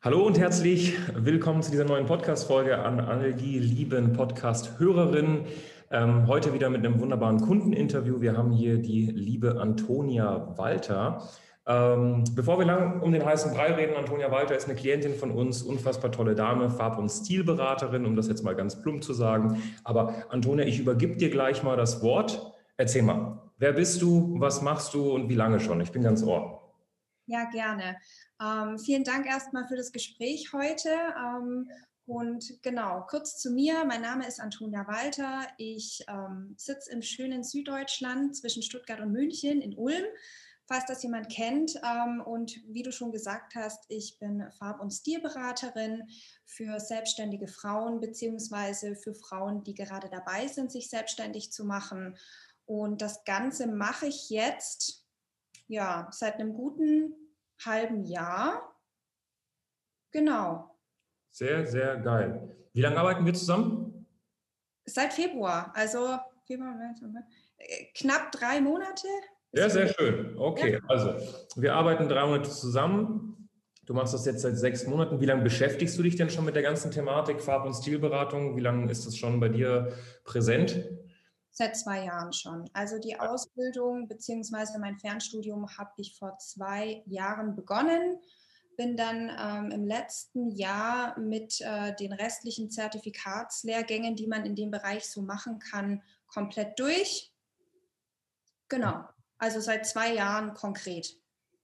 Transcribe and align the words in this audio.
Hallo 0.00 0.24
und 0.24 0.38
herzlich 0.38 0.96
willkommen 1.12 1.60
zu 1.60 1.72
dieser 1.72 1.84
neuen 1.84 2.06
Podcast-Folge 2.06 2.78
an 2.78 3.00
all 3.00 3.34
die 3.34 3.58
lieben 3.58 4.12
Podcast-Hörerinnen. 4.12 5.46
Ähm, 5.90 6.28
heute 6.28 6.54
wieder 6.54 6.70
mit 6.70 6.86
einem 6.86 7.00
wunderbaren 7.00 7.40
Kundeninterview. 7.40 8.20
Wir 8.20 8.36
haben 8.36 8.52
hier 8.52 8.78
die 8.78 9.06
liebe 9.06 9.60
Antonia 9.60 10.56
Walter. 10.56 11.28
Ähm, 11.66 12.22
bevor 12.36 12.60
wir 12.60 12.66
lang 12.66 13.02
um 13.02 13.10
den 13.10 13.24
heißen 13.24 13.52
Brei 13.52 13.72
reden, 13.72 13.96
Antonia 13.96 14.30
Walter 14.30 14.54
ist 14.56 14.66
eine 14.66 14.76
Klientin 14.76 15.14
von 15.14 15.32
uns, 15.32 15.62
unfassbar 15.62 16.12
tolle 16.12 16.36
Dame, 16.36 16.70
Farb- 16.70 16.98
und 16.98 17.08
Stilberaterin, 17.08 18.06
um 18.06 18.14
das 18.14 18.28
jetzt 18.28 18.44
mal 18.44 18.54
ganz 18.54 18.80
plump 18.80 19.02
zu 19.02 19.14
sagen. 19.14 19.60
Aber 19.82 20.14
Antonia, 20.28 20.64
ich 20.64 20.78
übergib 20.78 21.18
dir 21.18 21.28
gleich 21.28 21.64
mal 21.64 21.76
das 21.76 22.04
Wort. 22.04 22.52
Erzähl 22.76 23.02
mal, 23.02 23.42
wer 23.58 23.72
bist 23.72 24.00
du, 24.00 24.36
was 24.38 24.62
machst 24.62 24.94
du 24.94 25.10
und 25.10 25.28
wie 25.28 25.34
lange 25.34 25.58
schon? 25.58 25.80
Ich 25.80 25.90
bin 25.90 26.04
ganz 26.04 26.22
ohr. 26.22 26.57
Ja, 27.30 27.44
gerne. 27.44 27.98
Ähm, 28.40 28.78
vielen 28.78 29.04
Dank 29.04 29.26
erstmal 29.26 29.68
für 29.68 29.76
das 29.76 29.92
Gespräch 29.92 30.54
heute. 30.54 30.88
Ähm, 30.88 31.70
und 32.06 32.62
genau, 32.62 33.04
kurz 33.06 33.36
zu 33.36 33.50
mir. 33.50 33.84
Mein 33.84 34.00
Name 34.00 34.26
ist 34.26 34.40
Antonia 34.40 34.86
Walter. 34.88 35.46
Ich 35.58 36.02
ähm, 36.08 36.54
sitze 36.56 36.90
im 36.90 37.02
schönen 37.02 37.44
Süddeutschland 37.44 38.34
zwischen 38.34 38.62
Stuttgart 38.62 39.00
und 39.00 39.12
München 39.12 39.60
in 39.60 39.76
Ulm, 39.76 40.06
falls 40.66 40.86
das 40.86 41.02
jemand 41.02 41.28
kennt. 41.30 41.74
Ähm, 41.84 42.22
und 42.24 42.62
wie 42.66 42.82
du 42.82 42.92
schon 42.92 43.12
gesagt 43.12 43.54
hast, 43.56 43.84
ich 43.90 44.18
bin 44.18 44.50
Farb- 44.58 44.80
und 44.80 44.90
Stilberaterin 44.90 46.04
für 46.46 46.80
selbstständige 46.80 47.46
Frauen 47.46 48.00
beziehungsweise 48.00 48.96
für 48.96 49.14
Frauen, 49.14 49.64
die 49.64 49.74
gerade 49.74 50.08
dabei 50.08 50.46
sind, 50.46 50.72
sich 50.72 50.88
selbstständig 50.88 51.52
zu 51.52 51.66
machen. 51.66 52.16
Und 52.64 53.02
das 53.02 53.24
Ganze 53.24 53.66
mache 53.66 54.06
ich 54.06 54.30
jetzt 54.30 54.97
ja 55.68 56.08
seit 56.10 56.34
einem 56.34 56.54
guten 56.54 57.14
halben 57.64 58.04
Jahr. 58.04 58.74
Genau. 60.10 60.78
Sehr, 61.30 61.66
sehr 61.66 61.98
geil. 61.98 62.56
Wie 62.72 62.80
lange 62.80 62.98
arbeiten 62.98 63.24
wir 63.24 63.34
zusammen? 63.34 64.06
Seit 64.84 65.12
Februar, 65.12 65.72
also 65.74 66.18
Februar, 66.46 66.74
knapp 67.94 68.32
drei 68.32 68.60
Monate. 68.60 69.06
Ja, 69.52 69.68
sehr 69.68 69.88
schön. 69.88 70.36
Okay, 70.38 70.74
ja. 70.74 70.78
also 70.88 71.14
wir 71.56 71.74
arbeiten 71.74 72.08
drei 72.08 72.26
Monate 72.26 72.50
zusammen. 72.50 73.48
Du 73.84 73.94
machst 73.94 74.12
das 74.12 74.26
jetzt 74.26 74.42
seit 74.42 74.58
sechs 74.58 74.86
Monaten. 74.86 75.20
Wie 75.20 75.26
lange 75.26 75.42
beschäftigst 75.42 75.98
du 75.98 76.02
dich 76.02 76.16
denn 76.16 76.28
schon 76.28 76.44
mit 76.44 76.54
der 76.54 76.62
ganzen 76.62 76.90
Thematik 76.90 77.40
Farb- 77.40 77.64
und 77.64 77.74
Stilberatung? 77.74 78.56
Wie 78.56 78.60
lange 78.60 78.90
ist 78.90 79.06
das 79.06 79.16
schon 79.16 79.40
bei 79.40 79.48
dir 79.48 79.92
präsent? 80.24 80.84
Seit 81.58 81.76
zwei 81.76 82.04
Jahren 82.04 82.32
schon. 82.32 82.70
Also 82.72 83.00
die 83.00 83.18
Ausbildung 83.18 84.06
bzw. 84.06 84.78
mein 84.78 84.96
Fernstudium 84.96 85.66
habe 85.76 85.90
ich 85.96 86.16
vor 86.16 86.38
zwei 86.38 87.02
Jahren 87.06 87.56
begonnen 87.56 88.20
bin 88.76 88.96
dann 88.96 89.28
ähm, 89.36 89.72
im 89.72 89.84
letzten 89.84 90.52
Jahr 90.52 91.18
mit 91.18 91.60
äh, 91.60 91.96
den 91.96 92.12
restlichen 92.12 92.70
Zertifikatslehrgängen, 92.70 94.14
die 94.14 94.28
man 94.28 94.46
in 94.46 94.54
dem 94.54 94.70
Bereich 94.70 95.10
so 95.10 95.20
machen 95.20 95.58
kann, 95.58 96.00
komplett 96.28 96.78
durch. 96.78 97.34
Genau, 98.68 99.02
also 99.38 99.58
seit 99.58 99.84
zwei 99.84 100.14
Jahren 100.14 100.54
konkret. 100.54 101.16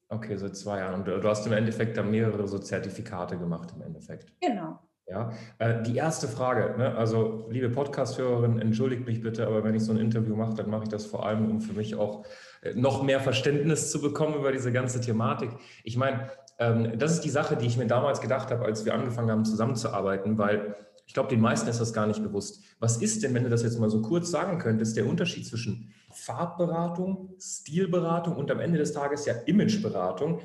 Okay, 0.09 0.37
seit 0.37 0.57
zwei 0.57 0.81
Jahren. 0.81 0.95
Und 0.95 1.05
du 1.05 1.29
hast 1.29 1.47
im 1.47 1.53
Endeffekt 1.53 1.97
dann 1.97 2.11
mehrere 2.11 2.49
so 2.49 2.59
Zertifikate 2.59 3.39
gemacht 3.39 3.73
im 3.77 3.83
Endeffekt. 3.83 4.33
Genau. 4.41 4.81
Ja, 5.07 5.33
äh, 5.59 5.83
die 5.83 5.97
erste 5.97 6.29
Frage, 6.29 6.79
ne? 6.79 6.97
also 6.97 7.47
liebe 7.51 7.69
Podcast-Hörerin, 7.69 8.59
entschuldigt 8.59 9.07
mich 9.07 9.21
bitte, 9.21 9.47
aber 9.47 9.63
wenn 9.63 9.75
ich 9.75 9.85
so 9.85 9.93
ein 9.93 9.99
Interview 9.99 10.35
mache, 10.35 10.55
dann 10.55 10.71
mache 10.71 10.85
ich 10.85 10.89
das 10.89 11.05
vor 11.05 11.27
allem, 11.27 11.51
um 11.51 11.61
für 11.61 11.75
mich 11.75 11.95
auch 11.95 12.25
äh, 12.63 12.73
noch 12.75 13.03
mehr 13.03 13.21
Verständnis 13.21 13.91
zu 13.91 14.01
bekommen 14.01 14.35
über 14.35 14.51
diese 14.51 14.73
ganze 14.73 15.03
Thematik. 15.03 15.51
Ich 15.83 15.99
meine, 15.99 16.31
ähm, 16.59 16.99
das 16.99 17.13
ist 17.13 17.21
die 17.21 17.31
Sache, 17.31 17.55
die 17.55 17.67
ich 17.67 17.77
mir 17.77 17.87
damals 17.87 18.23
gedacht 18.23 18.51
habe, 18.51 18.65
als 18.65 18.87
wir 18.87 18.95
angefangen 18.95 19.31
haben 19.31 19.45
zusammenzuarbeiten, 19.45 20.39
weil 20.39 20.75
ich 21.07 21.13
glaube, 21.13 21.29
den 21.29 21.41
meisten 21.41 21.69
ist 21.69 21.81
das 21.81 21.93
gar 21.93 22.07
nicht 22.07 22.23
bewusst. 22.23 22.63
Was 22.81 22.97
ist 22.97 23.23
denn, 23.23 23.35
wenn 23.35 23.45
du 23.45 23.51
das 23.51 23.63
jetzt 23.63 23.79
mal 23.79 23.91
so 23.91 24.01
kurz 24.01 24.31
sagen 24.31 24.59
könntest, 24.59 24.97
der 24.97 25.07
Unterschied 25.07 25.47
zwischen 25.47 25.93
Farbberatung, 26.13 27.35
Stilberatung 27.39 28.37
und 28.37 28.51
am 28.51 28.61
Ende 28.61 28.79
des 28.79 28.93
Tages 28.95 29.27
ja 29.27 29.35
Imageberatung? 29.45 30.41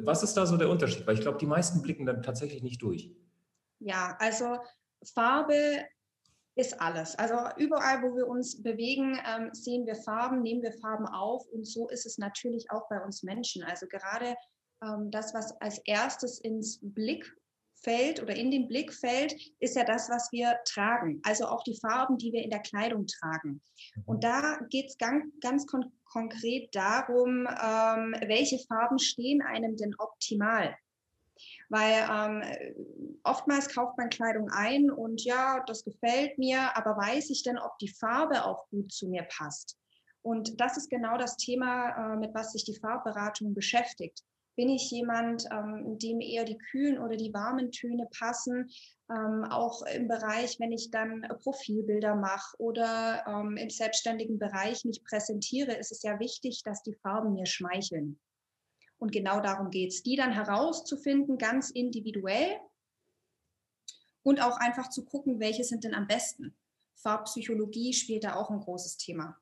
Was 0.00 0.22
ist 0.22 0.34
da 0.34 0.46
so 0.46 0.56
der 0.56 0.68
Unterschied? 0.68 1.08
Weil 1.08 1.14
ich 1.14 1.22
glaube, 1.22 1.38
die 1.38 1.46
meisten 1.46 1.82
blicken 1.82 2.06
dann 2.06 2.22
tatsächlich 2.22 2.62
nicht 2.62 2.80
durch. 2.82 3.10
Ja, 3.80 4.16
also 4.18 4.58
Farbe 5.14 5.84
ist 6.54 6.80
alles. 6.80 7.16
Also 7.16 7.36
überall, 7.56 8.02
wo 8.02 8.14
wir 8.14 8.28
uns 8.28 8.62
bewegen, 8.62 9.18
ähm, 9.26 9.50
sehen 9.52 9.86
wir 9.86 9.94
Farben, 9.94 10.42
nehmen 10.42 10.62
wir 10.62 10.72
Farben 10.80 11.06
auf 11.06 11.46
und 11.48 11.66
so 11.66 11.88
ist 11.88 12.06
es 12.06 12.18
natürlich 12.18 12.70
auch 12.70 12.88
bei 12.88 13.00
uns 13.00 13.22
Menschen. 13.22 13.62
Also 13.64 13.86
gerade 13.86 14.36
ähm, 14.82 15.10
das, 15.10 15.32
was 15.32 15.58
als 15.60 15.78
erstes 15.86 16.38
ins 16.40 16.78
Blickfeld 16.82 18.22
oder 18.22 18.34
in 18.36 18.50
den 18.50 18.68
Blick 18.68 18.92
fällt, 18.92 19.34
ist 19.60 19.76
ja 19.76 19.84
das, 19.84 20.10
was 20.10 20.30
wir 20.32 20.58
tragen. 20.66 21.20
Also 21.24 21.46
auch 21.46 21.62
die 21.62 21.78
Farben, 21.80 22.18
die 22.18 22.32
wir 22.32 22.42
in 22.42 22.50
der 22.50 22.60
Kleidung 22.60 23.06
tragen. 23.06 23.62
Und 24.04 24.16
mhm. 24.16 24.20
da 24.20 24.58
geht 24.68 24.88
es 24.88 24.98
ganz, 24.98 25.24
ganz 25.40 25.66
kon 25.66 25.92
konkret 26.12 26.74
darum, 26.74 27.46
ähm, 27.46 28.16
welche 28.26 28.58
Farben 28.66 28.98
stehen 28.98 29.42
einem 29.42 29.76
denn 29.76 29.94
optimal. 29.96 30.76
Weil 31.70 32.04
ähm, 32.10 33.18
oftmals 33.22 33.72
kauft 33.72 33.96
man 33.96 34.10
Kleidung 34.10 34.50
ein 34.50 34.90
und 34.90 35.24
ja, 35.24 35.62
das 35.66 35.84
gefällt 35.84 36.36
mir, 36.36 36.76
aber 36.76 36.96
weiß 36.96 37.30
ich 37.30 37.44
denn, 37.44 37.58
ob 37.58 37.78
die 37.78 37.88
Farbe 37.88 38.44
auch 38.44 38.68
gut 38.70 38.92
zu 38.92 39.08
mir 39.08 39.22
passt? 39.22 39.78
Und 40.22 40.60
das 40.60 40.76
ist 40.76 40.90
genau 40.90 41.16
das 41.16 41.36
Thema, 41.36 42.14
äh, 42.14 42.16
mit 42.16 42.34
was 42.34 42.52
sich 42.52 42.64
die 42.64 42.76
Farbberatung 42.76 43.54
beschäftigt. 43.54 44.22
Bin 44.56 44.68
ich 44.68 44.90
jemand, 44.90 45.46
ähm, 45.50 45.98
dem 45.98 46.20
eher 46.20 46.44
die 46.44 46.58
kühlen 46.58 46.98
oder 46.98 47.16
die 47.16 47.32
warmen 47.32 47.70
Töne 47.70 48.06
passen? 48.18 48.68
Ähm, 49.08 49.44
auch 49.44 49.82
im 49.86 50.08
Bereich, 50.08 50.58
wenn 50.58 50.72
ich 50.72 50.90
dann 50.90 51.22
Profilbilder 51.42 52.14
mache 52.16 52.56
oder 52.58 53.24
ähm, 53.26 53.56
im 53.56 53.70
selbstständigen 53.70 54.38
Bereich 54.38 54.84
mich 54.84 55.02
präsentiere, 55.04 55.72
ist 55.72 55.92
es 55.92 56.02
ja 56.02 56.18
wichtig, 56.18 56.62
dass 56.64 56.82
die 56.82 56.94
Farben 56.94 57.32
mir 57.32 57.46
schmeicheln. 57.46 58.20
Und 59.00 59.12
genau 59.12 59.40
darum 59.40 59.70
geht 59.70 59.92
es, 59.92 60.02
die 60.02 60.14
dann 60.14 60.30
herauszufinden, 60.30 61.38
ganz 61.38 61.70
individuell 61.70 62.58
und 64.22 64.42
auch 64.42 64.58
einfach 64.58 64.90
zu 64.90 65.06
gucken, 65.06 65.40
welche 65.40 65.64
sind 65.64 65.84
denn 65.84 65.94
am 65.94 66.06
besten. 66.06 66.54
Farbpsychologie 66.96 67.94
spielt 67.94 68.24
da 68.24 68.36
auch 68.36 68.50
ein 68.50 68.60
großes 68.60 68.98
Thema. 68.98 69.40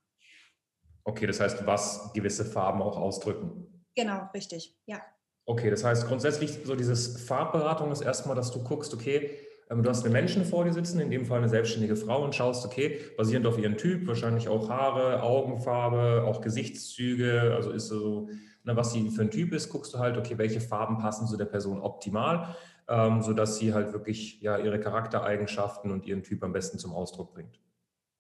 Okay, 1.03 1.27
das 1.27 1.41
heißt, 1.41 1.67
was 1.67 2.13
gewisse 2.13 2.45
Farben 2.45 2.81
auch 2.83 2.97
ausdrücken. 2.97 3.85
Genau, 3.97 4.29
richtig, 4.33 4.77
ja. 4.87 5.03
Okay, 5.45 5.71
das 5.71 5.83
heißt 5.83 6.07
grundsätzlich 6.07 6.61
so 6.65 6.77
dieses 6.77 7.25
Farbberatung 7.25 7.91
ist 7.91 8.03
erstmal, 8.03 8.37
dass 8.37 8.53
du 8.53 8.63
guckst, 8.63 8.95
okay, 8.95 9.31
ähm, 9.71 9.83
du 9.83 9.91
hast 9.91 10.05
einen 10.05 10.13
Menschen 10.13 10.45
vor 10.45 10.65
dir 10.65 10.73
sitzen, 10.73 11.01
in 11.01 11.11
dem 11.11 11.27
Fall 11.27 11.39
eine 11.39 11.49
selbstständige 11.49 11.97
Frau 11.97 12.23
und 12.23 12.35
schaust, 12.35 12.65
okay, 12.65 13.01
basierend 13.17 13.47
auf 13.47 13.59
ihren 13.59 13.77
Typ, 13.77 14.07
wahrscheinlich 14.07 14.49
auch 14.49 14.69
Haare, 14.69 15.23
Augenfarbe, 15.23 16.25
auch 16.29 16.43
Gesichtszüge, 16.43 17.55
also 17.57 17.73
ist 17.73 17.89
so 17.89 18.29
ne, 18.69 18.77
was 18.77 18.93
sie 18.93 19.11
für 19.11 19.23
ein 19.23 19.31
Typ 19.31 19.53
ist, 19.53 19.71
guckst 19.71 19.95
du 19.95 19.99
halt, 19.99 20.17
okay, 20.17 20.39
welche 20.39 20.61
Farben 20.61 20.99
passen 20.99 21.27
zu 21.27 21.37
der 21.37 21.47
Person 21.47 21.81
optimal, 21.81 22.55
ähm, 22.87 23.23
sodass 23.23 23.59
sie 23.59 23.75
halt 23.75 23.93
wirklich 23.93 24.41
ja, 24.41 24.59
ihre 24.59 24.79
Charaktereigenschaften 24.79 25.91
und 25.91 26.07
ihren 26.07 26.23
Typ 26.23 26.45
am 26.45 26.53
besten 26.53 26.79
zum 26.79 26.93
Ausdruck 26.93 27.33
bringt. 27.33 27.59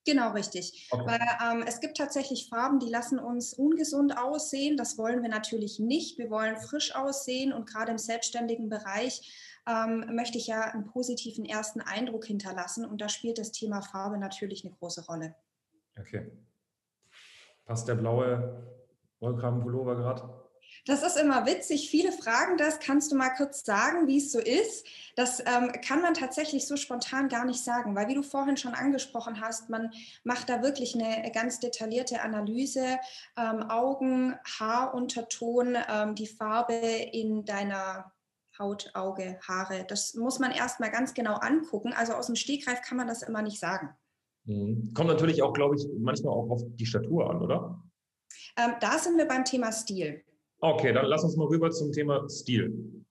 Genau, 0.07 0.33
richtig. 0.33 0.89
Okay. 0.91 1.05
Weil 1.05 1.59
ähm, 1.59 1.65
es 1.69 1.81
gibt 1.81 1.99
tatsächlich 1.99 2.49
Farben, 2.49 2.79
die 2.79 2.89
lassen 2.89 3.19
uns 3.19 3.53
ungesund 3.53 4.17
aussehen. 4.17 4.79
Das 4.79 4.97
wollen 4.97 5.21
wir 5.23 5.29
natürlich 5.29 5.79
nicht. 5.79 6.17
Wir 6.19 6.31
wollen 6.31 6.57
frisch 6.57 6.95
aussehen 6.95 7.53
und 7.53 7.69
gerade 7.69 7.93
im 7.93 7.99
selbstständigen 7.99 8.71
Bereich 8.71 9.61
ähm, 9.69 10.07
möchte 10.15 10.39
ich 10.39 10.47
ja 10.47 10.63
einen 10.63 10.87
positiven 10.87 11.45
ersten 11.45 11.83
Eindruck 11.83 12.25
hinterlassen 12.25 12.87
und 12.87 13.03
da 13.03 13.11
spielt 13.11 13.37
das 13.37 13.53
Thema 13.53 13.83
Farbe 13.83 14.17
natürlich 14.17 14.65
eine 14.65 14.75
große 14.75 15.05
Rolle. 15.05 15.35
Okay. 15.99 16.31
Passt 17.67 17.87
der 17.87 17.97
blaue 17.97 18.65
Wollkragenpullover 19.21 19.97
gerade? 19.97 20.48
Das 20.89 21.03
ist 21.03 21.19
immer 21.19 21.45
witzig. 21.45 21.91
Viele 21.91 22.13
fragen 22.13 22.57
das. 22.57 22.81
Kannst 22.81 23.13
du 23.13 23.17
mal 23.17 23.29
kurz 23.29 23.63
sagen, 23.63 24.07
wie 24.07 24.17
es 24.17 24.33
so 24.33 24.39
ist? 24.39 24.87
Das 25.17 25.39
ähm, 25.41 25.71
kann 25.87 26.01
man 26.01 26.15
tatsächlich 26.15 26.67
so 26.67 26.77
spontan 26.77 27.29
gar 27.29 27.45
nicht 27.45 27.63
sagen, 27.63 27.95
weil 27.95 28.09
wie 28.09 28.15
du 28.15 28.23
vorhin 28.23 28.57
schon 28.57 28.73
angesprochen 28.73 29.43
hast, 29.43 29.69
man 29.69 29.91
macht 30.25 30.49
da 30.49 30.63
wirklich 30.63 30.95
eine 30.95 31.31
ganz 31.31 31.61
detaillierte 31.61 32.23
Analyse. 32.23 32.97
Ähm, 33.37 33.69
Augen, 33.69 34.35
Haarunterton, 34.59 35.77
ähm, 35.93 36.15
die 36.15 36.27
Farbe 36.27 36.73
in 36.73 37.45
deiner 37.45 38.11
Haut, 38.59 38.91
Auge, 38.95 39.39
Haare. 39.47 39.85
Das 39.87 40.15
muss 40.15 40.39
man 40.39 40.53
erstmal 40.53 40.91
ganz 40.91 41.13
genau 41.13 41.35
angucken. 41.35 41.93
Also 41.93 42.15
aus 42.15 42.29
dem 42.29 42.37
Stegreif 42.37 42.81
kann 42.81 42.97
man 42.97 43.09
das 43.09 43.23
immer 43.23 43.43
nicht 43.43 43.61
sagen. 43.61 43.91
Mhm. 44.47 44.95
Kommt 44.95 45.11
natürlich 45.11 45.43
auch, 45.43 45.53
glaube 45.53 45.77
ich, 45.77 45.87
manchmal 45.99 46.33
auch 46.33 46.49
auf 46.49 46.63
die 46.65 46.87
Statur 46.87 47.29
an, 47.29 47.43
oder? 47.43 47.79
Ähm, 48.57 48.73
da 48.81 48.99
sind 48.99 49.19
wir 49.19 49.29
beim 49.29 49.45
Thema 49.45 49.71
Stil. 49.71 50.25
Okay, 50.61 50.93
dann 50.93 51.07
lass 51.07 51.25
uns 51.25 51.37
mal 51.37 51.47
rüber 51.47 51.71
zum 51.71 51.93
Thema 51.93 52.29
Stil. 52.29 53.05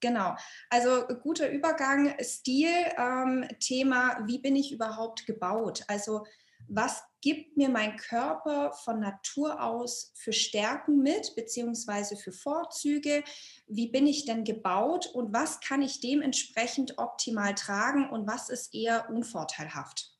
Genau, 0.00 0.34
also 0.68 1.06
guter 1.22 1.50
Übergang, 1.50 2.14
Stil, 2.20 2.68
ähm, 2.98 3.46
Thema, 3.60 4.18
wie 4.26 4.38
bin 4.38 4.56
ich 4.56 4.72
überhaupt 4.72 5.26
gebaut? 5.26 5.84
Also 5.86 6.24
was 6.68 7.02
gibt 7.20 7.56
mir 7.56 7.68
mein 7.68 7.96
Körper 7.96 8.72
von 8.72 9.00
Natur 9.00 9.62
aus 9.62 10.12
für 10.14 10.32
Stärken 10.32 11.02
mit, 11.02 11.34
beziehungsweise 11.36 12.16
für 12.16 12.32
Vorzüge? 12.32 13.22
Wie 13.66 13.90
bin 13.90 14.06
ich 14.06 14.24
denn 14.24 14.44
gebaut 14.44 15.06
und 15.12 15.32
was 15.32 15.60
kann 15.60 15.82
ich 15.82 16.00
dementsprechend 16.00 16.98
optimal 16.98 17.54
tragen 17.54 18.10
und 18.10 18.26
was 18.26 18.48
ist 18.48 18.74
eher 18.74 19.08
unvorteilhaft? 19.10 20.16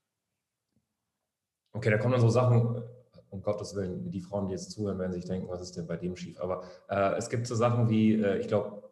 Okay, 1.72 1.90
da 1.90 1.98
kommen 1.98 2.12
dann 2.12 2.20
so 2.20 2.28
Sachen, 2.28 2.82
um 3.32 3.42
Gottes 3.42 3.74
Willen, 3.74 4.10
die 4.10 4.20
Frauen, 4.20 4.46
die 4.46 4.52
jetzt 4.52 4.70
zuhören, 4.70 4.98
werden 4.98 5.12
sich 5.12 5.24
denken, 5.24 5.48
was 5.48 5.62
ist 5.62 5.76
denn 5.76 5.86
bei 5.86 5.96
dem 5.96 6.16
schief? 6.16 6.38
Aber 6.40 6.64
äh, 6.88 7.16
es 7.16 7.30
gibt 7.30 7.46
so 7.46 7.54
Sachen 7.54 7.88
wie, 7.88 8.22
äh, 8.22 8.38
ich 8.38 8.46
glaube, 8.46 8.82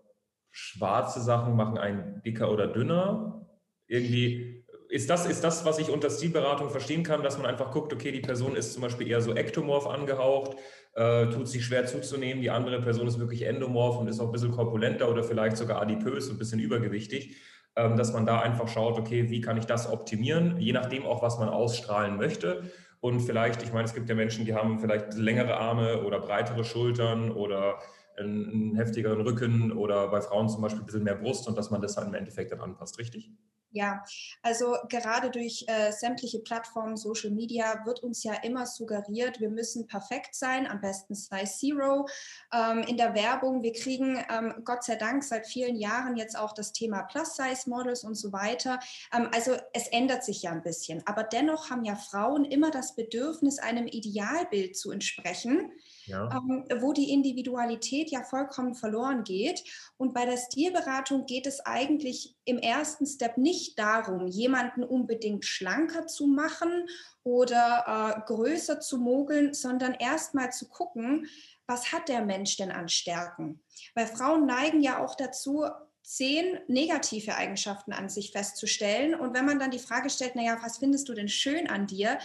schwarze 0.50 1.20
Sachen 1.20 1.54
machen 1.54 1.78
einen 1.78 2.22
dicker 2.22 2.50
oder 2.50 2.66
dünner. 2.66 3.46
Irgendwie 3.87 4.64
ist 4.88 5.08
das, 5.10 5.26
ist 5.26 5.44
das, 5.44 5.64
was 5.64 5.78
ich 5.78 5.90
unter 5.90 6.10
Stilberatung 6.10 6.70
verstehen 6.70 7.02
kann, 7.02 7.22
dass 7.22 7.38
man 7.38 7.46
einfach 7.46 7.70
guckt, 7.70 7.92
okay, 7.92 8.10
die 8.12 8.20
Person 8.20 8.56
ist 8.56 8.72
zum 8.72 8.82
Beispiel 8.82 9.08
eher 9.08 9.20
so 9.20 9.37
ektomorph 9.37 9.87
angehaucht, 9.87 10.56
äh, 10.94 11.26
tut 11.26 11.46
sich 11.46 11.64
schwer 11.64 11.87
zuzunehmen, 11.87 12.42
die 12.42 12.50
andere 12.50 12.81
Person 12.81 13.06
ist 13.06 13.19
wirklich 13.19 13.42
endomorph 13.42 13.98
und 13.98 14.08
ist 14.08 14.20
auch 14.20 14.26
ein 14.26 14.32
bisschen 14.32 14.50
korpulenter 14.50 15.08
oder 15.08 15.22
vielleicht 15.22 15.58
sogar 15.58 15.81
adipös 15.81 16.28
und 16.28 16.37
ein 16.37 16.38
bisschen 16.38 16.60
übergewichtig, 16.60 17.37
ähm, 17.76 17.96
dass 17.96 18.12
man 18.12 18.26
da 18.26 18.40
einfach 18.40 18.69
schaut, 18.69 18.98
okay, 18.98 19.31
wie 19.31 19.40
kann 19.40 19.56
ich 19.58 19.66
das 19.66 19.88
optimieren, 19.88 20.58
je 20.58 20.72
nachdem 20.72 21.04
auch, 21.04 21.22
was 21.22 21.38
man 21.38 21.48
ausstrahlen 21.48 22.16
möchte. 22.16 22.64
Und 23.00 23.20
vielleicht, 23.20 23.62
ich 23.62 23.73
meine, 23.73 23.87
es 23.87 23.94
gibt 23.94 24.08
ja 24.08 24.14
Menschen, 24.14 24.44
die 24.44 24.55
haben 24.55 24.79
vielleicht 24.79 25.14
längere 25.14 25.56
Arme 25.56 26.05
oder 26.05 26.20
breitere 26.20 26.64
Schultern 26.64 27.31
oder 27.31 27.79
einen, 28.19 28.76
heftigeren 28.76 29.23
Rücken 29.23 29.73
oder 29.73 30.08
bei 30.08 30.20
Frauen 30.20 30.49
zum 30.49 30.61
Beispiel 30.61 30.82
ein 30.82 30.87
bisschen 30.87 31.05
mehr 31.05 31.14
Brust 31.14 31.49
und 31.49 31.56
dass 31.56 31.70
man 31.70 31.81
das 31.81 31.94
dann 31.94 32.08
im 32.08 32.14
Endeffekt 32.14 32.52
dann 32.52 32.61
anpasst, 32.61 32.99
richtig? 32.99 33.31
Ja, 33.72 34.02
also 34.43 34.76
gerade 34.88 35.31
durch 35.31 35.64
äh, 35.69 35.93
sämtliche 35.93 36.40
Plattformen, 36.40 36.96
Social 36.96 37.31
Media 37.31 37.84
wird 37.84 38.02
uns 38.02 38.25
ja 38.25 38.34
immer 38.43 38.67
suggeriert, 38.67 39.38
wir 39.38 39.49
müssen 39.49 39.87
perfekt 39.87 40.34
sein, 40.34 40.67
am 40.67 40.81
besten 40.81 41.14
Size 41.14 41.44
Zero. 41.44 42.08
Ähm, 42.52 42.82
in 42.82 42.96
der 42.96 43.14
Werbung, 43.14 43.62
wir 43.62 43.72
kriegen 43.72 44.25
ähm, 44.28 44.55
Gott 44.64 44.82
sei 44.82 44.96
Dank 44.96 45.22
seit 45.22 45.46
vielen 45.46 45.76
Jahren 45.76 46.17
jetzt 46.17 46.37
auch 46.37 46.52
das 46.52 46.72
Thema 46.72 47.02
Plus-Size-Models 47.05 48.02
und 48.02 48.17
so 48.17 48.32
weiter. 48.32 48.81
Ähm, 49.14 49.31
also 49.32 49.56
es 49.73 49.87
ändert 49.88 50.25
sich 50.25 50.43
ja 50.43 50.50
ein 50.50 50.62
bisschen, 50.62 51.06
aber 51.06 51.23
dennoch 51.23 51.70
haben 51.70 51.84
ja 51.84 51.94
Frauen 51.94 52.44
immer 52.44 52.73
das 52.73 52.96
Bedürfnis, 52.96 53.61
einem 53.61 53.87
Idealbild 53.87 54.76
zu 54.76 54.90
entsprechen 54.90 55.70
ja. 56.10 56.28
ähm, 56.32 56.64
wo 56.80 56.92
die 56.92 57.10
Individualität 57.10 58.10
ja 58.10 58.22
vollkommen 58.22 58.74
verloren 58.74 59.24
geht. 59.24 59.64
Und 59.96 60.14
bei 60.14 60.26
der 60.26 60.36
Stilberatung 60.36 61.26
geht 61.26 61.46
es 61.46 61.60
eigentlich 61.60 62.36
im 62.44 62.58
ersten 62.58 63.06
Step 63.06 63.36
nicht 63.36 63.78
darum, 63.78 64.26
jemanden 64.26 64.84
unbedingt 64.84 65.44
schlanker 65.44 66.06
zu 66.06 66.26
machen 66.26 66.86
oder 67.22 68.16
äh, 68.16 68.20
größer 68.26 68.80
zu 68.80 68.98
mogeln, 68.98 69.54
sondern 69.54 69.94
erstmal 69.94 70.52
zu 70.52 70.68
gucken, 70.68 71.26
was 71.66 71.92
hat 71.92 72.08
der 72.08 72.24
Mensch 72.24 72.56
denn 72.56 72.72
an 72.72 72.88
Stärken? 72.88 73.62
Weil 73.94 74.06
Frauen 74.06 74.46
neigen 74.46 74.80
ja 74.82 75.04
auch 75.04 75.14
dazu, 75.14 75.64
zehn 76.02 76.58
negative 76.66 77.36
Eigenschaften 77.36 77.92
an 77.92 78.08
sich 78.08 78.32
festzustellen. 78.32 79.14
Und 79.14 79.34
wenn 79.34 79.46
man 79.46 79.60
dann 79.60 79.70
die 79.70 79.78
Frage 79.78 80.10
stellt, 80.10 80.34
naja, 80.34 80.58
was 80.62 80.78
findest 80.78 81.08
du 81.08 81.14
denn 81.14 81.28
schön 81.28 81.68
an 81.68 81.86
dir? 81.86 82.18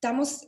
Da 0.00 0.12
muss 0.12 0.46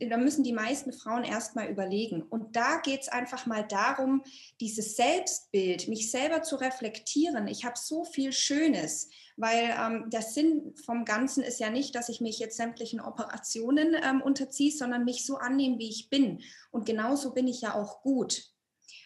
da 0.00 0.16
müssen 0.16 0.44
die 0.44 0.52
meisten 0.52 0.92
Frauen 0.92 1.24
erstmal 1.24 1.68
überlegen. 1.68 2.22
Und 2.22 2.56
da 2.56 2.78
geht 2.78 3.02
es 3.02 3.08
einfach 3.08 3.46
mal 3.46 3.66
darum, 3.66 4.22
dieses 4.60 4.96
Selbstbild, 4.96 5.88
mich 5.88 6.10
selber 6.10 6.42
zu 6.42 6.56
reflektieren. 6.56 7.48
Ich 7.48 7.64
habe 7.64 7.78
so 7.78 8.04
viel 8.04 8.32
Schönes, 8.32 9.10
weil 9.36 9.74
ähm, 9.78 10.10
der 10.10 10.22
Sinn 10.22 10.74
vom 10.84 11.04
Ganzen 11.04 11.42
ist 11.42 11.60
ja 11.60 11.70
nicht, 11.70 11.94
dass 11.94 12.08
ich 12.08 12.20
mich 12.20 12.38
jetzt 12.38 12.56
sämtlichen 12.56 13.00
Operationen 13.00 13.96
ähm, 14.02 14.22
unterziehe, 14.22 14.72
sondern 14.72 15.04
mich 15.04 15.26
so 15.26 15.36
annehme, 15.36 15.78
wie 15.78 15.88
ich 15.88 16.10
bin. 16.10 16.42
Und 16.70 16.86
genauso 16.86 17.32
bin 17.32 17.48
ich 17.48 17.60
ja 17.60 17.74
auch 17.74 18.02
gut. 18.02 18.52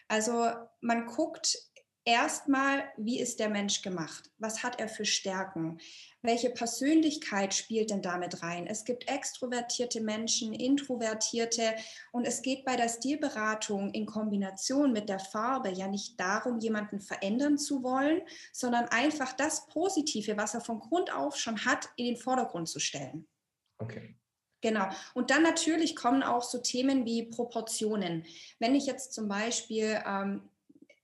Also 0.07 0.47
man 0.81 1.05
guckt 1.05 1.57
erstmal, 2.07 2.85
wie 2.95 3.19
ist 3.19 3.39
der 3.39 3.49
Mensch 3.49 3.81
gemacht? 3.81 4.31
Was 4.37 4.63
hat 4.63 4.79
er 4.79 4.87
für 4.87 5.05
Stärken? 5.05 5.77
Welche 6.21 6.49
Persönlichkeit 6.49 7.53
spielt 7.53 7.89
denn 7.89 8.01
damit 8.01 8.41
rein? 8.41 8.65
Es 8.65 8.85
gibt 8.85 9.09
extrovertierte 9.09 9.99
Menschen, 10.01 10.53
introvertierte 10.53 11.75
und 12.13 12.25
es 12.25 12.41
geht 12.41 12.63
bei 12.63 12.77
der 12.77 12.87
Stilberatung 12.87 13.91
in 13.91 14.05
Kombination 14.05 14.93
mit 14.93 15.09
der 15.09 15.19
Farbe 15.19 15.69
ja 15.69 15.87
nicht 15.87 16.17
darum, 16.17 16.59
jemanden 16.59 17.01
verändern 17.01 17.57
zu 17.57 17.83
wollen, 17.83 18.21
sondern 18.53 18.85
einfach 18.85 19.33
das 19.33 19.67
Positive, 19.67 20.37
was 20.37 20.53
er 20.53 20.61
von 20.61 20.79
Grund 20.79 21.13
auf 21.13 21.35
schon 21.35 21.65
hat, 21.65 21.89
in 21.97 22.05
den 22.05 22.17
Vordergrund 22.17 22.69
zu 22.69 22.79
stellen. 22.79 23.27
Okay. 23.79 24.15
Genau. 24.61 24.87
Und 25.13 25.29
dann 25.29 25.43
natürlich 25.43 25.95
kommen 25.95 26.23
auch 26.23 26.41
so 26.41 26.57
Themen 26.59 27.05
wie 27.05 27.29
Proportionen. 27.29 28.25
Wenn 28.59 28.75
ich 28.75 28.87
jetzt 28.87 29.13
zum 29.13 29.27
Beispiel 29.27 30.01
ähm, 30.05 30.49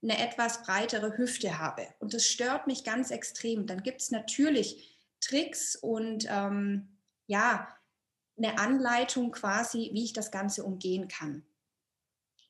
eine 0.04 0.18
etwas 0.18 0.62
breitere 0.62 1.16
Hüfte 1.16 1.58
habe 1.58 1.88
und 1.98 2.14
das 2.14 2.24
stört 2.26 2.66
mich 2.66 2.84
ganz 2.84 3.10
extrem, 3.10 3.66
dann 3.66 3.82
gibt 3.82 4.02
es 4.02 4.10
natürlich 4.10 4.96
Tricks 5.20 5.74
und 5.74 6.26
ähm, 6.28 6.98
ja, 7.26 7.68
eine 8.36 8.58
Anleitung 8.58 9.32
quasi, 9.32 9.90
wie 9.92 10.04
ich 10.04 10.12
das 10.12 10.30
Ganze 10.30 10.64
umgehen 10.64 11.08
kann. 11.08 11.44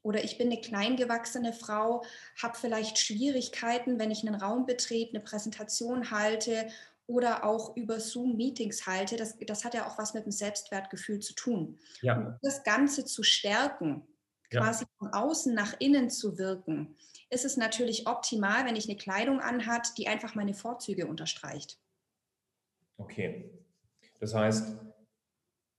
Oder 0.02 0.22
ich 0.22 0.36
bin 0.36 0.48
eine 0.48 0.60
kleingewachsene 0.60 1.52
Frau, 1.52 2.04
habe 2.42 2.58
vielleicht 2.58 2.98
Schwierigkeiten, 2.98 3.98
wenn 3.98 4.10
ich 4.10 4.26
einen 4.26 4.34
Raum 4.34 4.66
betrete, 4.66 5.14
eine 5.14 5.24
Präsentation 5.24 6.10
halte 6.10 6.68
oder 7.06 7.44
auch 7.44 7.76
über 7.76 8.00
Zoom 8.00 8.36
Meetings 8.36 8.86
halte. 8.86 9.16
Das, 9.16 9.36
das 9.46 9.64
hat 9.64 9.74
ja 9.74 9.86
auch 9.86 9.96
was 9.96 10.12
mit 10.12 10.24
dem 10.24 10.32
Selbstwertgefühl 10.32 11.20
zu 11.20 11.34
tun. 11.34 11.78
Ja. 12.02 12.18
Um 12.18 12.38
das 12.42 12.64
Ganze 12.64 13.04
zu 13.06 13.22
stärken, 13.22 14.06
ja. 14.50 14.60
quasi 14.60 14.84
von 14.98 15.08
außen 15.08 15.54
nach 15.54 15.74
innen 15.78 16.10
zu 16.10 16.36
wirken, 16.36 16.96
ist 17.34 17.44
es 17.44 17.56
natürlich 17.56 18.06
optimal, 18.06 18.64
wenn 18.64 18.76
ich 18.76 18.88
eine 18.88 18.96
Kleidung 18.96 19.40
anhat, 19.40 19.98
die 19.98 20.08
einfach 20.08 20.34
meine 20.34 20.54
Vorzüge 20.54 21.06
unterstreicht. 21.06 21.78
Okay. 22.96 23.50
Das 24.20 24.34
heißt, 24.34 24.76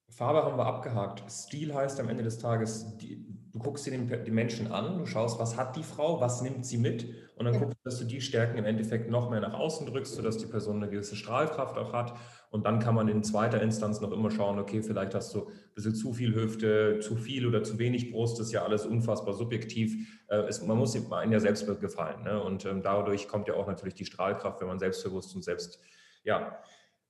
Farbe 0.10 0.44
haben 0.44 0.58
wir 0.58 0.66
abgehakt. 0.66 1.24
Stil 1.32 1.74
heißt 1.74 2.00
am 2.00 2.10
Ende 2.10 2.24
des 2.24 2.38
Tages, 2.38 2.98
die, 2.98 3.26
du 3.56 3.60
guckst 3.60 3.86
dir 3.86 3.92
den, 3.92 4.10
den, 4.10 4.34
Menschen 4.34 4.70
an, 4.70 4.98
du 4.98 5.06
schaust, 5.06 5.40
was 5.40 5.56
hat 5.56 5.78
die 5.78 5.84
Frau, 5.84 6.20
was 6.20 6.42
nimmt 6.42 6.66
sie 6.66 6.78
mit 6.78 7.06
und 7.38 7.46
dann 7.46 7.54
ja. 7.54 7.62
guckst 7.62 7.78
du, 7.78 7.90
dass 7.90 8.00
du 8.00 8.04
die 8.04 8.20
Stärken 8.20 8.58
im 8.58 8.66
Endeffekt 8.66 9.10
noch 9.10 9.30
mehr 9.30 9.40
nach 9.40 9.54
außen 9.54 9.88
drückst, 9.88 10.14
sodass 10.14 10.38
die 10.38 10.46
Person 10.46 10.84
eine 10.84 10.92
gewisse 10.92 11.16
Strahlkraft 11.16 11.78
auch 11.78 11.94
hat. 11.94 12.16
Und 12.52 12.66
dann 12.66 12.80
kann 12.80 12.96
man 12.96 13.08
in 13.08 13.24
zweiter 13.24 13.62
Instanz 13.62 14.02
noch 14.02 14.12
immer 14.12 14.30
schauen, 14.30 14.60
okay, 14.60 14.84
vielleicht 14.84 15.16
hast 15.16 15.34
du 15.34 15.48
ein 15.48 15.74
bisschen 15.74 15.96
zu 15.96 16.12
viel 16.12 16.36
Hüfte, 16.36 17.00
zu 17.00 17.16
viel 17.16 17.48
oder 17.48 17.64
zu 17.64 17.80
wenig 17.80 18.12
Brust, 18.12 18.40
das 18.40 18.48
ist 18.48 18.54
ja 18.54 18.64
alles 18.64 18.86
unfassbar 18.86 19.34
subjektiv. 19.34 20.06
Äh, 20.28 20.40
es, 20.50 20.62
man 20.62 20.78
muss 20.78 20.94
einen 20.94 21.32
ja 21.32 21.40
selbst 21.40 21.66
gefallen. 21.80 22.24
Ne? 22.24 22.44
Und 22.44 22.66
ähm, 22.66 22.82
dadurch 22.82 23.30
kommt 23.30 23.48
ja 23.48 23.54
auch 23.54 23.68
natürlich 23.68 23.96
die 23.96 24.06
Strahlkraft, 24.06 24.60
wenn 24.60 24.68
man 24.68 24.80
selbstbewusst 24.80 25.34
und 25.34 25.44
selbst, 25.44 25.80
ja, 26.26 26.60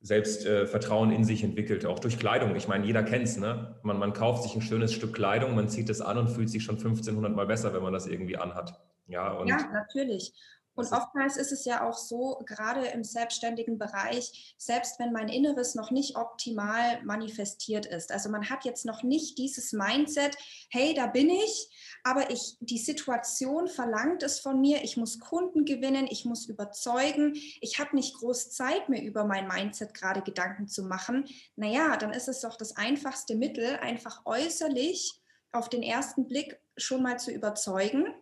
Selbstvertrauen 0.01 1.11
äh, 1.11 1.15
in 1.15 1.23
sich 1.23 1.43
entwickelt, 1.43 1.85
auch 1.85 1.99
durch 1.99 2.19
Kleidung. 2.19 2.55
Ich 2.55 2.67
meine, 2.67 2.85
jeder 2.85 3.03
kennt 3.03 3.25
es. 3.25 3.37
Ne? 3.37 3.75
Man, 3.83 3.97
man 3.97 4.13
kauft 4.13 4.43
sich 4.43 4.55
ein 4.55 4.61
schönes 4.61 4.93
Stück 4.93 5.13
Kleidung, 5.13 5.55
man 5.55 5.69
zieht 5.69 5.89
es 5.89 6.01
an 6.01 6.17
und 6.17 6.29
fühlt 6.29 6.49
sich 6.49 6.63
schon 6.63 6.75
1500 6.75 7.35
Mal 7.35 7.47
besser, 7.47 7.73
wenn 7.73 7.81
man 7.81 7.93
das 7.93 8.07
irgendwie 8.07 8.37
anhat. 8.37 8.79
Ja, 9.07 9.43
ja 9.45 9.57
natürlich. 9.71 10.33
Und 10.75 10.91
oftmals 10.91 11.37
ist 11.37 11.51
es 11.51 11.65
ja 11.65 11.87
auch 11.87 11.97
so, 11.97 12.41
gerade 12.45 12.85
im 12.87 13.03
selbstständigen 13.03 13.77
Bereich, 13.77 14.55
selbst 14.57 14.99
wenn 14.99 15.13
mein 15.13 15.29
Inneres 15.29 15.73
noch 15.73 15.89
nicht 15.89 16.17
optimal 16.17 17.01
manifestiert 17.03 17.85
ist, 17.85 18.11
also 18.11 18.29
man 18.29 18.49
hat 18.49 18.65
jetzt 18.65 18.85
noch 18.85 19.01
nicht 19.01 19.37
dieses 19.37 19.71
Mindset, 19.71 20.37
hey, 20.69 20.93
da 20.93 21.07
bin 21.07 21.29
ich, 21.29 21.69
aber 22.03 22.29
ich, 22.29 22.57
die 22.59 22.77
Situation 22.77 23.67
verlangt 23.67 24.21
es 24.23 24.39
von 24.39 24.59
mir, 24.59 24.83
ich 24.83 24.97
muss 24.97 25.19
Kunden 25.19 25.65
gewinnen, 25.65 26.07
ich 26.09 26.25
muss 26.25 26.47
überzeugen, 26.47 27.33
ich 27.61 27.79
habe 27.79 27.95
nicht 27.95 28.15
groß 28.15 28.51
Zeit, 28.51 28.89
mir 28.89 29.01
über 29.01 29.23
mein 29.23 29.47
Mindset 29.47 29.93
gerade 29.93 30.21
Gedanken 30.21 30.67
zu 30.67 30.83
machen. 30.83 31.25
Naja, 31.55 31.95
dann 31.97 32.11
ist 32.11 32.27
es 32.27 32.41
doch 32.41 32.57
das 32.57 32.75
einfachste 32.75 33.35
Mittel, 33.35 33.77
einfach 33.77 34.25
äußerlich 34.25 35.21
auf 35.51 35.69
den 35.69 35.83
ersten 35.83 36.27
Blick 36.27 36.59
schon 36.77 37.01
mal 37.01 37.17
zu 37.17 37.31
überzeugen 37.31 38.13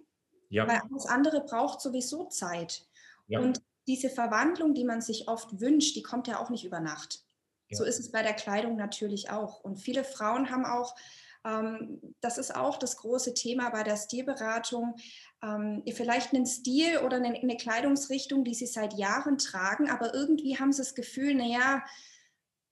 ja. 0.53 0.67
Weil 0.67 0.81
alles 0.89 1.05
andere 1.07 1.41
braucht 1.41 1.81
sowieso 1.81 2.25
Zeit. 2.25 2.85
Ja. 3.27 3.39
Und 3.39 3.61
diese 3.87 4.09
Verwandlung, 4.09 4.73
die 4.73 4.85
man 4.85 5.01
sich 5.01 5.27
oft 5.27 5.59
wünscht, 5.59 5.95
die 5.95 6.03
kommt 6.03 6.27
ja 6.27 6.39
auch 6.39 6.49
nicht 6.49 6.63
über 6.63 6.79
Nacht. 6.79 7.23
Ja. 7.69 7.77
So 7.77 7.83
ist 7.83 7.99
es 7.99 8.11
bei 8.11 8.21
der 8.21 8.33
Kleidung 8.33 8.75
natürlich 8.75 9.29
auch. 9.29 9.61
Und 9.61 9.77
viele 9.77 10.03
Frauen 10.03 10.51
haben 10.51 10.65
auch, 10.65 10.95
ähm, 11.43 12.01
das 12.21 12.37
ist 12.37 12.55
auch 12.55 12.77
das 12.77 12.97
große 12.97 13.33
Thema 13.33 13.69
bei 13.71 13.83
der 13.83 13.97
Stilberatung, 13.97 14.95
ähm, 15.41 15.83
vielleicht 15.91 16.33
einen 16.33 16.45
Stil 16.45 16.99
oder 16.99 17.17
eine, 17.17 17.29
eine, 17.29 17.57
Kleidungsrichtung, 17.57 18.43
die 18.45 18.53
sie 18.53 18.67
seit 18.67 18.93
Jahren 18.93 19.37
tragen, 19.37 19.89
aber 19.89 20.13
irgendwie 20.13 20.57
haben 20.57 20.71
sie 20.71 20.81
das 20.81 20.95
Gefühl, 20.95 21.35
naja, 21.35 21.83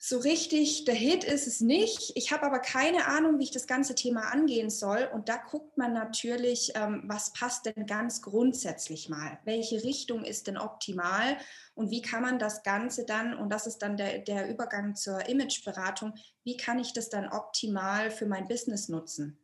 So 0.04 0.18
richtig 0.18 0.86
der 0.86 0.96
Hit 0.96 1.24
ist 1.24 1.46
es 1.46 1.62
nicht. 1.62 2.14
Ich 2.16 2.32
habe 2.32 2.48
aber 2.48 2.58
keine 2.58 3.06
Ahnung, 3.06 3.38
wie 3.38 3.44
ich 3.44 3.52
das 3.52 3.68
ganze 3.68 3.94
Thema 3.94 4.32
angehen 4.32 4.72
soll. 4.72 5.08
Und 5.14 5.30
da 5.30 5.38
guckt 5.38 5.78
man 5.78 5.94
natürlich, 5.94 6.72
ähm, 6.74 7.04
was 7.06 7.34
passt 7.34 7.68
denn 7.68 7.86
ganz 7.86 8.24
grundsätzlich 8.24 9.10
mal? 9.10 9.38
Welche 9.46 9.84
Richtung 9.84 10.26
ist 10.26 10.48
denn 10.48 10.58
optimal? 10.58 11.38
Und 11.76 11.92
wie 11.92 12.02
kann 12.02 12.24
man 12.24 12.40
das 12.40 12.64
Ganze 12.64 13.06
dann, 13.06 13.36
und 13.36 13.52
das 13.52 13.68
ist 13.68 13.78
dann 13.84 13.96
der, 13.96 14.18
der 14.18 14.50
Übergang 14.50 14.96
zur 14.96 15.30
Imageberatung, 15.30 16.16
wie 16.44 16.58
kann 16.58 16.80
ich 16.80 16.94
das 16.94 17.10
dann 17.10 17.30
optimal 17.30 18.10
für 18.10 18.26
mein 18.26 18.48
Business 18.48 18.90
nutzen? 18.90 19.38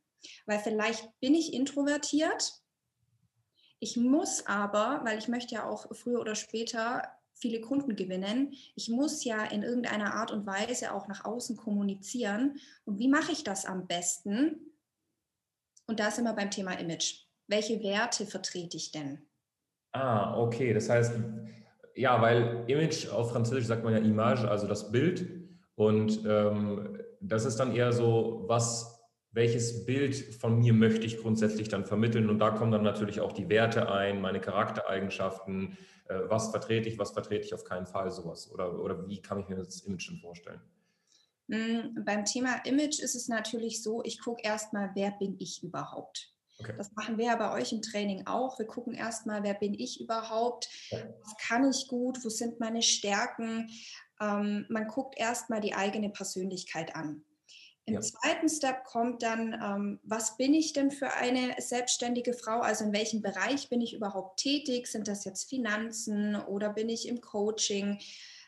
Weil 0.47 0.57
vielleicht 0.57 1.07
bin 1.19 1.35
ich 1.35 1.53
introvertiert. 1.53 2.63
Ich 3.77 3.95
muss 3.95 4.47
aber, 4.47 5.01
weil 5.03 5.19
ich 5.19 5.27
möchte 5.27 5.53
ja 5.53 5.69
auch 5.69 5.85
früher 5.95 6.19
oder 6.19 6.33
später 6.33 7.03
viele 7.39 7.61
Kunden 7.61 7.95
gewinnen. 7.95 8.53
Ich 8.75 8.89
muss 8.89 9.23
ja 9.23 9.43
in 9.43 9.63
irgendeiner 9.63 10.13
Art 10.15 10.31
und 10.31 10.45
Weise 10.45 10.93
auch 10.93 11.07
nach 11.07 11.25
außen 11.25 11.57
kommunizieren. 11.57 12.59
Und 12.85 12.99
wie 12.99 13.07
mache 13.07 13.31
ich 13.31 13.43
das 13.43 13.65
am 13.65 13.87
besten? 13.87 14.73
Und 15.87 15.99
da 15.99 16.11
sind 16.11 16.25
wir 16.25 16.33
beim 16.33 16.51
Thema 16.51 16.73
Image. 16.73 17.25
Welche 17.47 17.81
Werte 17.81 18.25
vertrete 18.25 18.77
ich 18.77 18.91
denn? 18.91 19.21
Ah, 19.93 20.37
okay. 20.37 20.73
Das 20.73 20.89
heißt, 20.89 21.13
ja, 21.95 22.21
weil 22.21 22.65
Image 22.67 23.07
auf 23.07 23.31
Französisch 23.31 23.67
sagt 23.67 23.83
man 23.83 23.93
ja 23.93 23.99
Image, 23.99 24.43
also 24.43 24.67
das 24.67 24.91
Bild. 24.91 25.27
Und 25.75 26.25
ähm, 26.25 26.99
das 27.21 27.45
ist 27.45 27.57
dann 27.57 27.75
eher 27.75 27.93
so, 27.93 28.43
was, 28.47 28.96
welches 29.31 29.85
Bild 29.85 30.15
von 30.15 30.59
mir 30.59 30.73
möchte 30.73 31.05
ich 31.05 31.17
grundsätzlich 31.17 31.69
dann 31.69 31.85
vermitteln? 31.85 32.29
Und 32.29 32.39
da 32.39 32.51
kommen 32.51 32.71
dann 32.71 32.83
natürlich 32.83 33.19
auch 33.19 33.33
die 33.33 33.49
Werte 33.49 33.91
ein, 33.91 34.21
meine 34.21 34.39
Charaktereigenschaften, 34.39 35.77
äh, 36.07 36.19
was 36.27 36.49
vertrete 36.49 36.89
ich, 36.89 36.97
was 36.97 37.11
vertrete 37.11 37.45
ich 37.45 37.53
auf 37.53 37.63
keinen 37.63 37.85
Fall, 37.85 38.11
sowas? 38.11 38.51
Oder, 38.51 38.79
oder 38.79 39.07
wie 39.07 39.21
kann 39.21 39.39
ich 39.39 39.47
mir 39.47 39.55
das 39.55 39.81
Image 39.81 40.09
denn 40.09 40.17
vorstellen? 40.17 40.61
Mm, 41.47 42.03
beim 42.03 42.25
Thema 42.25 42.55
Image 42.65 42.99
ist 42.99 43.15
es 43.15 43.27
natürlich 43.27 43.83
so, 43.83 44.03
ich 44.03 44.19
gucke 44.19 44.41
erstmal, 44.43 44.91
wer 44.95 45.11
bin 45.11 45.35
ich 45.39 45.63
überhaupt? 45.63 46.33
Okay. 46.59 46.73
Das 46.77 46.91
machen 46.93 47.17
wir 47.17 47.25
ja 47.25 47.35
bei 47.35 47.53
euch 47.53 47.71
im 47.71 47.83
Training 47.83 48.25
auch. 48.25 48.57
Wir 48.57 48.65
gucken 48.65 48.93
erstmal, 48.93 49.43
wer 49.43 49.53
bin 49.53 49.75
ich 49.75 50.01
überhaupt? 50.01 50.67
Was 50.89 51.35
kann 51.47 51.69
ich 51.69 51.87
gut? 51.87 52.17
Wo 52.23 52.29
sind 52.29 52.59
meine 52.59 52.81
Stärken? 52.81 53.69
Ähm, 54.19 54.65
man 54.69 54.87
guckt 54.87 55.19
erstmal 55.19 55.61
die 55.61 55.75
eigene 55.75 56.09
Persönlichkeit 56.09 56.95
an. 56.95 57.23
Im 57.87 57.93
ja. 57.93 58.01
zweiten 58.01 58.49
Step 58.49 58.83
kommt 58.83 59.23
dann, 59.23 59.53
ähm, 59.53 59.99
was 60.03 60.35
bin 60.35 60.53
ich 60.53 60.73
denn 60.73 60.91
für 60.91 61.13
eine 61.13 61.55
selbstständige 61.57 62.33
Frau? 62.33 62.59
Also 62.59 62.83
in 62.83 62.91
welchem 62.91 63.21
Bereich 63.21 63.69
bin 63.69 63.79
ich 63.79 63.93
überhaupt 63.93 64.41
tätig? 64.41 64.87
Sind 64.87 65.07
das 65.07 65.23
jetzt 65.23 65.47
Finanzen 65.49 66.35
oder 66.35 66.69
bin 66.73 66.89
ich 66.89 67.07
im 67.07 67.21
Coaching? 67.21 67.97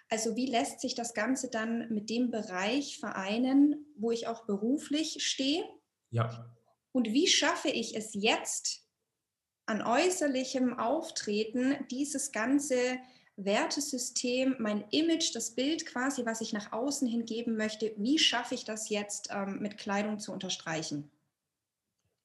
Also 0.09 0.35
wie 0.35 0.47
lässt 0.47 0.81
sich 0.81 0.93
das 0.93 1.13
Ganze 1.13 1.49
dann 1.49 1.87
mit 1.89 2.09
dem 2.09 2.31
Bereich 2.31 2.99
vereinen, 2.99 3.85
wo 3.95 4.11
ich 4.11 4.27
auch 4.27 4.45
beruflich 4.45 5.25
stehe? 5.25 5.63
Ja. 6.09 6.53
Und 6.91 7.13
wie 7.13 7.27
schaffe 7.27 7.69
ich 7.69 7.95
es 7.95 8.09
jetzt 8.13 8.89
an 9.67 9.81
äußerlichem 9.81 10.77
Auftreten, 10.77 11.77
dieses 11.89 12.33
Ganze 12.33 12.99
Wertesystem, 13.45 14.55
mein 14.59 14.83
Image, 14.91 15.33
das 15.33 15.51
Bild 15.51 15.85
quasi, 15.85 16.25
was 16.25 16.41
ich 16.41 16.53
nach 16.53 16.71
außen 16.71 17.07
hingeben 17.07 17.55
möchte, 17.55 17.93
wie 17.97 18.19
schaffe 18.19 18.55
ich 18.55 18.65
das 18.65 18.89
jetzt 18.89 19.29
ähm, 19.31 19.59
mit 19.61 19.77
Kleidung 19.77 20.19
zu 20.19 20.31
unterstreichen? 20.31 21.09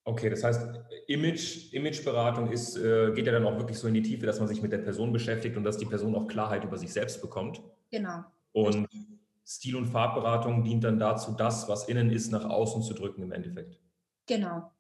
Okay, 0.07 0.29
das 0.29 0.45
heißt, 0.45 0.69
Image, 1.07 1.73
Imageberatung 1.73 2.51
ist, 2.51 2.77
äh, 2.77 3.13
geht 3.15 3.27
ja 3.27 3.33
dann 3.33 3.47
auch 3.47 3.57
wirklich 3.57 3.79
so 3.79 3.89
in 3.89 3.95
die 3.95 4.03
Tiefe, 4.03 4.27
dass 4.27 4.39
man 4.39 4.49
sich 4.49 4.61
mit 4.61 4.71
der 4.71 4.79
Person 4.79 5.13
beschäftigt 5.13 5.57
und 5.57 5.65
dass 5.65 5.79
die 5.79 5.87
Person 5.87 6.15
auch 6.15 6.27
Klarheit 6.27 6.63
über 6.63 6.77
sich 6.77 6.93
selbst 6.93 7.23
bekommt. 7.23 7.63
Genau. 7.91 8.25
Und 8.53 8.87
Stil- 9.47 9.77
und 9.77 9.87
Farbberatung 9.87 10.63
dient 10.63 10.85
dann 10.85 10.99
dazu, 10.99 11.33
das, 11.33 11.69
was 11.69 11.89
innen 11.89 12.11
ist, 12.11 12.31
nach 12.31 12.45
außen 12.45 12.83
zu 12.83 12.93
drücken 12.93 13.23
im 13.23 13.33
Endeffekt. 13.33 13.81
Genau. 14.27 14.71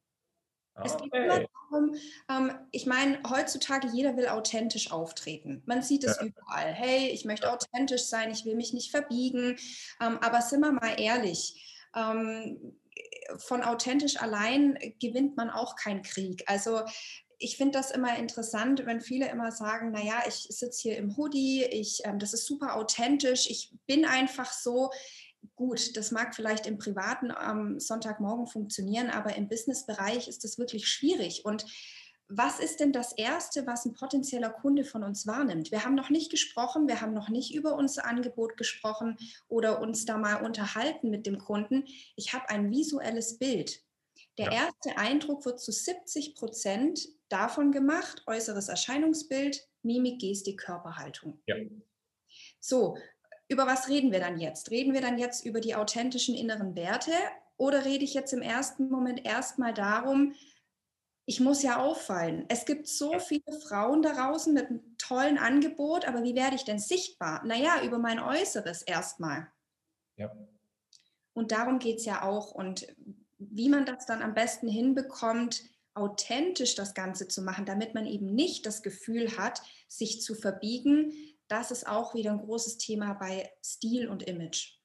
Es 0.83 0.97
geht 0.97 1.15
immer 1.15 1.41
darum, 1.41 1.95
ähm, 2.29 2.53
ich 2.73 2.87
meine, 2.87 3.21
heutzutage 3.29 3.89
jeder 3.93 4.17
will 4.17 4.29
authentisch 4.29 4.91
auftreten. 4.91 5.63
Man 5.67 5.83
sieht 5.83 6.05
es 6.05 6.17
ja. 6.17 6.27
überall. 6.27 6.73
Hey, 6.73 7.11
ich 7.11 7.25
möchte 7.25 7.53
authentisch 7.53 8.05
sein, 8.05 8.31
ich 8.33 8.45
will 8.45 8.57
mich 8.57 8.73
nicht 8.73 8.91
verbiegen. 8.91 9.57
Ähm, 10.01 10.19
aber 10.21 10.43
sind 10.43 10.61
wir 10.61 10.73
mal 10.73 10.99
ehrlich, 10.99 11.89
ähm, 11.95 12.77
von 13.39 13.63
authentisch 13.63 14.21
allein 14.21 14.79
gewinnt 15.01 15.37
man 15.37 15.51
auch 15.51 15.77
keinen 15.77 16.03
Krieg. 16.03 16.45
Also 16.47 16.83
ich 17.39 17.57
finde 17.57 17.79
das 17.79 17.91
immer 17.91 18.17
interessant, 18.17 18.87
wenn 18.87 19.01
viele 19.01 19.29
immer 19.29 19.53
sagen, 19.53 19.93
naja, 19.93 20.23
ich 20.27 20.47
sitze 20.49 20.83
hier 20.83 20.97
im 20.97 21.17
Hoodie, 21.17 21.65
ich, 21.65 22.01
ähm, 22.05 22.19
das 22.19 22.33
ist 22.33 22.47
super 22.47 22.77
authentisch, 22.77 23.49
ich 23.51 23.73
bin 23.87 24.05
einfach 24.05 24.53
so 24.53 24.91
gut, 25.57 25.97
das 25.97 26.11
mag 26.11 26.35
vielleicht 26.35 26.67
im 26.67 26.79
privaten 26.79 27.31
am 27.31 27.79
Sonntagmorgen 27.81 28.47
funktionieren, 28.47 29.11
aber 29.11 29.37
im 29.37 29.49
Businessbereich 29.49 30.29
ist 30.29 30.45
das 30.45 30.59
wirklich 30.59 30.89
schwierig. 30.89 31.45
Und 31.45 31.67
was 32.29 32.59
ist 32.59 32.81
denn 32.81 32.93
das 32.93 33.13
Erste, 33.13 33.67
was 33.67 33.85
ein 33.85 33.95
potenzieller 33.95 34.51
Kunde 34.51 34.85
von 34.85 35.05
uns 35.05 35.27
wahrnimmt? 35.27 35.71
Wir 35.71 35.85
haben 35.85 35.95
noch 35.95 36.11
nicht 36.11 36.31
gesprochen, 36.31 36.89
wir 36.89 37.01
haben 37.01 37.13
noch 37.13 37.29
nicht 37.29 37.55
über 37.55 37.75
unser 37.77 38.07
Angebot 38.07 38.57
gesprochen 38.57 39.19
oder 39.49 39.81
uns 39.81 40.05
da 40.05 40.17
mal 40.17 40.45
unterhalten 40.45 41.11
mit 41.11 41.27
dem 41.27 41.39
Kunden. 41.39 41.85
Ich 42.17 42.33
habe 42.33 42.49
ein 42.49 42.71
visuelles 42.71 43.39
Bild. 43.39 43.83
Der 44.39 44.47
ja. 44.47 44.53
erste 44.53 44.99
Eindruck 44.99 45.45
wird 45.45 45.61
zu 45.61 45.71
70 45.71 46.35
Prozent 46.35 47.09
davon 47.29 47.73
gemacht, 47.73 48.23
äußeres 48.27 48.69
Erscheinungsbild, 48.69 49.69
Mimik, 49.83 50.21
Gestik, 50.21 50.61
Körperhaltung. 50.61 51.41
Ja. 51.47 51.57
So, 52.59 52.97
über 53.49 53.67
was 53.67 53.89
reden 53.89 54.13
wir 54.13 54.21
dann 54.21 54.39
jetzt? 54.39 54.71
Reden 54.71 54.95
wir 54.95 55.01
dann 55.01 55.19
jetzt 55.19 55.45
über 55.45 55.61
die 55.61 55.75
authentischen 55.75 56.35
inneren 56.35 56.75
Werte 56.77 57.13
oder 57.57 57.85
rede 57.85 58.05
ich 58.05 58.15
jetzt 58.15 58.33
im 58.33 58.43
ersten 58.43 58.89
Moment 58.91 59.25
erstmal 59.25 59.75
darum, 59.75 60.35
ich 61.27 61.41
muss 61.41 61.63
ja 61.63 61.79
auffallen. 61.83 62.45
Es 62.49 62.67
gibt 62.67 62.87
so 62.87 63.19
viele 63.19 63.59
Frauen 63.67 64.03
da 64.03 64.13
draußen 64.13 64.53
mit 64.53 64.67
einem 64.67 64.97
tollen 64.99 65.39
Angebot, 65.39 66.07
aber 66.07 66.23
wie 66.23 66.35
werde 66.35 66.57
ich 66.57 66.65
denn 66.65 66.79
sichtbar? 66.79 67.43
Naja, 67.47 67.83
über 67.83 67.99
mein 67.99 68.21
Äußeres 68.21 68.83
erstmal. 68.83 69.51
Ja. 70.17 70.31
Und 71.33 71.51
darum 71.51 71.79
geht 71.79 71.99
es 71.99 72.05
ja 72.05 72.23
auch. 72.23 72.53
Und 72.53 72.87
wie 73.39 73.69
man 73.69 73.87
das 73.87 74.05
dann 74.07 74.23
am 74.23 74.35
besten 74.35 74.69
hinbekommt, 74.69 75.63
authentisch 75.95 76.75
das 76.75 76.93
Ganze 76.93 77.29
zu 77.29 77.41
machen, 77.41 77.65
damit 77.65 77.95
man 77.95 78.05
eben 78.05 78.35
nicht 78.35 78.67
das 78.67 78.83
Gefühl 78.83 79.39
hat, 79.39 79.63
sich 79.89 80.21
zu 80.21 80.35
verbiegen, 80.35 81.13
das 81.49 81.71
ist 81.71 81.87
auch 81.87 82.15
wieder 82.15 82.33
ein 82.33 82.39
großes 82.39 82.79
Thema 82.79 83.15
bei 83.15 83.51
Stil 83.65 84.09
und 84.09 84.23
Image. 84.23 84.79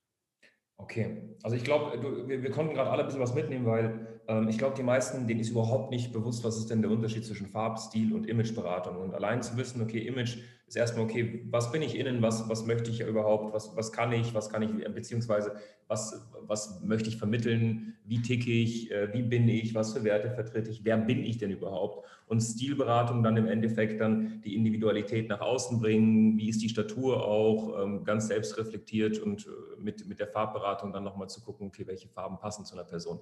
Okay, 0.77 1.35
also 1.43 1.57
ich 1.57 1.65
glaube, 1.65 2.01
wir, 2.27 2.41
wir, 2.41 2.51
konnten 2.51 2.73
gerade 2.73 2.89
alle 2.89 3.01
ein 3.01 3.05
bisschen 3.07 3.21
was 3.21 3.33
mitnehmen, 3.33 3.65
weil 3.65 4.21
ähm, 4.29 4.47
ich 4.47 4.57
glaube, 4.57 4.77
die 4.77 4.83
meisten, 4.83 5.27
denen 5.27 5.41
ist 5.41 5.49
überhaupt 5.49 5.91
nicht 5.91 6.13
bewusst, 6.13 6.43
was 6.45 6.57
ist 6.57 6.69
denn 6.69 6.81
der 6.81 6.89
Unterschied 6.89 7.25
zwischen 7.25 7.47
Farb, 7.47 7.77
Stil 7.79 8.13
und 8.13 8.27
Imageberatung. 8.27 8.95
Und 8.95 9.13
allein 9.13 9.43
zu 9.43 9.57
wissen, 9.57 9.81
okay, 9.81 9.99
Image 10.07 10.37
ist 10.69 10.75
erstmal, 10.75 11.05
okay, 11.05 11.45
was 11.49 11.71
bin 11.71 11.81
ich 11.81 11.97
innen, 11.97 12.21
was, 12.21 12.47
was 12.47 12.65
möchte 12.65 12.91
ich 12.91 13.01
überhaupt, 13.01 13.53
was, 13.53 13.75
was 13.75 13.91
kann 13.91 14.11
ich, 14.11 14.35
was 14.35 14.49
kann 14.49 14.61
ich, 14.61 14.71
beziehungsweise 14.93 15.55
was, 15.87 16.29
was 16.41 16.81
möchte 16.83 17.09
ich 17.09 17.17
vermitteln, 17.17 17.95
wie 18.05 18.21
ticke 18.21 18.51
ich, 18.51 18.91
äh, 18.91 19.11
wie 19.11 19.23
bin 19.23 19.49
ich, 19.49 19.73
was 19.73 19.93
für 19.93 20.03
Werte 20.03 20.29
vertrete 20.29 20.69
ich, 20.69 20.85
wer 20.85 20.97
bin 20.97 21.23
ich 21.23 21.39
denn 21.39 21.49
überhaupt? 21.49 22.05
Und 22.27 22.41
Stilberatung 22.41 23.23
dann 23.23 23.35
im 23.35 23.47
Endeffekt 23.47 23.99
dann 23.99 24.41
die 24.41 24.55
Individualität 24.55 25.27
nach 25.29 25.41
außen 25.41 25.79
bringen, 25.79 26.37
wie 26.37 26.49
ist 26.49 26.61
die 26.61 26.69
Statur 26.69 27.25
auch, 27.25 27.81
ähm, 27.81 28.03
ganz 28.03 28.27
selbst 28.27 28.55
reflektiert 28.59 29.17
und 29.17 29.47
äh, 29.47 29.81
mit, 29.81 30.07
mit 30.07 30.19
der 30.19 30.27
Farbberatung 30.27 30.93
dann 30.93 31.03
nochmal 31.03 31.29
zu 31.29 31.41
gucken, 31.41 31.67
okay, 31.67 31.87
welche 31.87 32.09
Farben 32.09 32.37
passen 32.37 32.63
zu 32.63 32.75
einer 32.75 32.85
Person. 32.85 33.19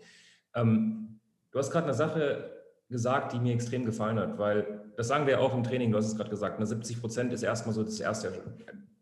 Ähm, 0.53 1.21
du 1.51 1.59
hast 1.59 1.71
gerade 1.71 1.85
eine 1.85 1.93
Sache 1.93 2.56
gesagt, 2.89 3.33
die 3.33 3.39
mir 3.39 3.53
extrem 3.53 3.85
gefallen 3.85 4.19
hat, 4.19 4.37
weil 4.37 4.91
das 4.95 5.07
sagen 5.07 5.25
wir 5.25 5.33
ja 5.33 5.39
auch 5.39 5.53
im 5.53 5.63
Training, 5.63 5.91
du 5.91 5.97
hast 5.97 6.07
es 6.07 6.15
gerade 6.15 6.29
gesagt, 6.29 6.65
70 6.65 6.95
ne, 6.95 7.01
Prozent 7.01 7.33
ist 7.33 7.43
erstmal 7.43 7.73
so 7.73 7.83
das 7.83 7.99
erste 7.99 8.31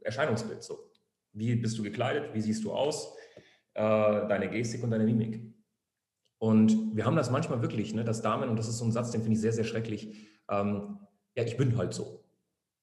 Erscheinungsbild. 0.02 0.64
So. 0.64 0.92
Wie 1.34 1.56
bist 1.56 1.78
du 1.78 1.84
gekleidet, 1.84 2.34
wie 2.34 2.42
siehst 2.42 2.64
du 2.64 2.72
aus, 2.72 3.16
äh, 3.76 4.28
deine 4.28 4.50
Gestik 4.50 4.84
und 4.84 4.92
deine 4.92 5.04
Mimik. 5.04 5.42
Und 6.38 6.96
wir 6.96 7.06
haben 7.06 7.16
das 7.16 7.30
manchmal 7.30 7.62
wirklich, 7.62 7.94
ne, 7.94 8.04
dass 8.04 8.22
Damen, 8.22 8.50
und 8.50 8.58
das 8.58 8.68
ist 8.68 8.78
so 8.78 8.86
ein 8.86 8.92
Satz, 8.92 9.12
den 9.12 9.22
finde 9.22 9.36
ich 9.36 9.42
sehr, 9.42 9.54
sehr 9.54 9.64
schrecklich, 9.64 10.30
ähm, 10.50 11.00
ja, 11.36 11.44
ich 11.44 11.58
bin 11.58 11.78
halt 11.78 11.94
so. 11.94 12.24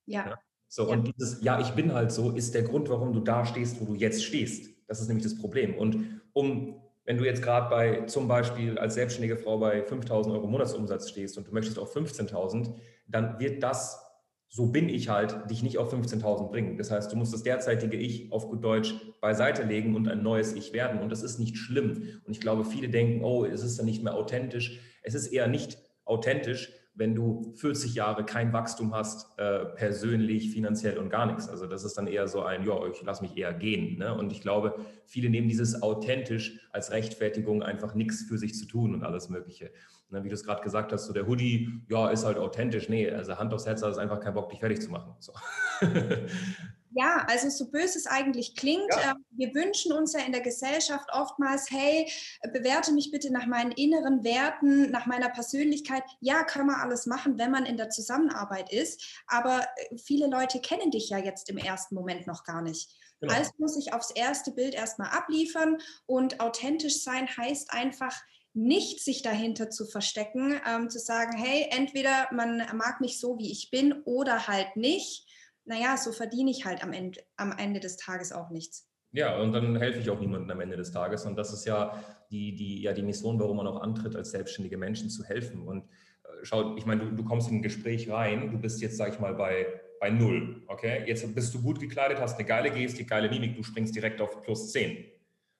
Ja. 0.06 0.28
ja. 0.28 0.38
So, 0.68 0.88
ja. 0.88 0.92
und 0.94 1.14
dieses 1.16 1.42
Ja, 1.42 1.60
ich 1.60 1.70
bin 1.72 1.92
halt 1.92 2.12
so, 2.12 2.30
ist 2.30 2.54
der 2.54 2.62
Grund, 2.62 2.88
warum 2.88 3.12
du 3.12 3.20
da 3.20 3.44
stehst, 3.44 3.80
wo 3.80 3.84
du 3.84 3.94
jetzt 3.94 4.24
stehst. 4.24 4.70
Das 4.86 5.00
ist 5.00 5.08
nämlich 5.08 5.24
das 5.24 5.36
Problem. 5.36 5.74
Und 5.74 6.20
um 6.32 6.81
wenn 7.04 7.18
du 7.18 7.24
jetzt 7.24 7.42
gerade 7.42 7.68
bei 7.68 8.06
zum 8.06 8.28
Beispiel 8.28 8.78
als 8.78 8.94
selbstständige 8.94 9.36
Frau 9.36 9.58
bei 9.58 9.82
5000 9.82 10.34
Euro 10.34 10.46
Monatsumsatz 10.46 11.08
stehst 11.08 11.36
und 11.36 11.48
du 11.48 11.52
möchtest 11.52 11.78
auf 11.78 11.94
15.000, 11.94 12.74
dann 13.08 13.38
wird 13.40 13.62
das, 13.62 14.00
so 14.48 14.66
bin 14.66 14.88
ich 14.88 15.08
halt, 15.08 15.50
dich 15.50 15.62
nicht 15.62 15.78
auf 15.78 15.92
15.000 15.92 16.50
bringen. 16.50 16.78
Das 16.78 16.90
heißt, 16.90 17.10
du 17.10 17.16
musst 17.16 17.32
das 17.32 17.42
derzeitige 17.42 17.96
Ich 17.96 18.30
auf 18.30 18.48
gut 18.48 18.62
Deutsch 18.62 18.94
beiseite 19.20 19.64
legen 19.64 19.96
und 19.96 20.08
ein 20.08 20.22
neues 20.22 20.52
Ich 20.52 20.72
werden. 20.72 21.00
Und 21.00 21.10
das 21.10 21.22
ist 21.22 21.38
nicht 21.38 21.56
schlimm. 21.56 22.20
Und 22.24 22.32
ich 22.32 22.40
glaube, 22.40 22.64
viele 22.64 22.88
denken, 22.88 23.24
oh, 23.24 23.44
es 23.44 23.62
ist 23.62 23.78
dann 23.78 23.86
nicht 23.86 24.04
mehr 24.04 24.14
authentisch. 24.14 24.78
Es 25.02 25.14
ist 25.14 25.28
eher 25.28 25.48
nicht 25.48 25.78
authentisch, 26.04 26.72
wenn 26.94 27.14
du 27.14 27.52
40 27.56 27.94
Jahre 27.94 28.24
kein 28.24 28.52
Wachstum 28.52 28.94
hast, 28.94 29.38
äh, 29.38 29.64
persönlich, 29.64 30.50
finanziell 30.50 30.98
und 30.98 31.08
gar 31.08 31.26
nichts. 31.26 31.48
Also 31.48 31.66
das 31.66 31.84
ist 31.84 31.96
dann 31.96 32.06
eher 32.06 32.28
so 32.28 32.42
ein, 32.42 32.64
ja, 32.66 32.86
ich 32.86 33.02
lasse 33.02 33.22
mich 33.22 33.36
eher 33.36 33.54
gehen. 33.54 33.98
Ne? 33.98 34.14
Und 34.14 34.30
ich 34.30 34.42
glaube, 34.42 34.76
viele 35.06 35.30
nehmen 35.30 35.48
dieses 35.48 35.82
authentisch 35.82 36.60
als 36.70 36.90
Rechtfertigung, 36.90 37.62
einfach 37.62 37.94
nichts 37.94 38.22
für 38.22 38.36
sich 38.36 38.54
zu 38.54 38.66
tun 38.66 38.94
und 38.94 39.04
alles 39.04 39.30
Mögliche. 39.30 39.70
Ne? 40.10 40.22
Wie 40.22 40.28
du 40.28 40.34
es 40.34 40.44
gerade 40.44 40.62
gesagt 40.62 40.92
hast, 40.92 41.06
so 41.06 41.14
der 41.14 41.26
Hoodie, 41.26 41.82
ja, 41.88 42.10
ist 42.10 42.24
halt 42.24 42.36
authentisch. 42.36 42.88
Nee, 42.90 43.10
also 43.10 43.38
Hand 43.38 43.54
aufs 43.54 43.66
Herz, 43.66 43.82
hat 43.82 43.92
es 43.92 43.98
einfach 43.98 44.20
keinen 44.20 44.34
Bock, 44.34 44.50
dich 44.50 44.60
fertig 44.60 44.82
zu 44.82 44.90
machen. 44.90 45.14
So. 45.18 45.32
Ja, 46.94 47.24
also 47.28 47.48
so 47.48 47.70
böse 47.70 47.98
es 47.98 48.06
eigentlich 48.06 48.54
klingt, 48.54 48.90
ja. 48.90 49.12
äh, 49.12 49.14
wir 49.30 49.54
wünschen 49.54 49.92
uns 49.92 50.12
ja 50.12 50.20
in 50.20 50.32
der 50.32 50.40
Gesellschaft 50.40 51.08
oftmals, 51.12 51.70
hey, 51.70 52.10
bewerte 52.52 52.92
mich 52.92 53.10
bitte 53.10 53.32
nach 53.32 53.46
meinen 53.46 53.72
inneren 53.72 54.24
Werten, 54.24 54.90
nach 54.90 55.06
meiner 55.06 55.28
Persönlichkeit. 55.30 56.02
Ja, 56.20 56.42
kann 56.44 56.66
man 56.66 56.76
alles 56.76 57.06
machen, 57.06 57.38
wenn 57.38 57.50
man 57.50 57.66
in 57.66 57.76
der 57.76 57.90
Zusammenarbeit 57.90 58.72
ist, 58.72 59.22
aber 59.26 59.62
äh, 59.62 59.96
viele 59.98 60.26
Leute 60.26 60.60
kennen 60.60 60.90
dich 60.90 61.08
ja 61.08 61.18
jetzt 61.18 61.48
im 61.48 61.58
ersten 61.58 61.94
Moment 61.94 62.26
noch 62.26 62.44
gar 62.44 62.62
nicht. 62.62 62.90
Genau. 63.20 63.34
Also 63.34 63.52
muss 63.58 63.76
ich 63.76 63.92
aufs 63.92 64.10
erste 64.10 64.50
Bild 64.50 64.74
erstmal 64.74 65.10
abliefern 65.10 65.78
und 66.06 66.40
authentisch 66.40 67.02
sein 67.02 67.28
heißt 67.28 67.72
einfach, 67.72 68.20
nicht 68.54 69.02
sich 69.02 69.22
dahinter 69.22 69.70
zu 69.70 69.86
verstecken, 69.86 70.60
ähm, 70.66 70.90
zu 70.90 70.98
sagen, 70.98 71.36
hey, 71.36 71.68
entweder 71.70 72.28
man 72.32 72.58
mag 72.74 73.00
mich 73.00 73.18
so, 73.18 73.38
wie 73.38 73.50
ich 73.50 73.70
bin 73.70 74.02
oder 74.04 74.46
halt 74.46 74.76
nicht 74.76 75.26
naja, 75.64 75.96
so 75.96 76.12
verdiene 76.12 76.50
ich 76.50 76.64
halt 76.64 76.82
am 76.82 76.92
Ende, 76.92 77.20
am 77.36 77.52
Ende 77.56 77.80
des 77.80 77.96
Tages 77.96 78.32
auch 78.32 78.50
nichts. 78.50 78.88
Ja, 79.12 79.38
und 79.38 79.52
dann 79.52 79.76
helfe 79.76 80.00
ich 80.00 80.08
auch 80.08 80.18
niemandem 80.18 80.50
am 80.50 80.60
Ende 80.60 80.76
des 80.76 80.90
Tages. 80.90 81.26
Und 81.26 81.36
das 81.36 81.52
ist 81.52 81.66
ja 81.66 82.02
die, 82.30 82.54
die, 82.54 82.82
ja 82.82 82.92
die 82.94 83.02
Mission, 83.02 83.38
warum 83.38 83.58
man 83.58 83.66
auch 83.66 83.80
antritt, 83.80 84.16
als 84.16 84.30
selbstständige 84.30 84.78
Menschen 84.78 85.10
zu 85.10 85.22
helfen. 85.24 85.68
Und 85.68 85.84
äh, 85.84 86.28
schau, 86.44 86.76
ich 86.76 86.86
meine, 86.86 87.04
du, 87.04 87.16
du 87.16 87.24
kommst 87.24 87.50
in 87.50 87.56
ein 87.56 87.62
Gespräch 87.62 88.10
rein, 88.10 88.50
du 88.50 88.58
bist 88.58 88.80
jetzt, 88.80 88.96
sag 88.96 89.12
ich 89.12 89.20
mal, 89.20 89.34
bei, 89.34 89.66
bei 90.00 90.08
null. 90.08 90.62
Okay? 90.66 91.04
Jetzt 91.06 91.34
bist 91.34 91.52
du 91.52 91.60
gut 91.60 91.78
gekleidet, 91.78 92.18
hast 92.20 92.38
eine 92.38 92.48
geile 92.48 92.70
Gestik, 92.70 93.10
geile 93.10 93.28
Mimik, 93.28 93.54
du 93.54 93.62
springst 93.62 93.94
direkt 93.94 94.20
auf 94.22 94.40
plus 94.42 94.72
10. 94.72 95.04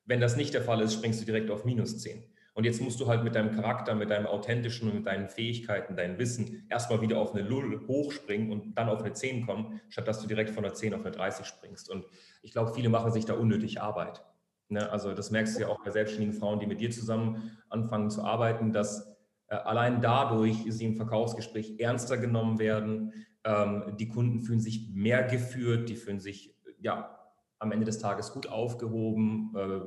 Wenn 0.06 0.21
das 0.21 0.37
nicht 0.37 0.54
der 0.54 0.62
Fall 0.62 0.80
ist, 0.80 0.94
springst 0.94 1.21
du 1.21 1.26
direkt 1.26 1.50
auf 1.50 1.64
minus 1.66 1.99
10. 1.99 2.25
Und 2.54 2.64
jetzt 2.64 2.82
musst 2.82 3.00
du 3.00 3.06
halt 3.06 3.25
mit 3.25 3.35
deinem 3.35 3.54
Charakter, 3.54 3.94
mit 3.94 4.11
deinem 4.11 4.26
authentischen 4.26 4.88
und 4.88 4.97
mit 4.97 5.06
deinen 5.06 5.28
Fähigkeiten, 5.28 5.97
deinem 5.97 6.18
Wissen 6.18 6.66
erstmal 6.68 7.00
wieder 7.00 7.18
auf 7.18 7.35
eine 7.35 7.42
Lull 7.42 7.87
hochspringen 7.88 8.50
und 8.50 8.75
dann 8.76 8.88
auf 8.90 9.00
eine 9.00 9.12
10 9.12 9.47
kommen, 9.47 9.80
statt 9.88 10.06
dass 10.06 10.21
du 10.21 10.26
direkt 10.26 10.50
von 10.50 10.64
einer 10.64 10.75
10 10.75 10.92
auf 10.94 11.00
eine 11.00 11.12
30 11.12 11.47
springst. 11.47 11.88
Und 11.88 12.04
ich 12.42 12.52
glaube, 12.52 12.75
viele 12.75 12.90
machen 12.90 13.11
sich 13.11 13.25
da 13.25 13.35
unnötig 13.35 13.80
Arbeit. 13.80 14.23
Ne? 14.68 14.90
Also 14.90 15.14
das 15.14 15.30
merkst 15.30 15.56
du 15.56 15.62
ja 15.62 15.68
auch 15.68 15.82
bei 15.82 15.90
selbstständigen 15.90 16.38
Frauen, 16.38 16.59
die 16.59 16.66
mit 16.66 16.80
dir 16.80 16.90
zusammen 16.90 17.56
anfangen 17.71 18.11
zu 18.11 18.23
arbeiten, 18.23 18.73
dass 18.73 19.16
äh, 19.49 19.54
allein 19.54 20.00
dadurch 20.00 20.64
sie 20.68 20.85
im 20.85 20.97
Verkaufsgespräch 20.97 21.78
ernster 21.78 22.18
genommen 22.18 22.59
werden. 22.59 23.12
Ähm, 23.44 23.97
die 23.99 24.09
Kunden 24.09 24.40
fühlen 24.40 24.61
sich 24.61 24.90
mehr 24.92 25.23
geführt, 25.23 25.88
die 25.88 25.97
fühlen 25.97 26.21
sich 26.21 26.54
ja 26.80 27.18
am 27.59 27.71
Ende 27.71 27.87
des 27.87 27.99
Tages 27.99 28.32
gut 28.32 28.49
aufgehoben, 28.49 29.54
äh, 29.56 29.80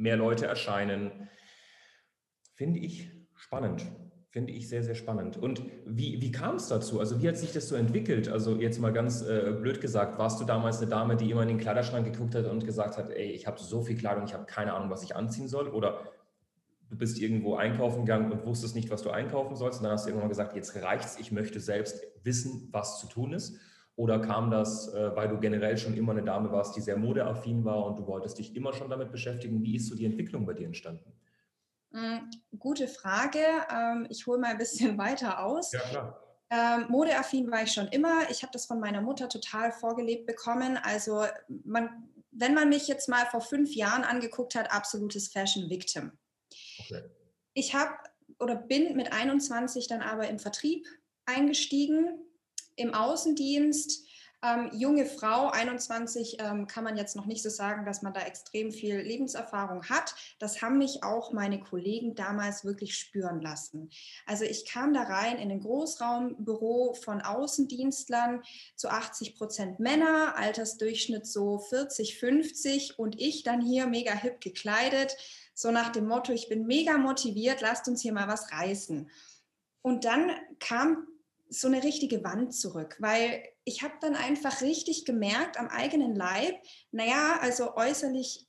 mehr 0.00 0.16
Leute 0.16 0.46
erscheinen. 0.46 1.28
Finde 2.54 2.80
ich 2.80 3.10
spannend. 3.34 3.86
Finde 4.30 4.52
ich 4.52 4.68
sehr, 4.68 4.84
sehr 4.84 4.94
spannend. 4.94 5.36
Und 5.36 5.62
wie, 5.86 6.22
wie 6.22 6.30
kam 6.30 6.56
es 6.56 6.68
dazu? 6.68 7.00
Also 7.00 7.20
wie 7.20 7.28
hat 7.28 7.36
sich 7.36 7.52
das 7.52 7.68
so 7.68 7.74
entwickelt? 7.74 8.28
Also 8.28 8.56
jetzt 8.56 8.78
mal 8.80 8.92
ganz 8.92 9.22
äh, 9.22 9.52
blöd 9.60 9.80
gesagt, 9.80 10.18
warst 10.18 10.40
du 10.40 10.44
damals 10.44 10.78
eine 10.78 10.88
Dame, 10.88 11.16
die 11.16 11.30
immer 11.30 11.42
in 11.42 11.48
den 11.48 11.58
Kleiderschrank 11.58 12.04
geguckt 12.10 12.34
hat 12.36 12.46
und 12.46 12.64
gesagt 12.64 12.96
hat, 12.96 13.10
ey, 13.10 13.32
ich 13.32 13.46
habe 13.46 13.60
so 13.60 13.82
viel 13.82 13.96
Kleidung, 13.96 14.24
ich 14.24 14.32
habe 14.32 14.46
keine 14.46 14.72
Ahnung, 14.74 14.88
was 14.88 15.02
ich 15.02 15.16
anziehen 15.16 15.48
soll? 15.48 15.68
Oder 15.68 16.04
du 16.88 16.96
bist 16.96 17.18
irgendwo 17.18 17.56
einkaufen 17.56 18.04
gegangen 18.04 18.30
und 18.30 18.46
wusstest 18.46 18.76
nicht, 18.76 18.90
was 18.90 19.02
du 19.02 19.10
einkaufen 19.10 19.56
sollst 19.56 19.80
und 19.80 19.84
dann 19.84 19.92
hast 19.92 20.04
du 20.04 20.10
irgendwann 20.10 20.28
gesagt, 20.28 20.54
jetzt 20.54 20.76
reicht's, 20.76 21.18
ich 21.18 21.32
möchte 21.32 21.58
selbst 21.58 22.00
wissen, 22.22 22.68
was 22.70 23.00
zu 23.00 23.08
tun 23.08 23.32
ist? 23.32 23.58
Oder 24.00 24.18
kam 24.18 24.50
das, 24.50 24.88
äh, 24.94 25.14
weil 25.14 25.28
du 25.28 25.38
generell 25.38 25.76
schon 25.76 25.94
immer 25.94 26.12
eine 26.12 26.22
Dame 26.22 26.50
warst, 26.50 26.74
die 26.74 26.80
sehr 26.80 26.96
modeaffin 26.96 27.66
war 27.66 27.84
und 27.84 27.98
du 27.98 28.06
wolltest 28.06 28.38
dich 28.38 28.56
immer 28.56 28.72
schon 28.72 28.88
damit 28.88 29.12
beschäftigen? 29.12 29.62
Wie 29.62 29.76
ist 29.76 29.88
so 29.88 29.94
die 29.94 30.06
Entwicklung 30.06 30.46
bei 30.46 30.54
dir 30.54 30.64
entstanden? 30.64 31.12
Mm, 31.90 32.30
gute 32.58 32.88
Frage. 32.88 33.40
Ähm, 33.70 34.06
ich 34.08 34.26
hole 34.26 34.38
mal 34.38 34.52
ein 34.52 34.56
bisschen 34.56 34.96
weiter 34.98 35.44
aus. 35.44 35.72
Ja, 35.72 35.80
klar. 35.80 36.18
Ähm, 36.48 36.86
modeaffin 36.88 37.50
war 37.50 37.62
ich 37.62 37.72
schon 37.72 37.88
immer. 37.88 38.22
Ich 38.30 38.40
habe 38.42 38.52
das 38.54 38.64
von 38.64 38.80
meiner 38.80 39.02
Mutter 39.02 39.28
total 39.28 39.70
vorgelebt 39.70 40.26
bekommen. 40.26 40.78
Also 40.82 41.26
man, 41.66 42.08
wenn 42.30 42.54
man 42.54 42.70
mich 42.70 42.88
jetzt 42.88 43.06
mal 43.06 43.26
vor 43.26 43.42
fünf 43.42 43.74
Jahren 43.74 44.04
angeguckt 44.04 44.54
hat, 44.54 44.72
absolutes 44.72 45.28
Fashion 45.28 45.68
Victim. 45.68 46.12
Okay. 46.78 47.02
Ich 47.52 47.74
habe 47.74 47.92
oder 48.38 48.56
bin 48.56 48.96
mit 48.96 49.12
21 49.12 49.88
dann 49.88 50.00
aber 50.00 50.26
im 50.28 50.38
Vertrieb 50.38 50.86
eingestiegen, 51.26 52.18
im 52.80 52.94
Außendienst. 52.94 54.06
Ähm, 54.42 54.70
junge 54.72 55.04
Frau, 55.04 55.50
21, 55.50 56.38
ähm, 56.40 56.66
kann 56.66 56.82
man 56.82 56.96
jetzt 56.96 57.14
noch 57.14 57.26
nicht 57.26 57.42
so 57.42 57.50
sagen, 57.50 57.84
dass 57.84 58.00
man 58.00 58.14
da 58.14 58.22
extrem 58.22 58.72
viel 58.72 58.96
Lebenserfahrung 58.96 59.84
hat. 59.90 60.14
Das 60.38 60.62
haben 60.62 60.78
mich 60.78 61.04
auch 61.04 61.32
meine 61.32 61.60
Kollegen 61.60 62.14
damals 62.14 62.64
wirklich 62.64 62.96
spüren 62.96 63.42
lassen. 63.42 63.90
Also 64.24 64.44
ich 64.44 64.64
kam 64.64 64.94
da 64.94 65.02
rein 65.02 65.36
in 65.36 65.50
ein 65.50 65.60
Großraumbüro 65.60 66.94
von 66.94 67.20
Außendienstlern 67.20 68.42
zu 68.76 68.88
80 68.88 69.36
Prozent 69.36 69.78
Männer, 69.78 70.34
Altersdurchschnitt 70.36 71.26
so 71.26 71.58
40, 71.58 72.18
50 72.18 72.98
und 72.98 73.20
ich 73.20 73.42
dann 73.42 73.60
hier 73.60 73.86
mega 73.86 74.14
hip 74.14 74.40
gekleidet, 74.40 75.18
so 75.52 75.70
nach 75.70 75.90
dem 75.90 76.08
Motto, 76.08 76.32
ich 76.32 76.48
bin 76.48 76.66
mega 76.66 76.96
motiviert, 76.96 77.60
lasst 77.60 77.88
uns 77.88 78.00
hier 78.00 78.14
mal 78.14 78.28
was 78.28 78.50
reißen. 78.50 79.10
Und 79.82 80.06
dann 80.06 80.30
kam 80.58 81.06
so 81.50 81.66
eine 81.66 81.82
richtige 81.82 82.22
Wand 82.24 82.54
zurück, 82.54 82.96
weil 83.00 83.42
ich 83.64 83.82
habe 83.82 83.94
dann 84.00 84.14
einfach 84.14 84.62
richtig 84.62 85.04
gemerkt 85.04 85.58
am 85.58 85.68
eigenen 85.68 86.14
Leib, 86.14 86.54
naja, 86.92 87.38
also 87.40 87.76
äußerlich 87.76 88.46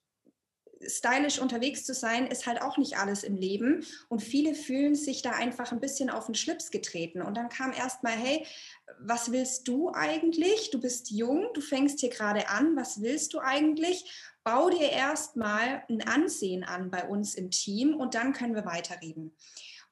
stylisch 0.87 1.39
unterwegs 1.39 1.85
zu 1.85 1.93
sein, 1.93 2.27
ist 2.27 2.47
halt 2.47 2.61
auch 2.61 2.77
nicht 2.77 2.97
alles 2.97 3.23
im 3.23 3.35
Leben. 3.35 3.85
Und 4.09 4.21
viele 4.21 4.55
fühlen 4.55 4.95
sich 4.95 5.21
da 5.21 5.31
einfach 5.31 5.71
ein 5.71 5.79
bisschen 5.79 6.09
auf 6.09 6.25
den 6.25 6.35
Schlips 6.35 6.71
getreten. 6.71 7.21
Und 7.21 7.35
dann 7.37 7.49
kam 7.49 7.73
erst 7.73 8.03
mal, 8.03 8.13
hey, 8.13 8.45
was 8.99 9.31
willst 9.31 9.67
du 9.67 9.91
eigentlich? 9.93 10.71
Du 10.71 10.79
bist 10.79 11.11
jung, 11.11 11.49
du 11.53 11.61
fängst 11.61 11.99
hier 11.99 12.09
gerade 12.09 12.49
an, 12.49 12.75
was 12.75 13.01
willst 13.01 13.33
du 13.33 13.39
eigentlich? 13.39 14.11
Bau 14.43 14.69
dir 14.69 14.89
erst 14.89 15.35
mal 15.35 15.83
ein 15.89 16.01
Ansehen 16.01 16.63
an 16.63 16.89
bei 16.89 17.07
uns 17.07 17.35
im 17.35 17.51
Team 17.51 17.95
und 17.95 18.15
dann 18.15 18.33
können 18.33 18.55
wir 18.55 18.65
weiterreden. 18.65 19.35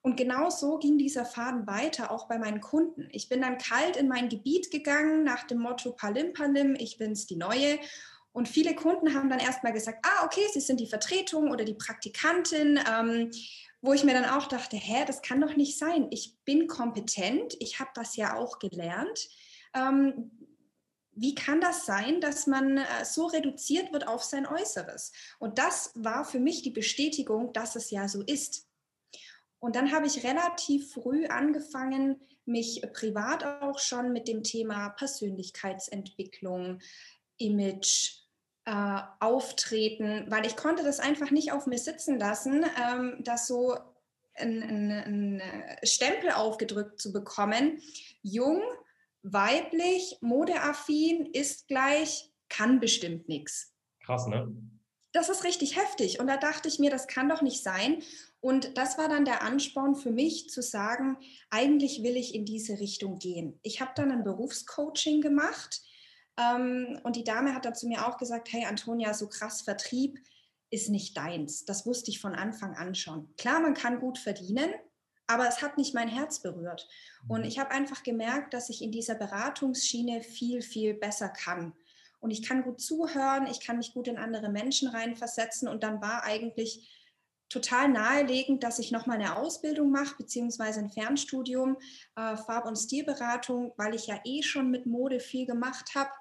Und 0.02 0.16
genau 0.16 0.50
so 0.50 0.78
ging 0.78 0.98
dieser 0.98 1.26
Faden 1.26 1.68
weiter, 1.68 2.12
auch 2.12 2.28
bei 2.28 2.38
meinen 2.38 2.62
Kunden. 2.62 3.10
Ich 3.12 3.28
bin 3.28 3.42
dann 3.42 3.58
kalt 3.58 3.98
in 3.98 4.08
mein 4.08 4.30
Gebiet 4.30 4.72
gegangen 4.72 5.24
nach 5.24 5.44
dem 5.44 5.60
Motto 5.60 5.92
Palim 5.92 6.34
Palim, 6.34 6.76
ich 6.76 6.98
bin's 6.98 7.26
die 7.26 7.36
Neue. 7.36 7.80
Und 8.32 8.48
viele 8.48 8.76
Kunden 8.76 9.14
haben 9.14 9.30
dann 9.30 9.40
erstmal 9.40 9.74
gesagt, 9.74 10.06
ah, 10.06 10.26
okay, 10.26 10.46
Sie 10.54 10.62
sind 10.62 10.80
die 10.80 10.88
Vertretung 10.88 11.52
oder 11.52 11.66
die 11.66 11.74
Praktikantin, 11.74 12.80
ähm, 12.90 13.32
wo 13.82 13.94
ich 13.94 14.04
mir 14.04 14.14
dann 14.14 14.30
auch 14.30 14.48
dachte, 14.48 14.78
hä, 14.78 15.04
das 15.06 15.22
kann 15.22 15.42
doch 15.42 15.56
nicht 15.56 15.78
sein. 15.78 16.08
Ich 16.12 16.38
bin 16.46 16.68
kompetent, 16.68 17.56
ich 17.60 17.80
habe 17.80 17.90
das 17.96 18.16
ja 18.16 18.36
auch 18.36 18.60
gelernt. 18.60 19.28
Ähm, 19.74 20.32
wie 21.12 21.36
kann 21.36 21.60
das 21.60 21.86
sein, 21.86 22.22
dass 22.22 22.48
man 22.48 22.78
äh, 22.78 23.04
so 23.04 23.26
reduziert 23.26 23.92
wird 23.92 24.08
auf 24.08 24.24
sein 24.24 24.46
Äußeres? 24.46 25.12
Und 25.40 25.58
das 25.58 25.92
war 25.96 26.24
für 26.24 26.40
mich 26.40 26.62
die 26.62 26.72
Bestätigung, 26.72 27.52
dass 27.52 27.76
es 27.76 27.92
ja 27.92 28.08
so 28.08 28.22
ist. 28.22 28.69
Und 29.60 29.76
dann 29.76 29.92
habe 29.92 30.08
ich 30.08 30.24
relativ 30.24 30.94
früh 30.94 31.26
angefangen, 31.28 32.22
mich 32.46 32.82
privat 32.94 33.44
auch 33.44 33.80
schon 33.80 34.12
mit 34.12 34.28
dem 34.28 34.44
Thema 34.44 34.90
Persönlichkeitsentwicklung, 34.90 36.80
Image, 37.38 38.20
äh, 38.66 39.02
Auftreten, 39.20 40.26
weil 40.30 40.46
ich 40.46 40.56
konnte 40.56 40.84
das 40.84 41.00
einfach 41.00 41.32
nicht 41.32 41.52
auf 41.52 41.66
mir 41.66 41.78
sitzen 41.78 42.20
lassen, 42.20 42.66
ähm, 42.82 43.18
dass 43.24 43.48
so 43.48 43.78
ein, 44.36 44.64
ein, 44.64 44.92
ein 44.92 45.42
Stempel 45.84 46.32
aufgedrückt 46.32 47.00
zu 47.00 47.12
bekommen. 47.12 47.82
Jung, 48.22 48.62
weiblich, 49.22 50.18
modeaffin 50.22 51.26
ist 51.28 51.68
gleich, 51.68 52.32
kann 52.48 52.80
bestimmt 52.80 53.28
nichts. 53.28 53.74
Krass, 54.04 54.28
ne? 54.28 54.52
Das 55.12 55.30
ist 55.30 55.44
richtig 55.44 55.76
heftig. 55.76 56.20
Und 56.20 56.28
da 56.28 56.38
dachte 56.38 56.68
ich 56.68 56.80
mir, 56.80 56.92
das 56.92 57.08
kann 57.08 57.30
doch 57.30 57.42
nicht 57.42 57.64
sein. 57.64 58.04
Und 58.42 58.78
das 58.78 58.98
war 58.98 59.10
dann 59.10 59.26
der 59.26 59.44
Ansporn 59.44 59.96
für 59.96 60.12
mich 60.12 60.50
zu 60.50 60.62
sagen, 60.62 61.18
eigentlich 61.50 62.04
will 62.04 62.16
ich 62.16 62.34
in 62.34 62.46
diese 62.46 62.80
Richtung 62.80 63.20
gehen. 63.20 63.60
Ich 63.64 63.82
habe 63.82 63.92
dann 63.96 64.12
ein 64.12 64.24
Berufscoaching 64.24 65.20
gemacht 65.22 65.82
ähm, 66.38 67.00
und 67.04 67.16
die 67.16 67.26
Dame 67.26 67.54
hat 67.54 67.66
dann 67.66 67.76
zu 67.76 67.88
mir 67.88 68.08
auch 68.08 68.18
gesagt, 68.18 68.52
hey 68.52 68.66
Antonia, 68.66 69.14
so 69.14 69.28
krass 69.28 69.62
Vertrieb 69.62 70.20
ist 70.70 70.90
nicht 70.90 71.18
deins. 71.18 71.66
Das 71.66 71.86
wusste 71.86 72.12
ich 72.12 72.22
von 72.22 72.36
Anfang 72.36 72.76
an 72.76 72.96
schon. 72.96 73.34
Klar, 73.38 73.60
man 73.60 73.74
kann 73.74 74.00
gut 74.00 74.18
verdienen, 74.18 74.72
aber 75.28 75.48
es 75.48 75.62
hat 75.62 75.78
nicht 75.78 75.94
mein 75.94 76.08
Herz 76.08 76.42
berührt. 76.42 76.88
Und 77.28 77.42
mhm. 77.42 77.48
ich 77.48 77.60
habe 77.60 77.72
einfach 77.72 78.04
gemerkt, 78.04 78.54
dass 78.54 78.70
ich 78.70 78.82
in 78.82 78.92
dieser 78.92 79.16
Beratungsschiene 79.16 80.22
viel, 80.22 80.62
viel 80.62 80.94
besser 80.94 81.30
kann. 81.30 81.74
Und 82.22 82.32
ich 82.32 82.48
kann 82.48 82.64
gut 82.64 82.82
zuhören, 82.82 83.48
ich 83.48 83.62
kann 83.62 83.78
mich 83.78 83.94
gut 83.94 84.08
in 84.08 84.18
andere 84.18 84.50
Menschen 84.50 84.90
reinversetzen 84.90 85.68
und 85.68 85.84
dann 85.84 86.02
war 86.02 86.24
eigentlich 86.24 86.99
total 87.50 87.90
naheliegend, 87.90 88.64
dass 88.64 88.80
ich 88.80 88.92
nochmal 88.92 89.18
eine 89.18 89.36
Ausbildung 89.36 89.92
mache, 89.92 90.16
beziehungsweise 90.18 90.80
ein 90.80 90.90
Fernstudium, 90.90 91.78
äh, 92.16 92.38
Farb- 92.38 92.68
und 92.68 92.78
Stilberatung, 92.78 93.74
weil 93.78 93.96
ich 93.96 94.08
ja 94.08 94.20
eh 94.24 94.44
schon 94.44 94.70
mit 94.70 94.86
Mode 94.86 95.20
viel 95.20 95.46
gemacht 95.46 95.96
habe, 95.96 96.12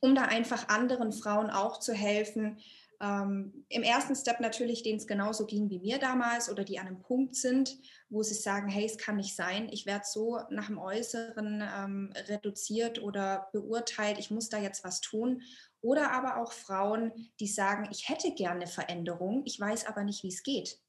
um 0.00 0.14
da 0.14 0.22
einfach 0.22 0.68
anderen 0.68 1.12
Frauen 1.12 1.50
auch 1.50 1.80
zu 1.80 1.92
helfen. 1.92 2.60
Ähm, 3.00 3.64
Im 3.68 3.82
ersten 3.82 4.14
Step 4.14 4.40
natürlich, 4.40 4.82
denen 4.82 4.98
es 4.98 5.06
genauso 5.06 5.46
ging 5.46 5.68
wie 5.68 5.80
mir 5.80 5.98
damals 5.98 6.50
oder 6.50 6.64
die 6.64 6.78
an 6.78 6.86
einem 6.86 7.02
Punkt 7.02 7.34
sind, 7.34 7.76
wo 8.08 8.22
sie 8.22 8.34
sagen, 8.34 8.68
hey, 8.68 8.86
es 8.86 8.98
kann 8.98 9.16
nicht 9.16 9.34
sein, 9.34 9.68
ich 9.70 9.84
werde 9.84 10.04
so 10.06 10.40
nach 10.50 10.68
dem 10.68 10.78
Äußeren 10.78 11.62
ähm, 11.76 12.12
reduziert 12.28 13.02
oder 13.02 13.48
beurteilt, 13.52 14.18
ich 14.18 14.30
muss 14.30 14.48
da 14.48 14.58
jetzt 14.58 14.84
was 14.84 15.00
tun. 15.00 15.42
Oder 15.84 16.12
aber 16.12 16.38
auch 16.38 16.50
Frauen, 16.50 17.12
die 17.40 17.46
sagen, 17.46 17.86
ich 17.90 18.08
hätte 18.08 18.34
gerne 18.34 18.66
Veränderung, 18.66 19.42
ich 19.44 19.60
weiß 19.60 19.86
aber 19.86 20.02
nicht, 20.02 20.22
wie 20.22 20.28
es 20.28 20.42
geht. 20.42 20.80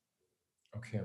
Okay. 0.71 1.03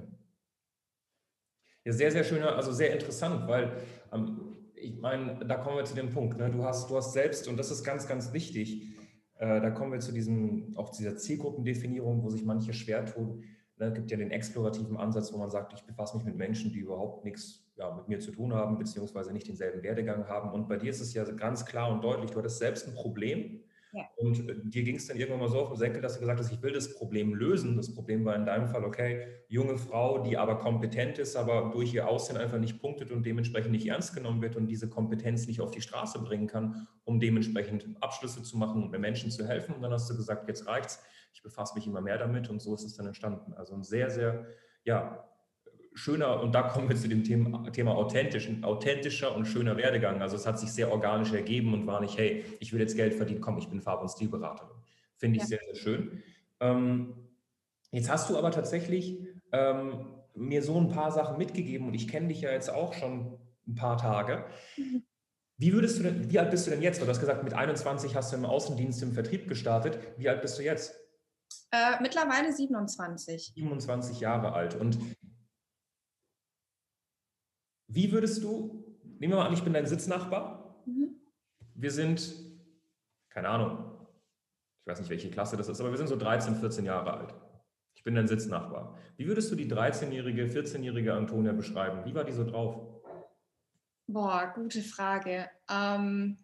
Ja, 1.85 1.93
sehr, 1.93 2.13
sehr 2.13 2.23
schöner, 2.23 2.55
also 2.55 2.71
sehr 2.71 2.93
interessant, 2.93 3.49
weil 3.49 3.83
ähm, 4.13 4.71
ich 4.77 4.97
meine, 5.01 5.45
da 5.45 5.57
kommen 5.57 5.77
wir 5.77 5.85
zu 5.85 5.97
dem 5.97 6.11
Punkt. 6.11 6.39
Ne? 6.39 6.53
Du, 6.53 6.63
hast, 6.63 6.89
du 6.89 6.97
hast 6.97 7.13
selbst, 7.13 7.49
und 7.49 7.57
das 7.57 7.73
ist 7.73 7.83
ganz, 7.83 8.07
ganz 8.07 8.33
wichtig, 8.33 8.97
äh, 9.39 9.61
da 9.61 9.71
kommen 9.71 9.91
wir 9.91 9.99
zu 9.99 10.13
diesem, 10.13 10.77
auch 10.77 10.91
dieser 10.91 11.17
Zielgruppendefinierung, 11.17 12.23
wo 12.23 12.31
sich 12.31 12.45
manche 12.45 12.73
schwer 12.73 13.05
tun. 13.07 13.43
Ne? 13.77 13.87
Es 13.87 13.95
gibt 13.95 14.13
ja 14.13 14.19
den 14.19 14.31
explorativen 14.31 14.97
Ansatz, 14.99 15.33
wo 15.33 15.39
man 15.39 15.51
sagt, 15.51 15.73
ich 15.73 15.83
befasse 15.83 16.17
mich 16.17 16.25
mit 16.25 16.37
Menschen, 16.37 16.71
die 16.73 16.79
überhaupt 16.79 17.25
nichts 17.25 17.69
ja, 17.75 17.93
mit 17.93 18.07
mir 18.07 18.21
zu 18.21 18.31
tun 18.31 18.55
haben, 18.55 18.79
beziehungsweise 18.79 19.33
nicht 19.33 19.49
denselben 19.49 19.83
Werdegang 19.83 20.29
haben. 20.29 20.53
Und 20.53 20.69
bei 20.69 20.77
dir 20.77 20.91
ist 20.91 21.01
es 21.01 21.13
ja 21.13 21.25
ganz 21.25 21.67
klar 21.67 21.91
und 21.91 22.05
deutlich, 22.05 22.31
du 22.31 22.39
hattest 22.39 22.59
selbst 22.59 22.87
ein 22.87 22.95
Problem 22.95 23.65
ja. 23.93 24.05
Und 24.17 24.49
äh, 24.49 24.55
dir 24.63 24.83
ging 24.85 24.97
es 24.97 25.07
dann 25.07 25.17
irgendwann 25.17 25.41
mal 25.41 25.49
so 25.49 25.61
auf 25.61 25.69
den 25.69 25.77
Senkel, 25.77 26.01
dass 26.01 26.15
du 26.15 26.21
gesagt 26.21 26.39
hast, 26.39 26.53
ich 26.53 26.63
will 26.63 26.73
das 26.73 26.95
Problem 26.95 27.35
lösen. 27.35 27.77
Das 27.77 27.93
Problem 27.93 28.25
war 28.25 28.37
in 28.37 28.47
deinem 28.47 28.69
Fall, 28.69 28.85
okay, 28.85 29.27
junge 29.49 29.79
Frau, 29.79 30.23
die 30.23 30.37
aber 30.37 30.59
kompetent 30.59 31.19
ist, 31.19 31.37
aber 31.37 31.71
durch 31.73 31.93
ihr 31.93 32.09
Aussehen 32.09 32.37
einfach 32.37 32.59
nicht 32.59 32.81
punktet 32.81 33.11
und 33.11 33.27
dementsprechend 33.27 33.73
nicht 33.73 33.87
ernst 33.87 34.15
genommen 34.15 34.43
wird 34.43 34.57
und 34.57 34.67
diese 34.67 34.89
Kompetenz 34.89 35.47
nicht 35.47 35.61
auf 35.61 35.73
die 35.73 35.81
Straße 35.81 36.21
bringen 36.21 36.47
kann, 36.47 36.87
um 37.05 37.19
dementsprechend 37.19 37.87
Abschlüsse 38.01 38.43
zu 38.43 38.57
machen 38.57 38.83
und 38.83 38.99
Menschen 38.99 39.31
zu 39.31 39.47
helfen. 39.47 39.75
Und 39.75 39.83
dann 39.83 39.93
hast 39.93 40.09
du 40.09 40.17
gesagt, 40.17 40.47
jetzt 40.49 40.67
reicht's, 40.67 41.03
ich 41.33 41.43
befasse 41.43 41.75
mich 41.75 41.87
immer 41.87 42.01
mehr 42.01 42.19
damit 42.19 42.49
und 42.49 42.61
so 42.61 42.75
ist 42.75 42.85
es 42.85 42.95
dann 42.95 43.07
entstanden. 43.07 43.55
Also 43.55 43.75
ein 43.75 43.83
sehr, 43.83 44.11
sehr, 44.11 44.47
ja, 44.85 45.30
schöner, 46.01 46.43
und 46.43 46.55
da 46.55 46.63
kommen 46.63 46.89
wir 46.89 46.97
zu 46.97 47.09
dem 47.09 47.25
Thema, 47.25 47.71
Thema 47.71 47.95
authentischen, 47.95 48.65
authentischer 48.65 49.35
und 49.37 49.47
schöner 49.47 49.77
Werdegang. 49.77 50.23
Also 50.23 50.37
es 50.37 50.47
hat 50.47 50.59
sich 50.59 50.73
sehr 50.73 50.91
organisch 50.91 51.33
ergeben 51.33 51.75
und 51.75 51.87
war 51.87 52.01
nicht, 52.01 52.17
hey, 52.17 52.45
ich 52.59 52.73
will 52.73 52.81
jetzt 52.81 52.97
Geld 52.97 53.15
verdienen, 53.15 53.41
komm, 53.41 53.59
ich 53.59 53.69
bin 53.69 53.83
Farb- 53.83 54.01
und 54.01 54.09
Stilberaterin. 54.09 54.75
Finde 55.17 55.37
ich 55.37 55.43
ja. 55.43 55.49
sehr, 55.49 55.61
sehr 55.67 55.75
schön. 55.75 56.23
Ähm, 56.61 57.15
jetzt 57.93 58.11
hast 58.11 58.31
du 58.31 58.39
aber 58.39 58.51
tatsächlich 58.51 59.19
ähm, 59.53 60.07
mir 60.35 60.63
so 60.63 60.81
ein 60.81 60.89
paar 60.89 61.13
Sachen 61.13 61.37
mitgegeben 61.37 61.87
und 61.87 61.95
ich 61.95 62.09
kenne 62.09 62.29
dich 62.29 62.41
ja 62.41 62.51
jetzt 62.51 62.71
auch 62.71 62.95
schon 62.95 63.39
ein 63.69 63.75
paar 63.75 63.99
Tage. 63.99 64.47
Mhm. 64.77 65.03
Wie 65.59 65.75
würdest 65.75 65.99
du 65.99 66.05
denn, 66.05 66.31
wie 66.31 66.39
alt 66.39 66.51
bist 66.51 66.67
du 66.67 66.71
denn 66.71 66.81
jetzt? 66.81 67.03
Du 67.03 67.07
hast 67.07 67.21
gesagt, 67.21 67.45
mit 67.45 67.53
21 67.53 68.17
hast 68.17 68.33
du 68.33 68.37
im 68.39 68.47
Außendienst 68.47 69.03
im 69.03 69.13
Vertrieb 69.13 69.47
gestartet. 69.47 69.99
Wie 70.17 70.31
alt 70.31 70.41
bist 70.41 70.59
du 70.59 70.63
jetzt? 70.63 70.95
Äh, 71.71 72.01
mittlerweile 72.01 72.51
27. 72.51 73.53
27 73.55 74.21
Jahre 74.21 74.55
alt. 74.55 74.75
Und 74.75 74.97
wie 77.91 78.13
würdest 78.13 78.43
du, 78.43 78.85
nehmen 79.19 79.33
wir 79.33 79.39
mal 79.39 79.47
an, 79.47 79.53
ich 79.53 79.65
bin 79.65 79.73
dein 79.73 79.87
Sitznachbar. 79.87 80.83
Mhm. 80.87 81.17
Wir 81.75 81.91
sind, 81.91 82.35
keine 83.31 83.49
Ahnung, 83.49 84.07
ich 84.81 84.87
weiß 84.87 85.01
nicht, 85.01 85.11
welche 85.11 85.31
Klasse 85.31 85.57
das 85.57 85.69
ist, 85.69 85.81
aber 85.81 85.91
wir 85.91 85.99
sind 85.99 86.09
so 86.09 86.17
13, 86.17 86.57
14 86.57 86.85
Jahre 86.85 87.13
alt. 87.13 87.35
Ich 87.95 88.05
bin 88.05 88.15
dein 88.15 88.29
Sitznachbar. 88.29 88.97
Wie 89.17 89.27
würdest 89.27 89.51
du 89.51 89.57
die 89.57 89.71
13-jährige, 89.71 90.45
14-jährige 90.45 91.13
Antonia 91.13 91.53
beschreiben? 91.53 92.05
Wie 92.05 92.15
war 92.15 92.25
die 92.25 92.33
so 92.33 92.45
drauf? 92.45 93.03
Boah, 94.07 94.53
gute 94.55 94.83
Frage. 94.83 95.51
Ähm, 95.69 96.39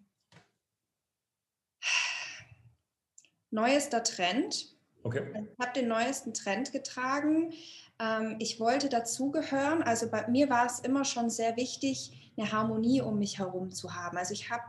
neuester 3.51 4.03
Trend. 4.03 4.77
Okay. 5.03 5.33
Ich 5.33 5.65
habe 5.65 5.73
den 5.75 5.89
neuesten 5.89 6.35
Trend 6.35 6.73
getragen. 6.73 7.53
Ähm, 8.01 8.37
ich 8.39 8.61
wollte 8.61 8.89
dazugehören. 8.89 9.83
Also 9.83 10.11
bei 10.11 10.27
mir 10.29 10.51
war 10.51 10.67
es 10.67 10.81
immer 10.81 11.05
schon 11.05 11.31
sehr 11.31 11.57
wichtig, 11.57 12.33
eine 12.37 12.53
Harmonie 12.53 13.01
um 13.01 13.19
mich 13.19 13.39
herum 13.39 13.71
zu 13.71 13.95
haben. 13.95 14.17
Also 14.17 14.33
ich 14.33 14.51
habe, 14.51 14.65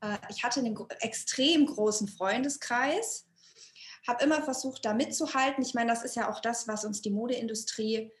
äh, 0.00 0.16
ich 0.30 0.42
hatte 0.42 0.60
einen 0.60 0.76
extrem 1.00 1.66
großen 1.66 2.08
Freundeskreis, 2.08 3.26
habe 4.06 4.24
immer 4.24 4.42
versucht, 4.42 4.84
da 4.84 4.94
mitzuhalten. 4.94 5.62
Ich 5.62 5.74
meine, 5.74 5.90
das 5.90 6.04
ist 6.04 6.16
ja 6.16 6.30
auch 6.30 6.40
das, 6.40 6.68
was 6.68 6.84
uns 6.84 7.02
die 7.02 7.10
Modeindustrie 7.10 8.12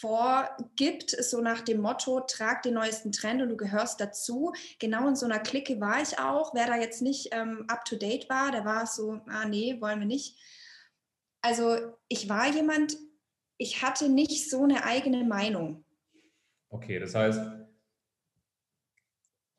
vorgibt, 0.00 1.10
so 1.10 1.40
nach 1.40 1.62
dem 1.62 1.80
Motto, 1.80 2.20
trag 2.20 2.62
den 2.62 2.74
neuesten 2.74 3.12
Trend 3.12 3.40
und 3.40 3.48
du 3.48 3.56
gehörst 3.56 4.00
dazu. 4.00 4.52
Genau 4.78 5.08
in 5.08 5.16
so 5.16 5.24
einer 5.26 5.38
Clique 5.38 5.80
war 5.80 6.02
ich 6.02 6.18
auch. 6.18 6.54
Wer 6.54 6.66
da 6.66 6.76
jetzt 6.76 7.00
nicht 7.00 7.28
ähm, 7.32 7.64
up-to-date 7.68 8.28
war, 8.28 8.50
der 8.50 8.64
war 8.64 8.86
so, 8.86 9.20
ah 9.26 9.46
nee, 9.46 9.80
wollen 9.80 10.00
wir 10.00 10.06
nicht. 10.06 10.38
Also 11.40 11.94
ich 12.08 12.28
war 12.28 12.48
jemand, 12.48 12.96
ich 13.58 13.82
hatte 13.82 14.08
nicht 14.08 14.50
so 14.50 14.64
eine 14.64 14.84
eigene 14.84 15.24
Meinung. 15.24 15.84
Okay, 16.68 16.98
das 16.98 17.14
heißt, 17.14 17.40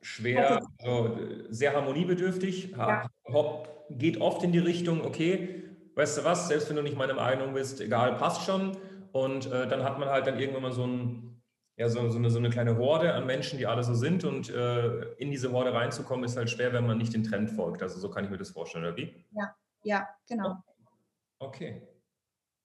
schwer, 0.01 0.61
also 0.79 1.17
sehr 1.49 1.73
harmoniebedürftig, 1.73 2.71
ja. 2.71 3.09
geht 3.89 4.21
oft 4.21 4.43
in 4.43 4.51
die 4.51 4.59
Richtung, 4.59 5.03
okay, 5.03 5.63
weißt 5.95 6.19
du 6.19 6.23
was, 6.23 6.47
selbst 6.47 6.69
wenn 6.69 6.75
du 6.75 6.83
nicht 6.83 6.97
meine 6.97 7.13
Meinung 7.13 7.53
bist, 7.53 7.81
egal, 7.81 8.17
passt 8.17 8.43
schon. 8.43 8.77
Und 9.11 9.51
äh, 9.51 9.67
dann 9.67 9.83
hat 9.83 9.99
man 9.99 10.09
halt 10.09 10.27
dann 10.27 10.39
irgendwann 10.39 10.61
mal 10.61 10.71
so, 10.71 10.85
ein, 10.85 11.41
ja, 11.75 11.89
so, 11.89 12.07
so, 12.09 12.17
eine, 12.17 12.29
so 12.29 12.37
eine 12.37 12.49
kleine 12.49 12.77
Horde 12.77 13.13
an 13.13 13.25
Menschen, 13.25 13.57
die 13.57 13.65
alle 13.65 13.83
so 13.83 13.95
sind. 13.95 14.23
Und 14.23 14.49
äh, 14.49 15.13
in 15.13 15.31
diese 15.31 15.51
Horde 15.51 15.73
reinzukommen, 15.73 16.23
ist 16.23 16.37
halt 16.37 16.49
schwer, 16.51 16.71
wenn 16.73 16.85
man 16.85 16.99
nicht 16.99 17.13
den 17.13 17.23
Trend 17.23 17.49
folgt. 17.49 17.81
Also 17.81 17.99
so 17.99 18.09
kann 18.09 18.25
ich 18.25 18.29
mir 18.29 18.37
das 18.37 18.51
vorstellen, 18.51 18.85
oder 18.85 18.95
wie? 18.95 19.25
Ja, 19.31 19.55
ja, 19.83 20.07
genau. 20.27 20.57
Okay. 21.39 21.86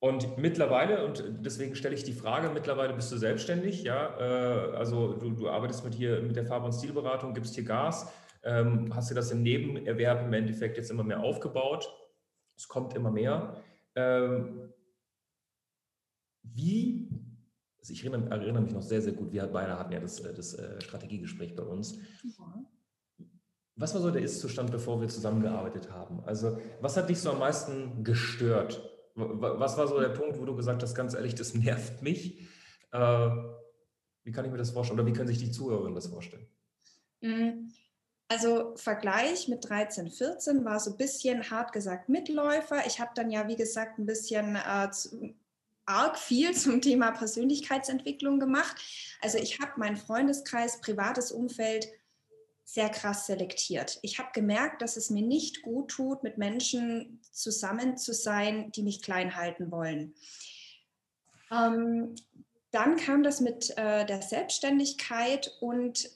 Und 0.02 0.36
mittlerweile, 0.36 1.06
und 1.06 1.22
deswegen 1.46 1.76
stelle 1.76 1.94
ich 1.94 2.02
die 2.02 2.12
Frage, 2.12 2.50
mittlerweile 2.52 2.92
bist 2.92 3.12
du 3.12 3.16
selbstständig, 3.16 3.84
ja, 3.84 4.18
äh, 4.18 4.74
also 4.74 5.12
du, 5.12 5.30
du, 5.30 5.48
arbeitest 5.48 5.84
mit 5.84 5.94
hier 5.94 6.20
mit 6.20 6.34
der 6.34 6.44
Farbe- 6.44 6.66
und 6.66 6.72
Stilberatung, 6.72 7.34
gibst 7.34 7.54
hier 7.54 7.62
Gas, 7.62 8.12
ähm, 8.42 8.92
hast 8.92 9.12
dir 9.12 9.14
das 9.14 9.30
im 9.30 9.44
Nebenerwerb 9.44 10.26
im 10.26 10.32
Endeffekt 10.32 10.76
jetzt 10.76 10.90
immer 10.90 11.04
mehr 11.04 11.20
aufgebaut, 11.20 11.88
es 12.56 12.66
kommt 12.66 12.94
immer 12.94 13.12
mehr. 13.12 13.62
Ähm, 13.94 14.72
wie, 16.42 17.08
also 17.78 17.92
ich 17.92 18.04
erinnere, 18.04 18.28
erinnere, 18.28 18.64
mich 18.64 18.72
noch 18.72 18.82
sehr, 18.82 19.02
sehr 19.02 19.12
gut, 19.12 19.30
wir 19.30 19.46
beide 19.46 19.78
hatten 19.78 19.92
ja 19.92 20.00
das, 20.00 20.18
äh, 20.18 20.34
das 20.34 20.54
äh, 20.54 20.80
Strategiegespräch 20.80 21.54
bei 21.54 21.62
uns. 21.62 22.00
Was 23.76 23.94
war 23.94 24.00
so 24.00 24.10
der 24.10 24.22
Ist-Zustand, 24.22 24.72
bevor 24.72 25.00
wir 25.00 25.06
zusammengearbeitet 25.06 25.92
haben? 25.92 26.24
Also 26.24 26.58
was 26.80 26.96
hat 26.96 27.08
dich 27.08 27.20
so 27.20 27.30
am 27.30 27.38
meisten 27.38 28.02
gestört 28.02 28.91
was 29.14 29.76
war 29.76 29.86
so 29.86 30.00
der 30.00 30.08
Punkt, 30.08 30.38
wo 30.38 30.44
du 30.44 30.56
gesagt 30.56 30.82
hast, 30.82 30.94
ganz 30.94 31.14
ehrlich, 31.14 31.34
das 31.34 31.54
nervt 31.54 32.02
mich? 32.02 32.40
Äh, 32.92 33.30
wie 34.24 34.32
kann 34.32 34.44
ich 34.44 34.50
mir 34.50 34.58
das 34.58 34.70
vorstellen? 34.70 35.00
Oder 35.00 35.08
wie 35.08 35.12
können 35.12 35.28
sich 35.28 35.38
die 35.38 35.50
Zuhörerinnen 35.50 35.94
das 35.94 36.06
vorstellen? 36.06 36.46
Mhm. 37.20 37.72
Also 38.28 38.74
Vergleich 38.76 39.48
mit 39.48 39.68
13, 39.68 40.10
14 40.10 40.64
war 40.64 40.80
so 40.80 40.92
ein 40.92 40.96
bisschen 40.96 41.50
hart 41.50 41.72
gesagt 41.72 42.08
Mitläufer. 42.08 42.86
Ich 42.86 42.98
habe 42.98 43.10
dann 43.14 43.30
ja, 43.30 43.46
wie 43.46 43.56
gesagt, 43.56 43.98
ein 43.98 44.06
bisschen 44.06 44.56
äh, 44.56 44.90
zu, 44.90 45.34
arg 45.84 46.18
viel 46.18 46.52
zum 46.56 46.80
Thema 46.80 47.10
Persönlichkeitsentwicklung 47.10 48.40
gemacht. 48.40 48.76
Also 49.20 49.38
ich 49.38 49.60
habe 49.60 49.72
meinen 49.76 49.96
Freundeskreis, 49.96 50.80
privates 50.80 51.30
Umfeld 51.30 51.88
sehr 52.72 52.88
krass 52.88 53.26
selektiert. 53.26 53.98
Ich 54.00 54.18
habe 54.18 54.30
gemerkt, 54.32 54.80
dass 54.80 54.96
es 54.96 55.10
mir 55.10 55.20
nicht 55.20 55.60
gut 55.60 55.90
tut, 55.90 56.22
mit 56.22 56.38
Menschen 56.38 57.20
zusammen 57.30 57.98
zu 57.98 58.14
sein, 58.14 58.72
die 58.72 58.82
mich 58.82 59.02
klein 59.02 59.36
halten 59.36 59.70
wollen. 59.70 60.14
Ähm, 61.50 62.14
dann 62.70 62.96
kam 62.96 63.22
das 63.22 63.42
mit 63.42 63.76
äh, 63.76 64.06
der 64.06 64.22
Selbstständigkeit 64.22 65.54
und 65.60 66.08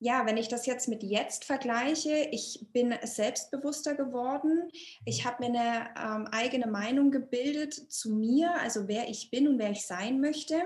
ja, 0.00 0.26
wenn 0.26 0.36
ich 0.36 0.48
das 0.48 0.66
jetzt 0.66 0.88
mit 0.88 1.04
jetzt 1.04 1.44
vergleiche, 1.44 2.28
ich 2.32 2.66
bin 2.72 2.92
selbstbewusster 3.04 3.94
geworden. 3.94 4.68
Ich 5.04 5.24
habe 5.24 5.48
mir 5.48 5.58
eine 5.58 5.88
ähm, 5.96 6.26
eigene 6.32 6.66
Meinung 6.66 7.12
gebildet 7.12 7.74
zu 7.74 8.10
mir, 8.10 8.52
also 8.60 8.88
wer 8.88 9.08
ich 9.08 9.30
bin 9.30 9.46
und 9.46 9.60
wer 9.60 9.70
ich 9.70 9.86
sein 9.86 10.20
möchte. 10.20 10.60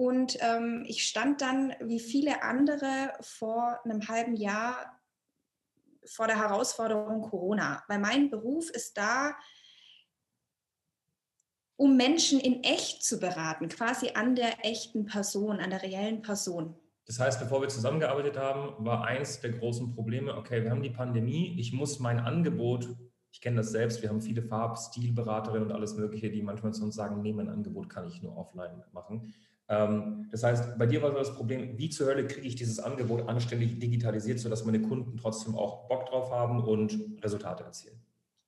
Und 0.00 0.38
ähm, 0.40 0.86
ich 0.88 1.06
stand 1.06 1.42
dann 1.42 1.74
wie 1.78 2.00
viele 2.00 2.42
andere 2.42 3.12
vor 3.20 3.78
einem 3.84 4.08
halben 4.08 4.34
Jahr 4.34 4.98
vor 6.06 6.26
der 6.26 6.38
Herausforderung 6.38 7.20
Corona, 7.20 7.84
weil 7.86 7.98
mein 7.98 8.30
Beruf 8.30 8.70
ist 8.70 8.96
da, 8.96 9.36
um 11.76 11.98
Menschen 11.98 12.40
in 12.40 12.64
echt 12.64 13.04
zu 13.04 13.20
beraten, 13.20 13.68
quasi 13.68 14.12
an 14.14 14.34
der 14.34 14.64
echten 14.64 15.04
Person, 15.04 15.60
an 15.60 15.68
der 15.68 15.82
reellen 15.82 16.22
Person. 16.22 16.74
Das 17.04 17.20
heißt, 17.20 17.38
bevor 17.38 17.60
wir 17.60 17.68
zusammengearbeitet 17.68 18.38
haben, 18.38 18.82
war 18.82 19.04
eins 19.04 19.42
der 19.42 19.52
großen 19.52 19.94
Probleme, 19.94 20.34
okay, 20.34 20.62
wir 20.62 20.70
haben 20.70 20.82
die 20.82 20.88
Pandemie, 20.88 21.60
ich 21.60 21.74
muss 21.74 21.98
mein 21.98 22.20
Angebot 22.20 22.88
ich 23.32 23.40
kenne 23.40 23.58
das 23.58 23.70
selbst, 23.70 24.02
wir 24.02 24.08
haben 24.08 24.20
viele 24.20 24.42
Farbstilberaterinnen 24.42 25.68
und 25.68 25.72
alles 25.72 25.94
Mögliche, 25.94 26.30
die 26.30 26.42
manchmal 26.42 26.74
zu 26.74 26.84
uns 26.84 26.96
sagen, 26.96 27.22
nee, 27.22 27.32
mein 27.32 27.48
Angebot 27.48 27.88
kann 27.88 28.08
ich 28.08 28.22
nur 28.22 28.36
offline 28.36 28.82
machen. 28.92 29.32
Ähm, 29.70 30.28
das 30.32 30.42
heißt, 30.42 30.76
bei 30.76 30.86
dir 30.86 31.00
war 31.00 31.12
so 31.12 31.18
das 31.18 31.34
Problem, 31.34 31.78
wie 31.78 31.88
zur 31.88 32.08
Hölle 32.08 32.26
kriege 32.26 32.46
ich 32.46 32.56
dieses 32.56 32.80
Angebot 32.80 33.28
anständig 33.28 33.78
digitalisiert, 33.78 34.40
sodass 34.40 34.64
meine 34.64 34.82
Kunden 34.82 35.16
trotzdem 35.16 35.54
auch 35.54 35.88
Bock 35.88 36.06
drauf 36.06 36.30
haben 36.32 36.62
und 36.62 37.22
Resultate 37.22 37.62
erzielen? 37.62 37.98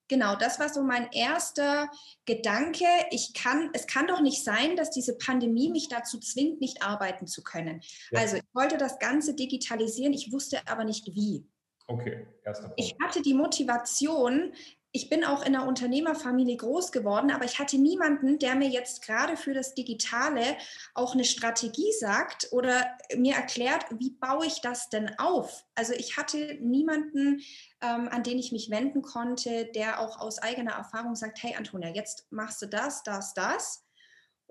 Genau, 0.08 0.35
das 0.35 0.58
war 0.58 0.68
so 0.68 0.82
mein 0.82 1.11
erster 1.12 1.88
Gedanke. 2.26 2.85
Ich 3.12 3.32
kann, 3.35 3.70
es 3.72 3.87
kann 3.87 4.08
doch 4.08 4.20
nicht 4.20 4.44
sein, 4.44 4.76
dass 4.76 4.90
diese 4.90 5.16
Pandemie 5.16 5.70
mich 5.70 5.88
dazu 5.88 6.18
zwingt, 6.18 6.61
nicht 6.61 6.82
arbeiten 6.82 7.26
zu 7.28 7.42
können. 7.42 7.80
Ja. 8.11 8.20
Also 8.20 8.37
ich 8.37 8.42
wollte 8.52 8.76
das 8.76 8.98
Ganze 8.98 9.35
digitalisieren, 9.35 10.12
ich 10.12 10.32
wusste 10.32 10.58
aber 10.66 10.85
nicht 10.85 11.06
wie. 11.14 11.46
Okay, 11.87 12.26
erster 12.44 12.64
Punkt. 12.64 12.80
Ich 12.80 12.94
hatte 13.02 13.22
die 13.22 13.32
Motivation, 13.32 14.52
ich 14.94 15.09
bin 15.09 15.24
auch 15.24 15.40
in 15.40 15.57
einer 15.57 15.66
Unternehmerfamilie 15.66 16.59
groß 16.59 16.92
geworden, 16.92 17.31
aber 17.31 17.46
ich 17.46 17.59
hatte 17.59 17.78
niemanden, 17.78 18.38
der 18.38 18.55
mir 18.55 18.68
jetzt 18.68 19.02
gerade 19.02 19.38
für 19.38 19.55
das 19.55 19.74
Digitale 19.74 20.57
auch 20.92 21.14
eine 21.14 21.24
Strategie 21.24 21.90
sagt 21.98 22.48
oder 22.52 22.87
mir 23.16 23.35
erklärt, 23.35 23.87
wie 23.98 24.11
baue 24.11 24.46
ich 24.46 24.61
das 24.61 24.90
denn 24.90 25.18
auf? 25.18 25.64
Also 25.74 25.94
ich 25.94 26.18
hatte 26.18 26.59
niemanden, 26.61 27.40
ähm, 27.81 28.09
an 28.11 28.22
den 28.22 28.38
ich 28.38 28.52
mich 28.52 28.70
wenden 28.70 29.00
konnte, 29.00 29.70
der 29.74 29.98
auch 29.98 30.20
aus 30.20 30.38
eigener 30.38 30.72
Erfahrung 30.72 31.16
sagt, 31.16 31.42
hey 31.42 31.55
Antonia, 31.57 31.88
jetzt 31.88 32.31
machst 32.31 32.61
du 32.61 32.66
das, 32.66 33.02
das, 33.02 33.33
das. 33.33 33.81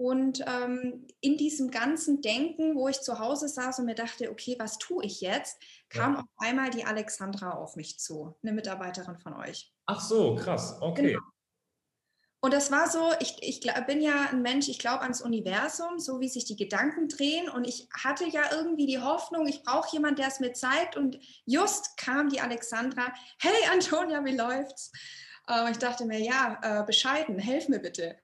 Und 0.01 0.43
ähm, 0.47 1.05
in 1.19 1.37
diesem 1.37 1.69
ganzen 1.69 2.23
Denken, 2.23 2.75
wo 2.75 2.87
ich 2.87 3.01
zu 3.01 3.19
Hause 3.19 3.47
saß 3.47 3.77
und 3.77 3.85
mir 3.85 3.93
dachte, 3.93 4.31
okay, 4.31 4.55
was 4.57 4.79
tue 4.79 5.05
ich 5.05 5.21
jetzt, 5.21 5.61
kam 5.89 6.13
ja. 6.15 6.19
auf 6.21 6.25
einmal 6.37 6.71
die 6.71 6.85
Alexandra 6.85 7.51
auf 7.51 7.75
mich 7.75 7.99
zu, 7.99 8.35
eine 8.41 8.51
Mitarbeiterin 8.51 9.19
von 9.19 9.35
euch. 9.35 9.71
Ach 9.85 10.01
so, 10.01 10.33
krass, 10.33 10.75
okay. 10.81 11.09
Genau. 11.09 11.21
Und 12.39 12.51
das 12.51 12.71
war 12.71 12.89
so, 12.89 13.11
ich, 13.19 13.37
ich 13.43 13.61
bin 13.85 14.01
ja 14.01 14.29
ein 14.31 14.41
Mensch, 14.41 14.69
ich 14.69 14.79
glaube 14.79 15.01
ans 15.01 15.21
Universum, 15.21 15.99
so 15.99 16.19
wie 16.19 16.29
sich 16.29 16.45
die 16.45 16.55
Gedanken 16.55 17.07
drehen. 17.07 17.47
Und 17.47 17.67
ich 17.67 17.87
hatte 17.93 18.27
ja 18.27 18.41
irgendwie 18.51 18.87
die 18.87 18.99
Hoffnung, 18.99 19.45
ich 19.45 19.61
brauche 19.61 19.93
jemanden, 19.93 20.15
der 20.15 20.29
es 20.29 20.39
mir 20.39 20.53
zeigt. 20.53 20.97
Und 20.97 21.19
just 21.45 21.95
kam 21.97 22.29
die 22.29 22.41
Alexandra, 22.41 23.13
hey 23.37 23.69
Antonia, 23.71 24.25
wie 24.25 24.35
läuft's? 24.35 24.91
Äh, 25.47 25.69
ich 25.69 25.77
dachte 25.77 26.05
mir, 26.05 26.19
ja, 26.19 26.57
äh, 26.63 26.83
bescheiden, 26.83 27.37
helf 27.37 27.69
mir 27.69 27.77
bitte. 27.77 28.17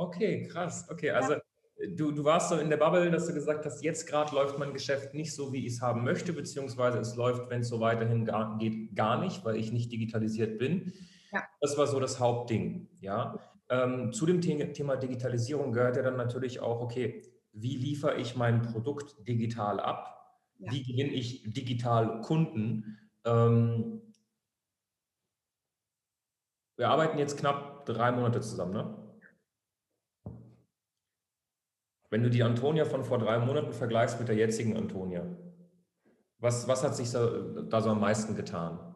Okay, 0.00 0.48
krass. 0.48 0.86
Okay, 0.88 1.10
also 1.10 1.34
ja. 1.34 1.40
du, 1.94 2.10
du 2.10 2.24
warst 2.24 2.48
so 2.48 2.56
in 2.56 2.70
der 2.70 2.78
Bubble, 2.78 3.10
dass 3.10 3.26
du 3.26 3.34
gesagt 3.34 3.66
hast, 3.66 3.84
jetzt 3.84 4.06
gerade 4.06 4.34
läuft 4.34 4.58
mein 4.58 4.72
Geschäft 4.72 5.12
nicht 5.12 5.34
so, 5.34 5.52
wie 5.52 5.66
ich 5.66 5.74
es 5.74 5.82
haben 5.82 6.04
möchte, 6.04 6.32
beziehungsweise 6.32 6.98
es 7.00 7.16
läuft, 7.16 7.50
wenn 7.50 7.60
es 7.60 7.68
so 7.68 7.80
weiterhin 7.80 8.24
gar, 8.24 8.56
geht, 8.56 8.96
gar 8.96 9.20
nicht, 9.20 9.44
weil 9.44 9.56
ich 9.56 9.72
nicht 9.72 9.92
digitalisiert 9.92 10.58
bin. 10.58 10.94
Ja. 11.32 11.42
Das 11.60 11.76
war 11.76 11.86
so 11.86 12.00
das 12.00 12.18
Hauptding. 12.18 12.88
Ja. 13.02 13.38
Ähm, 13.68 14.10
zu 14.10 14.24
dem 14.24 14.40
Thema 14.40 14.96
Digitalisierung 14.96 15.72
gehört 15.72 15.96
ja 15.96 16.02
dann 16.02 16.16
natürlich 16.16 16.60
auch, 16.60 16.80
okay, 16.80 17.22
wie 17.52 17.76
liefere 17.76 18.16
ich 18.16 18.36
mein 18.36 18.62
Produkt 18.62 19.28
digital 19.28 19.80
ab? 19.80 20.16
Ja. 20.60 20.72
Wie 20.72 20.82
gewinne 20.82 21.12
ich 21.12 21.42
digital 21.52 22.22
Kunden? 22.22 22.96
Ähm, 23.26 24.00
wir 26.78 26.88
arbeiten 26.88 27.18
jetzt 27.18 27.38
knapp 27.38 27.84
drei 27.84 28.12
Monate 28.12 28.40
zusammen, 28.40 28.72
ne? 28.72 28.99
Wenn 32.10 32.24
du 32.24 32.28
die 32.30 32.42
Antonia 32.42 32.84
von 32.84 33.04
vor 33.04 33.18
drei 33.18 33.38
Monaten 33.38 33.72
vergleichst 33.72 34.18
mit 34.18 34.28
der 34.28 34.36
jetzigen 34.36 34.76
Antonia, 34.76 35.24
was, 36.38 36.66
was 36.66 36.82
hat 36.82 36.96
sich 36.96 37.10
da, 37.10 37.28
da 37.68 37.80
so 37.80 37.90
am 37.90 38.00
meisten 38.00 38.34
getan? 38.34 38.90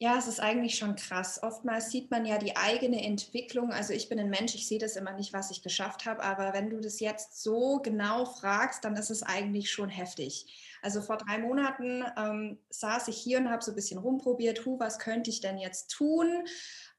Ja, 0.00 0.18
es 0.18 0.26
ist 0.26 0.40
eigentlich 0.40 0.76
schon 0.76 0.96
krass. 0.96 1.42
Oftmals 1.42 1.90
sieht 1.90 2.10
man 2.10 2.26
ja 2.26 2.36
die 2.38 2.56
eigene 2.56 3.04
Entwicklung. 3.04 3.72
Also 3.72 3.92
ich 3.92 4.08
bin 4.08 4.18
ein 4.18 4.28
Mensch, 4.28 4.54
ich 4.54 4.66
sehe 4.66 4.78
das 4.78 4.96
immer 4.96 5.12
nicht, 5.12 5.32
was 5.32 5.50
ich 5.50 5.62
geschafft 5.62 6.04
habe. 6.04 6.22
Aber 6.22 6.52
wenn 6.52 6.68
du 6.68 6.80
das 6.80 6.98
jetzt 6.98 7.42
so 7.42 7.78
genau 7.78 8.24
fragst, 8.24 8.84
dann 8.84 8.96
ist 8.96 9.10
es 9.10 9.22
eigentlich 9.22 9.70
schon 9.70 9.88
heftig. 9.88 10.78
Also 10.82 11.00
vor 11.00 11.16
drei 11.16 11.38
Monaten 11.38 12.04
ähm, 12.18 12.58
saß 12.70 13.08
ich 13.08 13.16
hier 13.16 13.38
und 13.38 13.50
habe 13.50 13.62
so 13.62 13.72
ein 13.72 13.76
bisschen 13.76 13.98
rumprobiert, 13.98 14.66
hu, 14.66 14.78
was 14.80 14.98
könnte 14.98 15.30
ich 15.30 15.40
denn 15.40 15.58
jetzt 15.58 15.88
tun? 15.92 16.44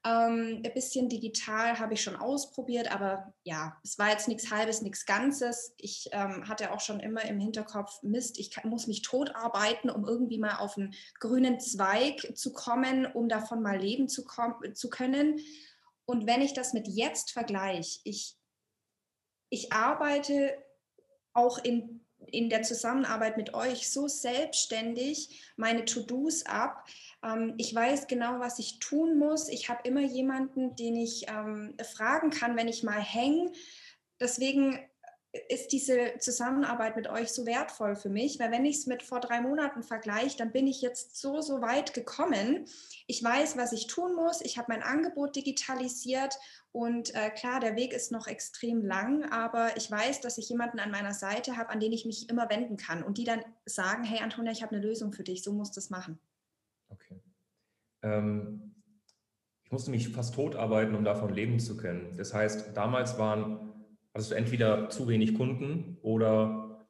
Ähm, 0.06 0.62
ein 0.64 0.72
bisschen 0.72 1.08
digital 1.08 1.80
habe 1.80 1.94
ich 1.94 2.02
schon 2.02 2.14
ausprobiert, 2.14 2.94
aber 2.94 3.34
ja, 3.42 3.76
es 3.82 3.98
war 3.98 4.10
jetzt 4.10 4.28
nichts 4.28 4.52
Halbes, 4.52 4.80
nichts 4.80 5.04
Ganzes. 5.04 5.74
Ich 5.78 6.08
ähm, 6.12 6.48
hatte 6.48 6.72
auch 6.72 6.80
schon 6.80 7.00
immer 7.00 7.24
im 7.24 7.40
Hinterkopf, 7.40 8.00
Mist, 8.02 8.38
ich 8.38 8.52
kann, 8.52 8.70
muss 8.70 8.86
mich 8.86 9.02
tot 9.02 9.34
arbeiten, 9.34 9.90
um 9.90 10.06
irgendwie 10.06 10.38
mal 10.38 10.58
auf 10.58 10.76
einen 10.76 10.94
grünen 11.18 11.58
Zweig 11.58 12.36
zu 12.36 12.52
kommen, 12.52 13.04
um 13.04 13.28
davon 13.28 13.62
mal 13.62 13.80
leben 13.80 14.08
zu, 14.08 14.24
zu 14.74 14.90
können. 14.90 15.40
Und 16.04 16.28
wenn 16.28 16.40
ich 16.40 16.54
das 16.54 16.72
mit 16.72 16.86
jetzt 16.86 17.32
vergleiche, 17.32 17.98
ich, 18.04 18.36
ich 19.50 19.72
arbeite 19.72 20.56
auch 21.32 21.58
in 21.58 22.05
in 22.32 22.50
der 22.50 22.62
Zusammenarbeit 22.62 23.36
mit 23.36 23.54
euch 23.54 23.90
so 23.90 24.08
selbstständig 24.08 25.52
meine 25.56 25.84
To-Dos 25.84 26.46
ab. 26.46 26.86
Ähm, 27.22 27.54
ich 27.56 27.74
weiß 27.74 28.06
genau, 28.06 28.40
was 28.40 28.58
ich 28.58 28.78
tun 28.78 29.18
muss. 29.18 29.48
Ich 29.48 29.68
habe 29.68 29.88
immer 29.88 30.02
jemanden, 30.02 30.76
den 30.76 30.96
ich 30.96 31.26
ähm, 31.28 31.74
fragen 31.94 32.30
kann, 32.30 32.56
wenn 32.56 32.68
ich 32.68 32.82
mal 32.82 33.00
hänge. 33.00 33.52
Deswegen 34.20 34.78
ist 35.48 35.72
diese 35.72 36.18
Zusammenarbeit 36.18 36.96
mit 36.96 37.08
euch 37.08 37.30
so 37.30 37.46
wertvoll 37.46 37.96
für 37.96 38.08
mich, 38.08 38.38
weil 38.38 38.50
wenn 38.50 38.64
ich 38.64 38.78
es 38.78 38.86
mit 38.86 39.02
vor 39.02 39.20
drei 39.20 39.40
Monaten 39.40 39.82
vergleiche, 39.82 40.36
dann 40.36 40.52
bin 40.52 40.66
ich 40.66 40.82
jetzt 40.82 41.16
so, 41.20 41.40
so 41.40 41.60
weit 41.60 41.94
gekommen. 41.94 42.66
Ich 43.06 43.22
weiß, 43.22 43.56
was 43.56 43.72
ich 43.72 43.86
tun 43.86 44.14
muss. 44.14 44.40
Ich 44.40 44.58
habe 44.58 44.72
mein 44.72 44.82
Angebot 44.82 45.36
digitalisiert 45.36 46.38
und 46.72 47.14
äh, 47.14 47.30
klar, 47.30 47.60
der 47.60 47.74
Weg 47.74 47.92
ist 47.92 48.12
noch 48.12 48.26
extrem 48.26 48.84
lang, 48.84 49.24
aber 49.32 49.76
ich 49.76 49.90
weiß, 49.90 50.20
dass 50.20 50.36
ich 50.38 50.48
jemanden 50.48 50.78
an 50.78 50.90
meiner 50.90 51.14
Seite 51.14 51.56
habe, 51.56 51.70
an 51.70 51.80
den 51.80 51.92
ich 51.92 52.04
mich 52.04 52.28
immer 52.28 52.50
wenden 52.50 52.76
kann 52.76 53.02
und 53.02 53.16
die 53.16 53.24
dann 53.24 53.42
sagen, 53.64 54.04
hey 54.04 54.20
Antonia, 54.20 54.52
ich 54.52 54.62
habe 54.62 54.76
eine 54.76 54.84
Lösung 54.84 55.12
für 55.12 55.22
dich, 55.22 55.42
so 55.42 55.52
musst 55.52 55.76
du 55.76 55.80
es 55.80 55.88
machen. 55.90 56.18
Okay. 56.88 57.20
Ähm, 58.02 58.74
ich 59.64 59.72
musste 59.72 59.90
mich 59.90 60.10
fast 60.10 60.34
tot 60.34 60.54
arbeiten, 60.54 60.94
um 60.94 61.02
davon 61.02 61.32
leben 61.32 61.58
zu 61.58 61.76
können. 61.76 62.16
Das 62.16 62.32
heißt, 62.32 62.76
damals 62.76 63.18
waren, 63.18 63.75
hattest 64.16 64.30
du 64.30 64.34
entweder 64.34 64.88
zu 64.88 65.08
wenig 65.08 65.34
Kunden 65.34 65.98
oder 66.00 66.86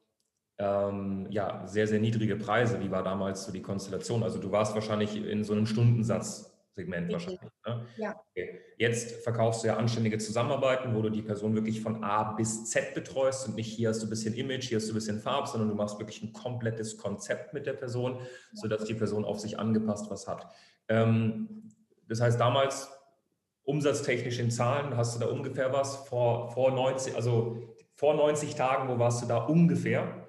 ähm, 0.58 1.26
ja, 1.30 1.66
sehr, 1.66 1.88
sehr 1.88 1.98
niedrige 1.98 2.36
Preise. 2.36 2.80
Wie 2.80 2.92
war 2.92 3.02
damals 3.02 3.44
so 3.44 3.52
die 3.52 3.62
Konstellation? 3.62 4.22
Also 4.22 4.38
du 4.38 4.52
warst 4.52 4.76
wahrscheinlich 4.76 5.16
in 5.16 5.42
so 5.42 5.52
einem 5.52 5.66
Stundensatz 5.66 6.52
Segment 6.70 7.10
wahrscheinlich. 7.10 7.40
Ne? 7.66 7.86
Ja. 7.96 8.14
Okay. 8.30 8.60
Jetzt 8.78 9.24
verkaufst 9.24 9.64
du 9.64 9.68
ja 9.68 9.76
anständige 9.76 10.18
Zusammenarbeiten, 10.18 10.94
wo 10.94 11.02
du 11.02 11.10
die 11.10 11.22
Person 11.22 11.54
wirklich 11.54 11.80
von 11.80 12.04
A 12.04 12.34
bis 12.34 12.66
Z 12.66 12.94
betreust 12.94 13.48
und 13.48 13.56
nicht 13.56 13.72
hier 13.72 13.88
hast 13.88 14.02
du 14.02 14.06
ein 14.06 14.10
bisschen 14.10 14.34
Image, 14.34 14.68
hier 14.68 14.76
hast 14.76 14.86
du 14.86 14.92
ein 14.92 14.94
bisschen 14.94 15.18
Farb, 15.18 15.48
sondern 15.48 15.68
du 15.68 15.74
machst 15.74 15.98
wirklich 15.98 16.22
ein 16.22 16.32
komplettes 16.32 16.96
Konzept 16.96 17.54
mit 17.54 17.66
der 17.66 17.72
Person, 17.72 18.18
ja. 18.20 18.26
sodass 18.52 18.84
die 18.84 18.94
Person 18.94 19.24
auf 19.24 19.40
sich 19.40 19.58
angepasst 19.58 20.10
was 20.10 20.28
hat. 20.28 20.46
Ähm, 20.88 21.72
das 22.06 22.20
heißt, 22.20 22.38
damals 22.38 22.88
umsatztechnisch 23.66 24.38
in 24.38 24.50
Zahlen, 24.50 24.96
hast 24.96 25.14
du 25.14 25.20
da 25.20 25.26
ungefähr 25.26 25.72
was 25.72 26.08
vor, 26.08 26.50
vor 26.50 26.70
90, 26.70 27.14
also 27.14 27.58
vor 27.94 28.14
90 28.14 28.54
Tagen, 28.54 28.88
wo 28.88 28.98
warst 28.98 29.22
du 29.22 29.26
da 29.26 29.44
ungefähr? 29.44 30.26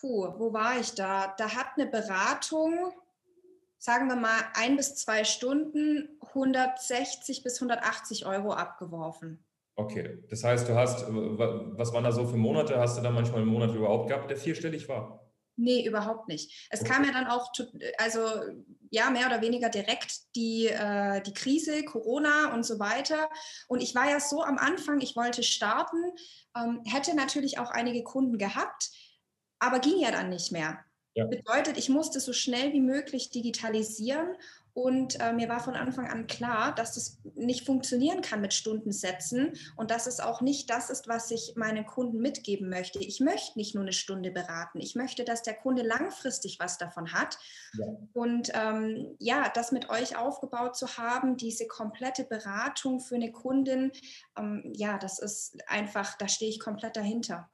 Puh, 0.00 0.34
wo 0.36 0.52
war 0.52 0.80
ich 0.80 0.94
da? 0.94 1.32
Da 1.38 1.54
hat 1.54 1.68
eine 1.76 1.86
Beratung 1.86 2.92
sagen 3.82 4.06
wir 4.06 4.14
mal, 4.14 4.38
ein 4.54 4.76
bis 4.76 4.94
zwei 4.94 5.24
Stunden 5.24 6.08
160 6.28 7.42
bis 7.42 7.56
180 7.60 8.26
Euro 8.26 8.52
abgeworfen. 8.52 9.44
Okay, 9.74 10.22
das 10.30 10.44
heißt, 10.44 10.68
du 10.68 10.76
hast, 10.76 11.04
was 11.08 11.92
waren 11.92 12.04
da 12.04 12.12
so 12.12 12.24
für 12.24 12.36
Monate? 12.36 12.78
Hast 12.78 12.96
du 12.96 13.02
da 13.02 13.10
manchmal 13.10 13.40
einen 13.40 13.50
Monat 13.50 13.74
überhaupt 13.74 14.08
gehabt, 14.08 14.30
der 14.30 14.36
vierstellig 14.36 14.88
war? 14.88 15.21
Nee, 15.56 15.86
überhaupt 15.86 16.28
nicht. 16.28 16.68
Es 16.70 16.82
kam 16.82 17.04
ja 17.04 17.12
dann 17.12 17.26
auch, 17.26 17.52
also 17.98 18.26
ja, 18.90 19.10
mehr 19.10 19.26
oder 19.26 19.42
weniger 19.42 19.68
direkt 19.68 20.34
die, 20.34 20.66
äh, 20.66 21.20
die 21.22 21.34
Krise, 21.34 21.84
Corona 21.84 22.54
und 22.54 22.64
so 22.64 22.78
weiter. 22.78 23.28
Und 23.68 23.82
ich 23.82 23.94
war 23.94 24.08
ja 24.08 24.18
so 24.18 24.42
am 24.42 24.58
Anfang, 24.58 25.00
ich 25.00 25.14
wollte 25.14 25.42
starten, 25.42 26.12
ähm, 26.56 26.82
hätte 26.86 27.14
natürlich 27.14 27.58
auch 27.58 27.70
einige 27.70 28.02
Kunden 28.02 28.38
gehabt, 28.38 28.90
aber 29.58 29.78
ging 29.78 29.98
ja 29.98 30.10
dann 30.10 30.30
nicht 30.30 30.52
mehr. 30.52 30.84
Ja. 31.14 31.26
Bedeutet, 31.26 31.76
ich 31.76 31.90
musste 31.90 32.20
so 32.20 32.32
schnell 32.32 32.72
wie 32.72 32.80
möglich 32.80 33.30
digitalisieren 33.30 34.34
und 34.74 35.20
äh, 35.20 35.34
mir 35.34 35.50
war 35.50 35.60
von 35.60 35.74
Anfang 35.74 36.06
an 36.06 36.26
klar, 36.26 36.74
dass 36.74 36.94
das 36.94 37.20
nicht 37.34 37.66
funktionieren 37.66 38.22
kann 38.22 38.40
mit 38.40 38.54
Stundensätzen 38.54 39.52
und 39.76 39.90
dass 39.90 40.06
es 40.06 40.18
auch 40.18 40.40
nicht 40.40 40.70
das 40.70 40.88
ist, 40.88 41.08
was 41.08 41.30
ich 41.30 41.54
meinen 41.56 41.84
Kunden 41.84 42.20
mitgeben 42.20 42.70
möchte. 42.70 42.98
Ich 42.98 43.20
möchte 43.20 43.58
nicht 43.58 43.74
nur 43.74 43.82
eine 43.82 43.92
Stunde 43.92 44.30
beraten. 44.30 44.80
Ich 44.80 44.94
möchte, 44.94 45.24
dass 45.24 45.42
der 45.42 45.54
Kunde 45.54 45.82
langfristig 45.82 46.58
was 46.58 46.78
davon 46.78 47.12
hat. 47.12 47.38
Ja. 47.78 47.86
Und 48.14 48.50
ähm, 48.54 49.14
ja, 49.18 49.50
das 49.54 49.72
mit 49.72 49.90
euch 49.90 50.16
aufgebaut 50.16 50.74
zu 50.74 50.86
haben, 50.96 51.36
diese 51.36 51.66
komplette 51.66 52.24
Beratung 52.24 53.00
für 53.00 53.16
eine 53.16 53.30
Kundin, 53.30 53.92
ähm, 54.38 54.72
ja, 54.74 54.96
das 54.96 55.18
ist 55.18 55.58
einfach, 55.66 56.16
da 56.16 56.28
stehe 56.28 56.50
ich 56.50 56.60
komplett 56.60 56.96
dahinter. 56.96 57.50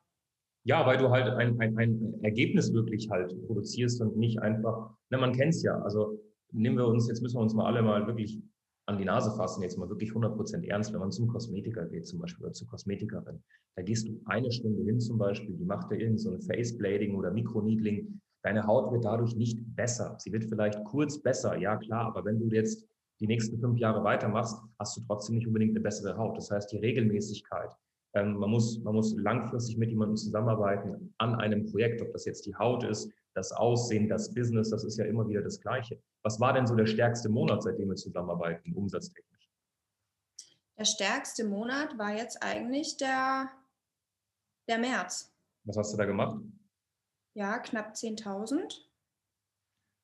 Ja, 0.63 0.87
weil 0.87 0.99
du 0.99 1.11
halt 1.11 1.29
ein, 1.35 1.59
ein, 1.61 1.79
ein 1.79 2.21
Ergebnis 2.23 2.73
wirklich 2.73 3.09
halt 3.11 3.35
produzierst 3.47 4.01
und 4.03 4.17
nicht 4.17 4.41
einfach, 4.41 4.91
ne, 5.11 5.19
man 5.19 5.33
kennt 5.33 5.55
es 5.55 5.63
ja, 5.63 5.81
also 5.81 6.21
nehmen 6.53 6.77
wir 6.77 6.87
uns, 6.87 7.09
jetzt 7.09 7.23
müssen 7.23 7.37
wir 7.37 7.43
uns 7.43 7.55
mal 7.55 7.67
alle 7.67 7.83
mal 7.83 8.07
wirklich 8.07 8.43
an 8.87 8.97
die 8.97 9.05
Nase 9.05 9.31
fassen, 9.37 9.63
jetzt 9.63 9.77
mal 9.77 9.89
wirklich 9.89 10.13
100% 10.13 10.67
ernst, 10.67 10.93
wenn 10.93 11.01
man 11.01 11.11
zum 11.11 11.29
Kosmetiker 11.29 11.85
geht 11.87 12.07
zum 12.07 12.21
Beispiel 12.21 12.47
oder 12.47 12.55
zur 12.55 12.69
Kosmetikerin. 12.69 13.43
Da 13.77 13.83
gehst 13.83 14.09
du 14.09 14.21
eine 14.25 14.51
Stunde 14.51 14.83
hin 14.83 14.99
zum 14.99 15.19
Beispiel, 15.19 15.55
die 15.55 15.65
macht 15.65 15.91
dir 15.91 15.97
irgend 15.97 16.21
so 16.21 16.33
ein 16.33 16.41
Faceblading 16.41 17.15
oder 17.15 17.31
Mikroneedling. 17.31 18.21
Deine 18.43 18.67
Haut 18.67 18.91
wird 18.93 19.05
dadurch 19.05 19.37
nicht 19.37 19.59
besser. 19.77 20.17
Sie 20.19 20.33
wird 20.33 20.45
vielleicht 20.45 20.83
kurz 20.85 21.21
besser, 21.21 21.59
ja 21.59 21.77
klar, 21.77 22.07
aber 22.07 22.25
wenn 22.25 22.39
du 22.39 22.47
jetzt 22.55 22.89
die 23.21 23.27
nächsten 23.27 23.59
fünf 23.59 23.79
Jahre 23.79 24.03
weitermachst, 24.05 24.57
hast 24.79 24.97
du 24.97 25.03
trotzdem 25.07 25.37
nicht 25.37 25.47
unbedingt 25.47 25.73
eine 25.73 25.81
bessere 25.81 26.17
Haut. 26.17 26.39
Das 26.39 26.51
heißt, 26.51 26.73
die 26.73 26.79
Regelmäßigkeit, 26.79 27.71
ähm, 28.15 28.39
man, 28.39 28.51
muss, 28.51 28.83
man 28.83 28.95
muss 28.95 29.15
langfristig 29.17 29.77
mit 29.77 29.91
jemandem 29.91 30.17
zusammenarbeiten 30.17 31.13
an 31.19 31.35
einem 31.35 31.67
Projekt, 31.67 32.01
ob 32.01 32.13
das 32.13 32.25
jetzt 32.25 32.47
die 32.47 32.55
Haut 32.55 32.85
ist, 32.85 33.13
das 33.39 33.53
Aussehen, 33.53 34.09
das 34.09 34.35
Business, 34.35 34.71
das 34.71 34.85
ist 34.85 34.99
ja 34.99 35.05
immer 35.05 35.27
wieder 35.29 35.43
das 35.43 35.61
Gleiche. 35.61 36.03
Was 36.23 36.41
war 36.41 36.53
denn 36.53 36.67
so 36.67 36.75
der 36.75 36.87
stärkste 36.87 37.29
Monat, 37.29 37.63
seitdem 37.63 37.89
wir 37.89 37.95
zusammenarbeiten, 37.95 38.75
umsatztechnisch? 38.75 39.49
Der 40.77 40.85
stärkste 40.85 41.45
Monat 41.45 41.97
war 41.99 42.17
jetzt 42.17 42.43
eigentlich 42.43 42.97
der, 42.97 43.51
der 44.69 44.79
März. 44.79 45.33
Was 45.65 45.77
hast 45.77 45.93
du 45.93 45.97
da 45.97 46.05
gemacht? 46.05 46.41
Ja, 47.35 47.59
knapp 47.59 47.93
10.000. 47.93 48.81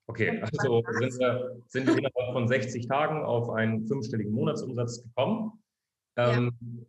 Okay, 0.06 0.40
also 0.40 0.82
sind 0.98 1.18
wir, 1.18 1.62
sind 1.66 1.86
wir 1.86 1.98
innerhalb 1.98 2.32
von 2.32 2.46
60 2.46 2.86
Tagen 2.86 3.24
auf 3.24 3.50
einen 3.50 3.86
fünfstelligen 3.86 4.32
Monatsumsatz 4.32 5.02
gekommen. 5.02 5.60
Ähm, 6.16 6.52
ja. 6.60 6.84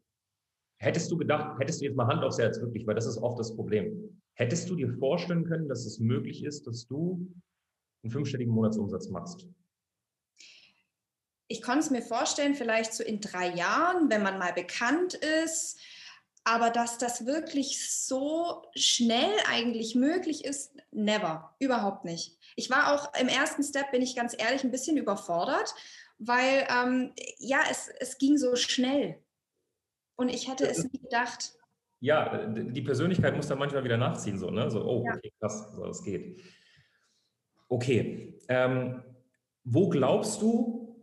Hättest 0.77 1.09
du 1.09 1.17
gedacht, 1.17 1.57
hättest 1.59 1.81
du 1.81 1.85
jetzt 1.85 1.95
mal 1.95 2.07
Hand 2.07 2.23
aufs 2.23 2.37
Herz 2.37 2.59
wirklich, 2.59 2.85
weil 2.85 2.95
das 2.95 3.05
ist 3.07 3.17
oft 3.17 3.39
das 3.39 3.55
Problem. 3.55 4.21
Hättest 4.35 4.69
du 4.69 4.75
dir 4.75 4.89
vorstellen 4.99 5.45
können, 5.45 5.69
dass 5.69 5.85
es 5.85 5.99
möglich 5.99 6.43
ist, 6.43 6.67
dass 6.67 6.87
du 6.87 7.33
einen 8.03 8.11
fünfstelligen 8.11 8.53
Monatsumsatz 8.53 9.07
machst? 9.07 9.47
Ich 11.47 11.61
konnte 11.61 11.79
es 11.79 11.89
mir 11.89 12.01
vorstellen, 12.01 12.55
vielleicht 12.55 12.93
so 12.93 13.03
in 13.03 13.21
drei 13.21 13.53
Jahren, 13.55 14.09
wenn 14.09 14.23
man 14.23 14.37
mal 14.37 14.51
bekannt 14.51 15.13
ist. 15.13 15.79
Aber 16.43 16.69
dass 16.69 16.97
das 16.97 17.25
wirklich 17.25 17.91
so 17.91 18.63
schnell 18.75 19.33
eigentlich 19.49 19.95
möglich 19.95 20.45
ist, 20.45 20.75
never, 20.91 21.55
überhaupt 21.59 22.05
nicht. 22.05 22.37
Ich 22.55 22.69
war 22.69 22.93
auch 22.93 23.13
im 23.19 23.27
ersten 23.27 23.63
Step, 23.63 23.91
bin 23.91 24.01
ich 24.01 24.15
ganz 24.15 24.35
ehrlich, 24.37 24.63
ein 24.63 24.71
bisschen 24.71 24.97
überfordert, 24.97 25.73
weil 26.19 26.67
ähm, 26.69 27.13
ja, 27.39 27.61
es, 27.71 27.89
es 27.99 28.17
ging 28.17 28.37
so 28.37 28.55
schnell. 28.55 29.23
Und 30.17 30.29
ich 30.29 30.47
hätte 30.47 30.67
es 30.67 30.83
nie 30.83 30.99
gedacht 30.99 31.55
ja, 31.99 32.47
die 32.47 32.81
Persönlichkeit 32.81 33.35
muss 33.35 33.47
dann 33.47 33.59
manchmal 33.59 33.83
wieder 33.83 33.97
nachziehen, 33.97 34.37
so, 34.37 34.49
ne? 34.49 34.69
So, 34.69 34.83
oh, 34.85 35.05
okay, 35.09 35.31
krass, 35.39 35.73
so, 35.75 35.85
das 35.85 36.03
geht. 36.03 36.41
Okay, 37.67 38.39
ähm, 38.47 39.01
wo 39.63 39.89
glaubst 39.89 40.41
du, 40.41 40.95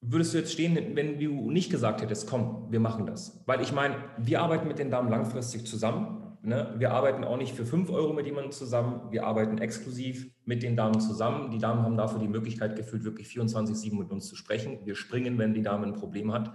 würdest 0.00 0.34
du 0.34 0.38
jetzt 0.38 0.52
stehen, 0.52 0.76
wenn 0.94 1.18
du 1.18 1.50
nicht 1.50 1.70
gesagt 1.70 2.02
hättest, 2.02 2.28
komm, 2.28 2.70
wir 2.70 2.80
machen 2.80 3.06
das? 3.06 3.42
Weil 3.46 3.62
ich 3.62 3.72
meine, 3.72 3.96
wir 4.18 4.42
arbeiten 4.42 4.68
mit 4.68 4.78
den 4.78 4.90
Damen 4.90 5.08
langfristig 5.08 5.66
zusammen. 5.66 6.36
Ne? 6.42 6.74
Wir 6.78 6.92
arbeiten 6.92 7.24
auch 7.24 7.36
nicht 7.36 7.54
für 7.54 7.66
5 7.66 7.90
Euro 7.90 8.12
mit 8.12 8.26
jemandem 8.26 8.52
zusammen. 8.52 9.10
Wir 9.10 9.24
arbeiten 9.24 9.58
exklusiv 9.58 10.30
mit 10.44 10.62
den 10.62 10.76
Damen 10.76 11.00
zusammen. 11.00 11.50
Die 11.50 11.58
Damen 11.58 11.82
haben 11.82 11.96
dafür 11.96 12.20
die 12.20 12.28
Möglichkeit 12.28 12.76
gefühlt, 12.76 13.04
wirklich 13.04 13.28
24-7 13.28 13.98
mit 13.98 14.10
uns 14.10 14.28
zu 14.28 14.36
sprechen. 14.36 14.78
Wir 14.84 14.94
springen, 14.94 15.38
wenn 15.38 15.54
die 15.54 15.62
Dame 15.62 15.86
ein 15.86 15.94
Problem 15.94 16.32
hat. 16.32 16.52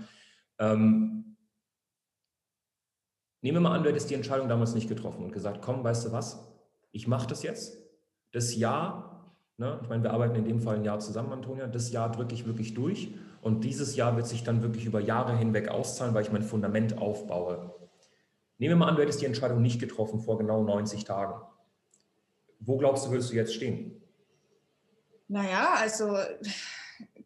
Ähm, 0.59 1.32
Nehmen 3.43 3.57
wir 3.57 3.69
mal 3.69 3.75
an, 3.75 3.83
du 3.83 3.89
hättest 3.89 4.09
die 4.09 4.13
Entscheidung 4.13 4.47
damals 4.47 4.73
nicht 4.73 4.87
getroffen 4.87 5.25
und 5.25 5.33
gesagt, 5.33 5.61
komm, 5.61 5.83
weißt 5.83 6.05
du 6.05 6.11
was, 6.13 6.47
ich 6.93 7.09
mache 7.09 7.27
das 7.27 7.43
jetzt. 7.43 7.77
Das 8.31 8.55
Jahr, 8.55 9.35
ne, 9.57 9.81
ich 9.83 9.89
meine, 9.89 10.01
wir 10.01 10.13
arbeiten 10.13 10.35
in 10.35 10.45
dem 10.45 10.61
Fall 10.61 10.77
ein 10.77 10.85
Jahr 10.85 10.99
zusammen, 10.99 11.33
Antonia, 11.33 11.67
das 11.67 11.91
Jahr 11.91 12.09
drücke 12.09 12.33
ich 12.33 12.47
wirklich 12.47 12.73
durch 12.73 13.13
und 13.41 13.65
dieses 13.65 13.97
Jahr 13.97 14.15
wird 14.15 14.27
sich 14.27 14.45
dann 14.45 14.63
wirklich 14.63 14.85
über 14.85 15.01
Jahre 15.01 15.35
hinweg 15.35 15.67
auszahlen, 15.67 16.13
weil 16.13 16.23
ich 16.23 16.31
mein 16.31 16.41
Fundament 16.41 16.97
aufbaue. 16.97 17.75
Nehmen 18.59 18.71
wir 18.71 18.77
mal 18.77 18.87
an, 18.87 18.95
du 18.95 19.01
hättest 19.01 19.19
die 19.19 19.25
Entscheidung 19.25 19.61
nicht 19.61 19.81
getroffen 19.81 20.21
vor 20.21 20.37
genau 20.37 20.63
90 20.63 21.03
Tagen. 21.03 21.41
Wo 22.61 22.77
glaubst 22.77 23.05
du, 23.05 23.11
würdest 23.11 23.31
du 23.31 23.35
jetzt 23.35 23.53
stehen? 23.53 24.01
Naja, 25.27 25.75
also 25.81 26.15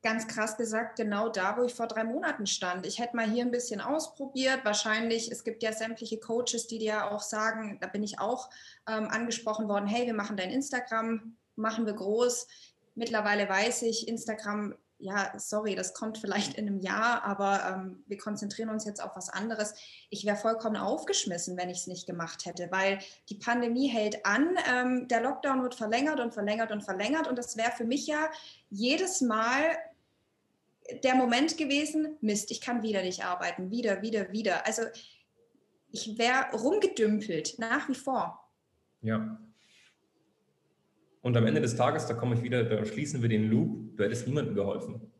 ganz 0.07 0.25
krass 0.25 0.55
gesagt, 0.55 0.95
genau 0.95 1.27
da, 1.27 1.57
wo 1.57 1.63
ich 1.63 1.73
vor 1.73 1.87
drei 1.87 2.05
Monaten 2.05 2.47
stand. 2.47 2.85
Ich 2.85 2.97
hätte 2.97 3.17
mal 3.17 3.29
hier 3.29 3.43
ein 3.43 3.51
bisschen 3.51 3.81
ausprobiert. 3.81 4.63
Wahrscheinlich, 4.63 5.29
es 5.29 5.43
gibt 5.43 5.63
ja 5.63 5.73
sämtliche 5.73 6.17
Coaches, 6.17 6.67
die 6.67 6.79
dir 6.79 7.11
auch 7.11 7.21
sagen, 7.21 7.77
da 7.81 7.87
bin 7.87 8.03
ich 8.03 8.17
auch 8.17 8.49
ähm, 8.87 9.09
angesprochen 9.09 9.67
worden, 9.67 9.85
hey, 9.85 10.05
wir 10.05 10.13
machen 10.13 10.37
dein 10.37 10.49
Instagram, 10.49 11.35
machen 11.57 11.85
wir 11.85 11.91
groß. 11.91 12.47
Mittlerweile 12.95 13.49
weiß 13.49 13.81
ich, 13.81 14.07
Instagram 14.07 14.75
ja, 14.99 15.31
sorry, 15.37 15.75
das 15.75 15.93
kommt 15.93 16.17
vielleicht 16.17 16.55
in 16.55 16.67
einem 16.67 16.79
Jahr, 16.79 17.23
aber 17.23 17.61
ähm, 17.71 18.03
wir 18.07 18.17
konzentrieren 18.17 18.69
uns 18.69 18.83
jetzt 18.85 19.01
auf 19.01 19.15
was 19.15 19.29
anderes. 19.29 19.75
Ich 20.09 20.25
wäre 20.25 20.35
vollkommen 20.35 20.75
aufgeschmissen, 20.75 21.55
wenn 21.55 21.69
ich 21.69 21.79
es 21.79 21.87
nicht 21.87 22.07
gemacht 22.07 22.45
hätte, 22.45 22.69
weil 22.71 22.99
die 23.29 23.35
Pandemie 23.35 23.87
hält 23.87 24.25
an, 24.25 24.57
ähm, 24.73 25.07
der 25.07 25.21
Lockdown 25.21 25.61
wird 25.61 25.75
verlängert 25.75 26.19
und 26.19 26.33
verlängert 26.33 26.71
und 26.71 26.83
verlängert 26.83 27.27
und 27.27 27.37
das 27.37 27.57
wäre 27.57 27.71
für 27.71 27.85
mich 27.85 28.07
ja 28.07 28.27
jedes 28.69 29.21
Mal 29.21 29.77
der 31.03 31.15
Moment 31.15 31.57
gewesen, 31.57 32.17
Mist, 32.21 32.51
ich 32.51 32.61
kann 32.61 32.83
wieder 32.83 33.01
nicht 33.03 33.23
arbeiten, 33.23 33.71
wieder, 33.71 34.01
wieder, 34.01 34.31
wieder. 34.31 34.65
Also 34.65 34.83
ich 35.91 36.17
wäre 36.17 36.51
rumgedümpelt, 36.53 37.59
nach 37.59 37.87
wie 37.89 37.95
vor. 37.95 38.43
Ja, 39.01 39.39
und 41.27 41.35
am 41.35 41.45
Ende 41.45 41.59
des 41.59 41.75
Tages, 41.75 42.05
da 42.05 42.13
komme 42.13 42.35
ich 42.35 42.41
wieder, 42.41 42.63
da 42.63 42.85
schließen 42.85 43.21
wir 43.21 43.27
den 43.27 43.49
Loop, 43.49 43.97
du 43.97 44.03
hättest 44.05 44.27
niemandem 44.27 44.55
geholfen. 44.55 45.11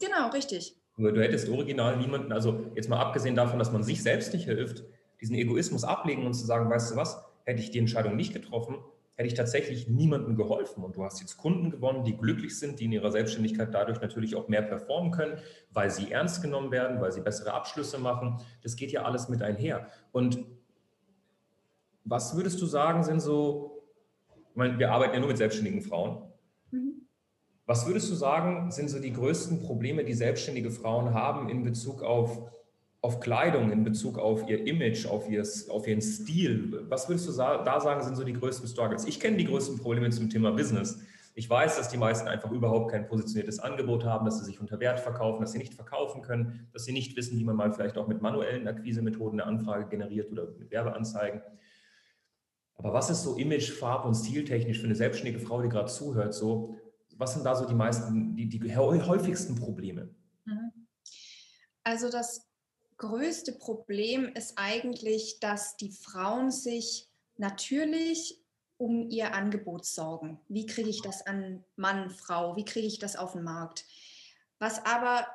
Genau, 0.00 0.30
richtig. 0.30 0.74
Du, 0.96 1.10
du 1.10 1.22
hättest 1.22 1.50
original 1.50 1.98
niemanden, 1.98 2.32
also 2.32 2.72
jetzt 2.74 2.88
mal 2.88 2.98
abgesehen 2.98 3.34
davon, 3.34 3.58
dass 3.58 3.70
man 3.70 3.82
sich 3.82 4.02
selbst 4.02 4.32
nicht 4.32 4.46
hilft, 4.46 4.84
diesen 5.20 5.34
Egoismus 5.34 5.84
ablegen 5.84 6.24
und 6.24 6.32
zu 6.32 6.46
sagen, 6.46 6.70
weißt 6.70 6.92
du 6.92 6.96
was, 6.96 7.22
hätte 7.44 7.60
ich 7.60 7.70
die 7.70 7.78
Entscheidung 7.78 8.16
nicht 8.16 8.32
getroffen, 8.32 8.76
hätte 9.20 9.28
ich 9.28 9.34
tatsächlich 9.34 9.88
niemandem 9.88 10.34
geholfen. 10.34 10.82
Und 10.82 10.96
du 10.96 11.04
hast 11.04 11.20
jetzt 11.20 11.36
Kunden 11.36 11.70
gewonnen, 11.70 12.04
die 12.04 12.16
glücklich 12.16 12.58
sind, 12.58 12.80
die 12.80 12.86
in 12.86 12.92
ihrer 12.92 13.12
Selbstständigkeit 13.12 13.72
dadurch 13.72 14.00
natürlich 14.00 14.34
auch 14.34 14.48
mehr 14.48 14.62
performen 14.62 15.12
können, 15.12 15.38
weil 15.70 15.90
sie 15.90 16.10
ernst 16.10 16.42
genommen 16.42 16.70
werden, 16.70 17.00
weil 17.00 17.12
sie 17.12 17.20
bessere 17.20 17.52
Abschlüsse 17.52 17.98
machen. 17.98 18.40
Das 18.62 18.76
geht 18.76 18.92
ja 18.92 19.02
alles 19.02 19.28
mit 19.28 19.42
einher. 19.42 19.88
Und 20.12 20.44
was 22.04 22.34
würdest 22.34 22.60
du 22.60 22.66
sagen, 22.66 23.04
sind 23.04 23.20
so 23.20 23.76
ich 24.50 24.56
meine, 24.56 24.78
wir 24.78 24.90
arbeiten 24.90 25.14
ja 25.14 25.20
nur 25.20 25.28
mit 25.28 25.38
selbstständigen 25.38 25.80
Frauen. 25.80 26.22
Mhm. 26.70 27.06
Was 27.66 27.86
würdest 27.86 28.10
du 28.10 28.14
sagen, 28.14 28.70
sind 28.72 28.90
so 28.90 28.98
die 28.98 29.12
größten 29.12 29.62
Probleme, 29.62 30.04
die 30.04 30.14
selbstständige 30.14 30.70
Frauen 30.70 31.14
haben 31.14 31.48
in 31.48 31.62
Bezug 31.62 32.02
auf, 32.02 32.50
auf 33.02 33.20
Kleidung, 33.20 33.72
in 33.72 33.82
Bezug 33.82 34.18
auf 34.18 34.46
ihr 34.48 34.66
Image, 34.66 35.06
auf, 35.06 35.28
ihr, 35.28 35.42
auf 35.68 35.86
ihren 35.86 36.02
Stil? 36.02 36.84
Was 36.88 37.08
würdest 37.08 37.28
du 37.28 37.32
da 37.32 37.80
sagen, 37.80 38.02
sind 38.02 38.16
so 38.16 38.24
die 38.24 38.34
größten 38.34 38.68
Struggles? 38.68 39.06
Ich 39.06 39.20
kenne 39.20 39.38
die 39.38 39.46
größten 39.46 39.78
Probleme 39.78 40.10
zum 40.10 40.28
Thema 40.28 40.52
Business. 40.52 41.00
Ich 41.34 41.48
weiß, 41.48 41.78
dass 41.78 41.88
die 41.88 41.96
meisten 41.96 42.28
einfach 42.28 42.50
überhaupt 42.50 42.90
kein 42.90 43.06
positioniertes 43.06 43.60
Angebot 43.60 44.04
haben, 44.04 44.26
dass 44.26 44.38
sie 44.40 44.44
sich 44.44 44.60
unter 44.60 44.80
Wert 44.80 45.00
verkaufen, 45.00 45.40
dass 45.40 45.52
sie 45.52 45.58
nicht 45.58 45.72
verkaufen 45.72 46.20
können, 46.20 46.68
dass 46.72 46.84
sie 46.84 46.92
nicht 46.92 47.16
wissen, 47.16 47.38
wie 47.38 47.44
man 47.44 47.56
mal 47.56 47.72
vielleicht 47.72 47.96
auch 47.96 48.08
mit 48.08 48.20
manuellen 48.20 48.68
Akquisemethoden 48.68 49.40
eine 49.40 49.48
Anfrage 49.48 49.88
generiert 49.88 50.30
oder 50.30 50.48
mit 50.58 50.70
Werbeanzeigen. 50.70 51.40
Aber 52.74 52.92
was 52.92 53.08
ist 53.08 53.22
so 53.22 53.36
image-, 53.36 53.70
farb- 53.70 54.04
und 54.04 54.14
stiltechnisch 54.14 54.78
für 54.78 54.86
eine 54.86 54.96
selbstständige 54.96 55.42
Frau, 55.42 55.62
die 55.62 55.68
gerade 55.68 55.90
zuhört, 55.90 56.34
so, 56.34 56.76
was 57.16 57.34
sind 57.34 57.44
da 57.44 57.54
so 57.54 57.66
die 57.66 57.74
meisten, 57.74 58.34
die, 58.34 58.48
die 58.48 58.76
häufigsten 58.76 59.54
Probleme? 59.54 60.10
Mhm. 60.44 60.72
Also 61.84 62.10
das 62.10 62.49
größte 63.00 63.52
Problem 63.52 64.30
ist 64.34 64.52
eigentlich, 64.56 65.40
dass 65.40 65.76
die 65.78 65.90
Frauen 65.90 66.50
sich 66.50 67.08
natürlich 67.38 68.38
um 68.76 69.08
ihr 69.08 69.34
Angebot 69.34 69.86
sorgen. 69.86 70.38
Wie 70.48 70.66
kriege 70.66 70.90
ich 70.90 71.00
das 71.00 71.26
an 71.26 71.64
Mann, 71.76 72.10
Frau? 72.10 72.56
Wie 72.56 72.64
kriege 72.64 72.86
ich 72.86 72.98
das 72.98 73.16
auf 73.16 73.32
den 73.32 73.42
Markt? 73.42 73.86
Was 74.58 74.84
aber 74.84 75.26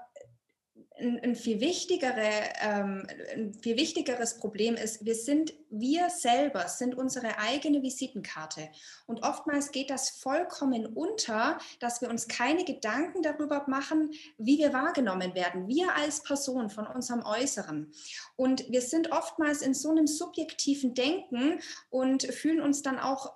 ein, 0.97 1.19
ein, 1.21 1.35
viel 1.35 1.59
wichtigere, 1.59 2.29
ähm, 2.61 3.07
ein 3.33 3.53
viel 3.53 3.77
wichtigeres 3.77 4.37
Problem 4.37 4.75
ist, 4.75 5.05
wir 5.05 5.15
sind, 5.15 5.53
wir 5.69 6.09
selber 6.09 6.67
sind 6.67 6.95
unsere 6.95 7.37
eigene 7.37 7.81
Visitenkarte. 7.81 8.69
Und 9.05 9.23
oftmals 9.23 9.71
geht 9.71 9.89
das 9.89 10.09
vollkommen 10.09 10.85
unter, 10.85 11.59
dass 11.79 12.01
wir 12.01 12.09
uns 12.09 12.27
keine 12.27 12.63
Gedanken 12.63 13.21
darüber 13.21 13.65
machen, 13.67 14.11
wie 14.37 14.57
wir 14.57 14.73
wahrgenommen 14.73 15.35
werden, 15.35 15.67
wir 15.67 15.95
als 15.95 16.23
Person 16.23 16.69
von 16.69 16.87
unserem 16.87 17.23
Äußeren. 17.25 17.91
Und 18.35 18.69
wir 18.71 18.81
sind 18.81 19.11
oftmals 19.11 19.61
in 19.61 19.73
so 19.73 19.89
einem 19.89 20.07
subjektiven 20.07 20.93
Denken 20.93 21.59
und 21.89 22.23
fühlen 22.23 22.61
uns 22.61 22.81
dann 22.81 22.99
auch 22.99 23.33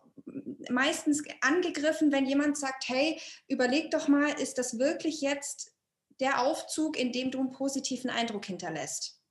meistens 0.69 1.23
angegriffen, 1.41 2.11
wenn 2.11 2.25
jemand 2.25 2.57
sagt, 2.57 2.87
hey, 2.87 3.19
überleg 3.47 3.91
doch 3.91 4.07
mal, 4.07 4.29
ist 4.39 4.57
das 4.57 4.77
wirklich 4.77 5.21
jetzt 5.21 5.73
der 6.19 6.41
Aufzug, 6.41 6.97
in 6.97 7.11
dem 7.11 7.31
du 7.31 7.39
einen 7.39 7.51
positiven 7.51 8.09
Eindruck 8.09 8.45
hinterlässt. 8.45 9.21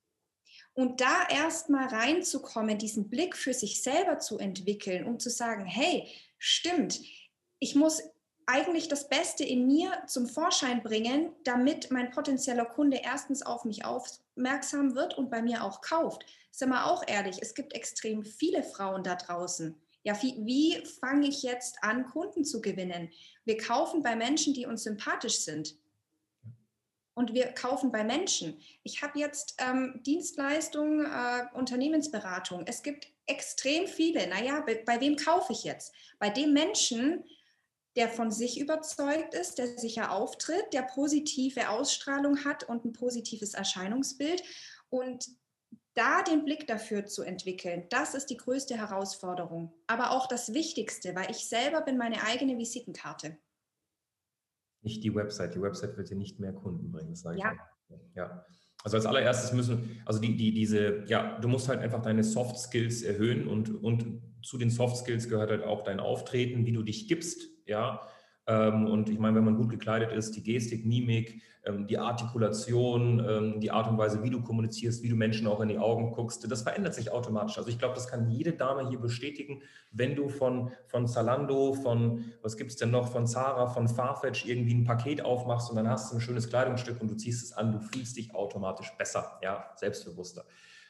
Und 0.74 1.00
da 1.00 1.26
erstmal 1.28 1.88
reinzukommen, 1.88 2.78
diesen 2.78 3.10
Blick 3.10 3.36
für 3.36 3.52
sich 3.52 3.82
selber 3.82 4.20
zu 4.20 4.38
entwickeln, 4.38 5.04
um 5.06 5.18
zu 5.18 5.28
sagen, 5.28 5.64
hey, 5.66 6.08
stimmt, 6.38 7.00
ich 7.58 7.74
muss 7.74 8.02
eigentlich 8.46 8.88
das 8.88 9.08
Beste 9.08 9.44
in 9.44 9.66
mir 9.66 9.92
zum 10.06 10.26
Vorschein 10.26 10.82
bringen, 10.82 11.32
damit 11.44 11.90
mein 11.90 12.10
potenzieller 12.10 12.64
Kunde 12.64 13.00
erstens 13.02 13.42
auf 13.42 13.64
mich 13.64 13.84
aufmerksam 13.84 14.94
wird 14.94 15.18
und 15.18 15.30
bei 15.30 15.42
mir 15.42 15.64
auch 15.64 15.82
kauft. 15.82 16.24
Sind 16.50 16.70
wir 16.70 16.86
auch 16.86 17.04
ehrlich, 17.06 17.38
es 17.42 17.54
gibt 17.54 17.74
extrem 17.74 18.24
viele 18.24 18.62
Frauen 18.62 19.02
da 19.02 19.16
draußen. 19.16 19.78
Ja, 20.02 20.20
wie, 20.22 20.34
wie 20.46 20.82
fange 21.00 21.28
ich 21.28 21.42
jetzt 21.42 21.82
an, 21.82 22.06
Kunden 22.06 22.44
zu 22.44 22.62
gewinnen? 22.62 23.10
Wir 23.44 23.58
kaufen 23.58 24.02
bei 24.02 24.16
Menschen, 24.16 24.54
die 24.54 24.64
uns 24.64 24.84
sympathisch 24.84 25.40
sind. 25.40 25.76
Und 27.18 27.34
wir 27.34 27.46
kaufen 27.46 27.90
bei 27.90 28.04
Menschen. 28.04 28.60
Ich 28.84 29.02
habe 29.02 29.18
jetzt 29.18 29.56
ähm, 29.58 30.00
Dienstleistungen, 30.06 31.04
äh, 31.04 31.46
Unternehmensberatung. 31.52 32.62
Es 32.64 32.84
gibt 32.84 33.08
extrem 33.26 33.88
viele. 33.88 34.28
Naja, 34.28 34.62
bei, 34.64 34.84
bei 34.86 35.00
wem 35.00 35.16
kaufe 35.16 35.52
ich 35.52 35.64
jetzt? 35.64 35.92
Bei 36.20 36.30
dem 36.30 36.52
Menschen, 36.52 37.24
der 37.96 38.08
von 38.08 38.30
sich 38.30 38.60
überzeugt 38.60 39.34
ist, 39.34 39.58
der 39.58 39.66
sicher 39.78 40.12
auftritt, 40.12 40.72
der 40.72 40.82
positive 40.82 41.70
Ausstrahlung 41.70 42.44
hat 42.44 42.62
und 42.62 42.84
ein 42.84 42.92
positives 42.92 43.52
Erscheinungsbild. 43.52 44.40
Und 44.88 45.26
da 45.94 46.22
den 46.22 46.44
Blick 46.44 46.68
dafür 46.68 47.04
zu 47.06 47.24
entwickeln, 47.24 47.86
das 47.90 48.14
ist 48.14 48.26
die 48.26 48.36
größte 48.36 48.76
Herausforderung. 48.76 49.74
Aber 49.88 50.12
auch 50.12 50.28
das 50.28 50.54
Wichtigste, 50.54 51.16
weil 51.16 51.32
ich 51.32 51.48
selber 51.48 51.80
bin 51.80 51.98
meine 51.98 52.22
eigene 52.22 52.56
Visitenkarte. 52.56 53.38
Nicht 54.82 55.02
die 55.04 55.14
Website. 55.14 55.54
Die 55.54 55.62
Website 55.62 55.96
wird 55.96 56.10
dir 56.10 56.16
nicht 56.16 56.40
mehr 56.40 56.52
Kunden 56.52 56.90
bringen, 56.90 57.10
das 57.10 57.20
sage 57.20 57.38
ja. 57.38 57.52
ich. 57.52 57.60
Auch. 57.60 58.00
Ja. 58.14 58.44
Also 58.84 58.96
als 58.96 59.06
allererstes 59.06 59.52
müssen, 59.52 60.00
also 60.04 60.20
die, 60.20 60.36
die, 60.36 60.52
diese, 60.52 61.04
ja, 61.06 61.38
du 61.40 61.48
musst 61.48 61.68
halt 61.68 61.80
einfach 61.80 62.00
deine 62.00 62.22
Soft 62.22 62.58
Skills 62.58 63.02
erhöhen 63.02 63.48
und, 63.48 63.82
und 63.82 64.22
zu 64.42 64.56
den 64.56 64.70
Soft 64.70 64.98
Skills 64.98 65.28
gehört 65.28 65.50
halt 65.50 65.64
auch 65.64 65.82
dein 65.82 65.98
Auftreten, 65.98 66.64
wie 66.64 66.72
du 66.72 66.82
dich 66.82 67.08
gibst, 67.08 67.42
ja. 67.66 68.08
Ähm, 68.48 68.86
und 68.86 69.10
ich 69.10 69.18
meine, 69.18 69.36
wenn 69.36 69.44
man 69.44 69.56
gut 69.56 69.68
gekleidet 69.68 70.10
ist, 70.10 70.34
die 70.34 70.42
Gestik, 70.42 70.86
Mimik, 70.86 71.42
ähm, 71.66 71.86
die 71.86 71.98
Artikulation, 71.98 73.22
ähm, 73.28 73.60
die 73.60 73.70
Art 73.70 73.88
und 73.88 73.98
Weise, 73.98 74.22
wie 74.22 74.30
du 74.30 74.40
kommunizierst, 74.40 75.02
wie 75.02 75.10
du 75.10 75.16
Menschen 75.16 75.46
auch 75.46 75.60
in 75.60 75.68
die 75.68 75.78
Augen 75.78 76.12
guckst, 76.12 76.50
das 76.50 76.62
verändert 76.62 76.94
sich 76.94 77.12
automatisch. 77.12 77.58
Also 77.58 77.68
ich 77.68 77.78
glaube, 77.78 77.94
das 77.94 78.08
kann 78.08 78.30
jede 78.30 78.54
Dame 78.54 78.88
hier 78.88 78.98
bestätigen, 78.98 79.60
wenn 79.92 80.16
du 80.16 80.30
von, 80.30 80.72
von 80.86 81.06
Zalando, 81.06 81.74
von, 81.74 82.24
was 82.40 82.56
gibt 82.56 82.70
es 82.70 82.78
denn 82.78 82.90
noch, 82.90 83.12
von 83.12 83.26
Zara, 83.26 83.66
von 83.66 83.86
Farfetch 83.86 84.46
irgendwie 84.46 84.74
ein 84.74 84.84
Paket 84.84 85.22
aufmachst 85.22 85.68
und 85.68 85.76
dann 85.76 85.88
hast 85.88 86.10
du 86.10 86.16
ein 86.16 86.20
schönes 86.22 86.48
Kleidungsstück 86.48 87.02
und 87.02 87.10
du 87.10 87.16
ziehst 87.16 87.44
es 87.44 87.52
an, 87.52 87.72
du 87.72 87.80
fühlst 87.80 88.16
dich 88.16 88.34
automatisch 88.34 88.90
besser, 88.96 89.38
ja, 89.42 89.66
selbstbewusster. 89.76 90.46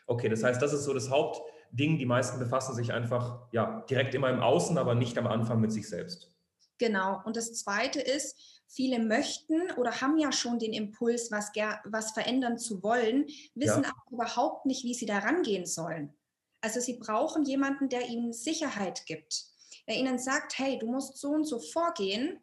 Okay, 0.07 0.29
das 0.29 0.45
heißt, 0.45 0.63
das 0.63 0.73
ist 0.73 0.85
so 0.85 0.95
das 0.95 1.11
Hauptding. 1.11 1.99
Die 1.99 2.07
meisten 2.07 2.39
befassen 2.39 2.77
sich 2.77 2.93
einfach 2.93 3.49
ja 3.51 3.85
direkt 3.91 4.15
immer 4.15 4.31
im 4.31 4.41
Außen, 4.41 4.79
aber 4.79 4.95
nicht 4.95 5.19
am 5.19 5.27
Anfang 5.27 5.61
mit 5.61 5.73
sich 5.73 5.89
selbst. 5.89 6.38
Genau. 6.79 7.21
Und 7.25 7.37
das 7.37 7.55
Zweite 7.55 8.01
ist, 8.01 8.37
viele 8.69 8.99
möchten 8.99 9.71
oder 9.73 10.01
haben 10.01 10.19
ja 10.19 10.31
schon 10.33 10.59
den 10.59 10.73
Impuls, 10.73 11.31
was, 11.31 11.51
was 11.85 12.13
verändern 12.13 12.59
zu 12.59 12.83
wollen, 12.83 13.27
wissen 13.55 13.83
ja. 13.83 13.91
aber 13.91 14.03
überhaupt 14.11 14.67
nicht, 14.67 14.85
wie 14.85 14.95
sie 14.95 15.07
da 15.07 15.19
rangehen 15.19 15.67
sollen. 15.67 16.15
Also 16.61 16.81
sie 16.81 16.99
brauchen 16.99 17.45
jemanden, 17.45 17.89
der 17.89 18.09
ihnen 18.09 18.33
Sicherheit 18.33 19.07
gibt, 19.07 19.47
der 19.87 19.97
ihnen 19.97 20.19
sagt, 20.19 20.59
hey, 20.59 20.79
du 20.79 20.87
musst 20.87 21.17
so 21.19 21.31
und 21.31 21.45
so 21.45 21.61
vorgehen, 21.61 22.41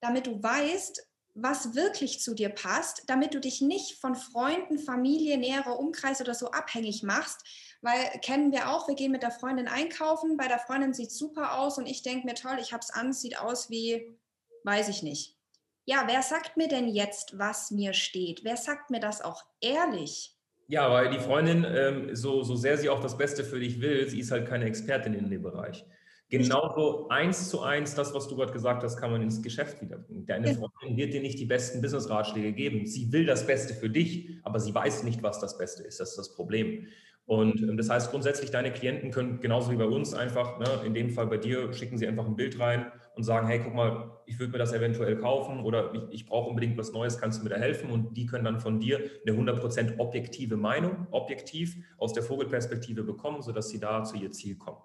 damit 0.00 0.26
du 0.26 0.42
weißt, 0.42 1.06
was 1.34 1.74
wirklich 1.74 2.20
zu 2.20 2.34
dir 2.34 2.50
passt, 2.50 3.04
damit 3.06 3.34
du 3.34 3.40
dich 3.40 3.60
nicht 3.60 4.00
von 4.00 4.14
Freunden, 4.14 4.78
Familie, 4.78 5.38
näherer 5.38 5.78
Umkreis 5.78 6.20
oder 6.20 6.34
so 6.34 6.50
abhängig 6.50 7.02
machst, 7.02 7.42
weil 7.80 8.04
kennen 8.22 8.52
wir 8.52 8.70
auch, 8.70 8.86
wir 8.88 8.94
gehen 8.94 9.12
mit 9.12 9.22
der 9.22 9.30
Freundin 9.30 9.66
einkaufen, 9.66 10.36
bei 10.36 10.46
der 10.46 10.58
Freundin 10.58 10.92
sieht 10.92 11.10
super 11.10 11.58
aus 11.58 11.78
und 11.78 11.86
ich 11.86 12.02
denke 12.02 12.26
mir, 12.26 12.34
toll, 12.34 12.58
ich 12.60 12.72
habe 12.72 12.82
es 12.82 12.90
an, 12.90 13.12
sieht 13.12 13.38
aus 13.38 13.70
wie, 13.70 14.16
weiß 14.64 14.88
ich 14.88 15.02
nicht. 15.02 15.36
Ja, 15.84 16.04
wer 16.06 16.22
sagt 16.22 16.56
mir 16.56 16.68
denn 16.68 16.88
jetzt, 16.88 17.38
was 17.38 17.70
mir 17.70 17.92
steht? 17.92 18.44
Wer 18.44 18.56
sagt 18.56 18.90
mir 18.90 19.00
das 19.00 19.20
auch 19.20 19.42
ehrlich? 19.60 20.36
Ja, 20.68 20.90
weil 20.90 21.10
die 21.10 21.18
Freundin, 21.18 21.66
ähm, 21.68 22.14
so, 22.14 22.42
so 22.44 22.54
sehr 22.54 22.78
sie 22.78 22.88
auch 22.88 23.00
das 23.00 23.18
Beste 23.18 23.42
für 23.42 23.58
dich 23.58 23.80
will, 23.80 24.08
sie 24.08 24.20
ist 24.20 24.30
halt 24.30 24.46
keine 24.46 24.66
Expertin 24.66 25.12
in 25.12 25.28
dem 25.28 25.42
Bereich. 25.42 25.84
Genauso 26.32 27.10
eins 27.10 27.50
zu 27.50 27.60
eins, 27.60 27.94
das, 27.94 28.14
was 28.14 28.26
du 28.26 28.36
gerade 28.36 28.54
gesagt 28.54 28.82
hast, 28.82 28.96
kann 28.96 29.10
man 29.10 29.20
ins 29.20 29.42
Geschäft 29.42 29.82
wiederbringen. 29.82 30.24
Deine 30.24 30.54
Freundin 30.54 30.96
wird 30.96 31.12
dir 31.12 31.20
nicht 31.20 31.38
die 31.38 31.44
besten 31.44 31.82
Business-Ratschläge 31.82 32.54
geben. 32.54 32.86
Sie 32.86 33.12
will 33.12 33.26
das 33.26 33.46
Beste 33.46 33.74
für 33.74 33.90
dich, 33.90 34.30
aber 34.42 34.58
sie 34.58 34.74
weiß 34.74 35.02
nicht, 35.02 35.22
was 35.22 35.40
das 35.40 35.58
Beste 35.58 35.82
ist. 35.82 36.00
Das 36.00 36.10
ist 36.10 36.16
das 36.16 36.34
Problem. 36.34 36.86
Und 37.26 37.60
ähm, 37.60 37.76
das 37.76 37.90
heißt 37.90 38.10
grundsätzlich, 38.10 38.50
deine 38.50 38.72
Klienten 38.72 39.10
können 39.10 39.40
genauso 39.40 39.70
wie 39.72 39.76
bei 39.76 39.84
uns 39.84 40.14
einfach, 40.14 40.58
ne, 40.58 40.66
in 40.86 40.94
dem 40.94 41.10
Fall 41.10 41.26
bei 41.26 41.36
dir, 41.36 41.70
schicken 41.74 41.98
sie 41.98 42.08
einfach 42.08 42.24
ein 42.24 42.34
Bild 42.34 42.58
rein 42.58 42.90
und 43.14 43.24
sagen, 43.24 43.46
hey, 43.46 43.60
guck 43.62 43.74
mal, 43.74 44.10
ich 44.24 44.38
würde 44.38 44.52
mir 44.52 44.58
das 44.58 44.72
eventuell 44.72 45.18
kaufen 45.18 45.60
oder 45.60 45.92
ich, 45.92 46.02
ich 46.10 46.26
brauche 46.26 46.48
unbedingt 46.48 46.78
was 46.78 46.92
Neues, 46.92 47.18
kannst 47.18 47.40
du 47.40 47.44
mir 47.44 47.50
da 47.50 47.56
helfen? 47.56 47.90
Und 47.90 48.16
die 48.16 48.24
können 48.24 48.46
dann 48.46 48.58
von 48.58 48.80
dir 48.80 49.00
eine 49.26 49.36
100% 49.36 49.98
objektive 49.98 50.56
Meinung, 50.56 51.06
objektiv 51.10 51.76
aus 51.98 52.14
der 52.14 52.22
Vogelperspektive 52.22 53.02
bekommen, 53.02 53.42
sodass 53.42 53.68
sie 53.68 53.78
da 53.78 54.02
zu 54.02 54.16
ihr 54.16 54.30
Ziel 54.30 54.56
kommen. 54.56 54.78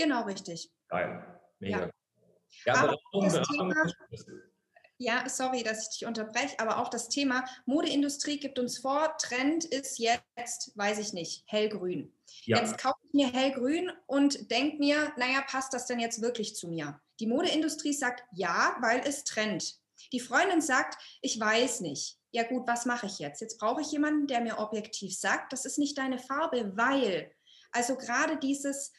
Genau 0.00 0.22
richtig. 0.22 0.70
Geil, 0.88 1.40
mega. 1.58 1.80
Ja. 1.80 1.90
Ja, 2.66 2.74
aber 2.74 2.98
Beratung, 3.12 3.28
Beratung, 3.28 3.70
Thema, 3.70 4.40
ja, 5.02 5.28
sorry, 5.28 5.62
dass 5.62 5.84
ich 5.84 5.98
dich 5.98 6.06
unterbreche, 6.06 6.58
aber 6.58 6.78
auch 6.78 6.88
das 6.88 7.08
Thema 7.08 7.44
Modeindustrie 7.64 8.38
gibt 8.38 8.58
uns 8.58 8.78
vor, 8.78 9.16
Trend 9.18 9.64
ist 9.64 9.98
jetzt, 9.98 10.76
weiß 10.76 10.98
ich 10.98 11.14
nicht, 11.14 11.44
hellgrün. 11.46 12.14
Ja. 12.44 12.58
Jetzt 12.58 12.76
kaufe 12.76 12.98
ich 13.04 13.14
mir 13.14 13.32
hellgrün 13.32 13.90
und 14.06 14.50
denke 14.50 14.76
mir, 14.78 15.12
naja, 15.16 15.42
passt 15.46 15.72
das 15.72 15.86
denn 15.86 16.00
jetzt 16.00 16.20
wirklich 16.20 16.54
zu 16.54 16.68
mir? 16.68 17.00
Die 17.18 17.26
Modeindustrie 17.26 17.94
sagt 17.94 18.24
ja, 18.32 18.76
weil 18.80 19.00
es 19.06 19.24
Trend. 19.24 19.78
Die 20.12 20.20
Freundin 20.20 20.60
sagt, 20.60 21.02
ich 21.22 21.40
weiß 21.40 21.80
nicht. 21.80 22.18
Ja 22.32 22.42
gut, 22.42 22.66
was 22.66 22.84
mache 22.84 23.06
ich 23.06 23.18
jetzt? 23.18 23.40
Jetzt 23.40 23.58
brauche 23.58 23.80
ich 23.80 23.92
jemanden, 23.92 24.26
der 24.26 24.40
mir 24.40 24.58
objektiv 24.58 25.16
sagt, 25.16 25.52
das 25.52 25.64
ist 25.64 25.78
nicht 25.78 25.96
deine 25.98 26.18
Farbe, 26.18 26.76
weil. 26.76 27.32
Also 27.72 27.96
gerade 27.96 28.36
dieses, 28.36 28.92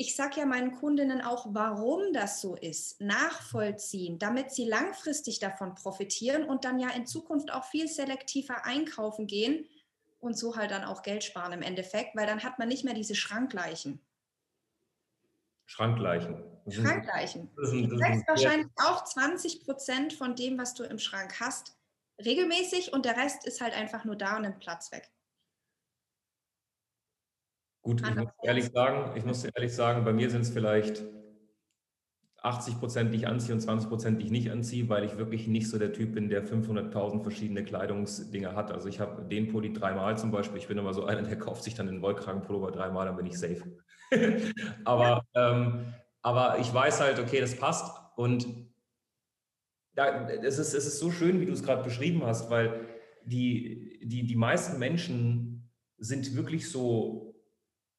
ich 0.00 0.16
sage 0.16 0.40
ja 0.40 0.46
meinen 0.46 0.72
Kundinnen 0.76 1.20
auch, 1.20 1.48
warum 1.50 2.14
das 2.14 2.40
so 2.40 2.56
ist, 2.56 3.02
nachvollziehen, 3.02 4.18
damit 4.18 4.50
sie 4.50 4.64
langfristig 4.64 5.40
davon 5.40 5.74
profitieren 5.74 6.44
und 6.44 6.64
dann 6.64 6.80
ja 6.80 6.88
in 6.88 7.04
Zukunft 7.04 7.52
auch 7.52 7.66
viel 7.66 7.86
selektiver 7.86 8.64
einkaufen 8.64 9.26
gehen 9.26 9.68
und 10.18 10.38
so 10.38 10.56
halt 10.56 10.70
dann 10.70 10.84
auch 10.84 11.02
Geld 11.02 11.22
sparen 11.22 11.52
im 11.52 11.60
Endeffekt, 11.60 12.16
weil 12.16 12.26
dann 12.26 12.42
hat 12.42 12.58
man 12.58 12.68
nicht 12.68 12.82
mehr 12.82 12.94
diese 12.94 13.14
Schrankleichen. 13.14 14.00
Schrankleichen. 15.66 16.44
Schrankleichen. 16.66 17.50
du 17.54 17.98
trägst 17.98 18.26
wahrscheinlich 18.26 18.68
auch 18.76 19.04
20 19.04 19.66
Prozent 19.66 20.14
von 20.14 20.34
dem, 20.34 20.56
was 20.56 20.72
du 20.72 20.82
im 20.84 20.98
Schrank 20.98 21.40
hast, 21.40 21.76
regelmäßig 22.24 22.94
und 22.94 23.04
der 23.04 23.18
Rest 23.18 23.46
ist 23.46 23.60
halt 23.60 23.76
einfach 23.76 24.06
nur 24.06 24.16
da 24.16 24.36
und 24.36 24.42
nimmt 24.42 24.60
Platz 24.60 24.92
weg. 24.92 25.10
Gut, 27.82 28.02
ich 28.06 28.14
muss 28.14 28.28
ehrlich 28.42 28.66
sagen, 28.66 29.16
ich 29.16 29.24
muss 29.24 29.44
ehrlich 29.44 29.74
sagen, 29.74 30.04
bei 30.04 30.12
mir 30.12 30.30
sind 30.30 30.42
es 30.42 30.50
vielleicht 30.50 31.02
80 32.42 32.78
Prozent, 32.78 33.12
die 33.12 33.18
ich 33.18 33.26
anziehe 33.26 33.54
und 33.54 33.60
20 33.60 33.88
Prozent, 33.88 34.20
die 34.20 34.26
ich 34.26 34.30
nicht 34.30 34.50
anziehe, 34.50 34.88
weil 34.88 35.04
ich 35.04 35.18
wirklich 35.18 35.46
nicht 35.46 35.68
so 35.68 35.78
der 35.78 35.92
Typ 35.92 36.14
bin, 36.14 36.28
der 36.28 36.46
500.000 36.46 37.22
verschiedene 37.22 37.64
Kleidungsdinge 37.64 38.54
hat. 38.54 38.70
Also 38.70 38.88
ich 38.88 39.00
habe 39.00 39.22
den 39.22 39.48
Pulli 39.48 39.72
dreimal 39.72 40.16
zum 40.16 40.30
Beispiel. 40.30 40.58
Ich 40.58 40.68
bin 40.68 40.78
immer 40.78 40.94
so 40.94 41.04
einer, 41.04 41.22
der 41.22 41.38
kauft 41.38 41.64
sich 41.64 41.74
dann 41.74 41.86
den 41.86 42.00
Wollkragenpullover 42.02 42.70
dreimal, 42.70 43.06
dann 43.06 43.16
bin 43.16 43.26
ich 43.26 43.38
safe. 43.38 43.62
aber, 44.84 45.22
ähm, 45.34 45.92
aber 46.22 46.58
ich 46.58 46.72
weiß 46.72 47.00
halt, 47.00 47.18
okay, 47.18 47.40
das 47.40 47.56
passt 47.56 47.94
und 48.16 48.46
da, 49.94 50.28
es, 50.28 50.58
ist, 50.58 50.72
es 50.72 50.86
ist 50.86 50.98
so 50.98 51.10
schön, 51.10 51.40
wie 51.40 51.46
du 51.46 51.52
es 51.52 51.62
gerade 51.62 51.82
beschrieben 51.82 52.24
hast, 52.24 52.48
weil 52.50 52.88
die, 53.24 54.00
die, 54.02 54.24
die 54.24 54.36
meisten 54.36 54.78
Menschen 54.78 55.70
sind 55.98 56.34
wirklich 56.34 56.70
so 56.70 57.29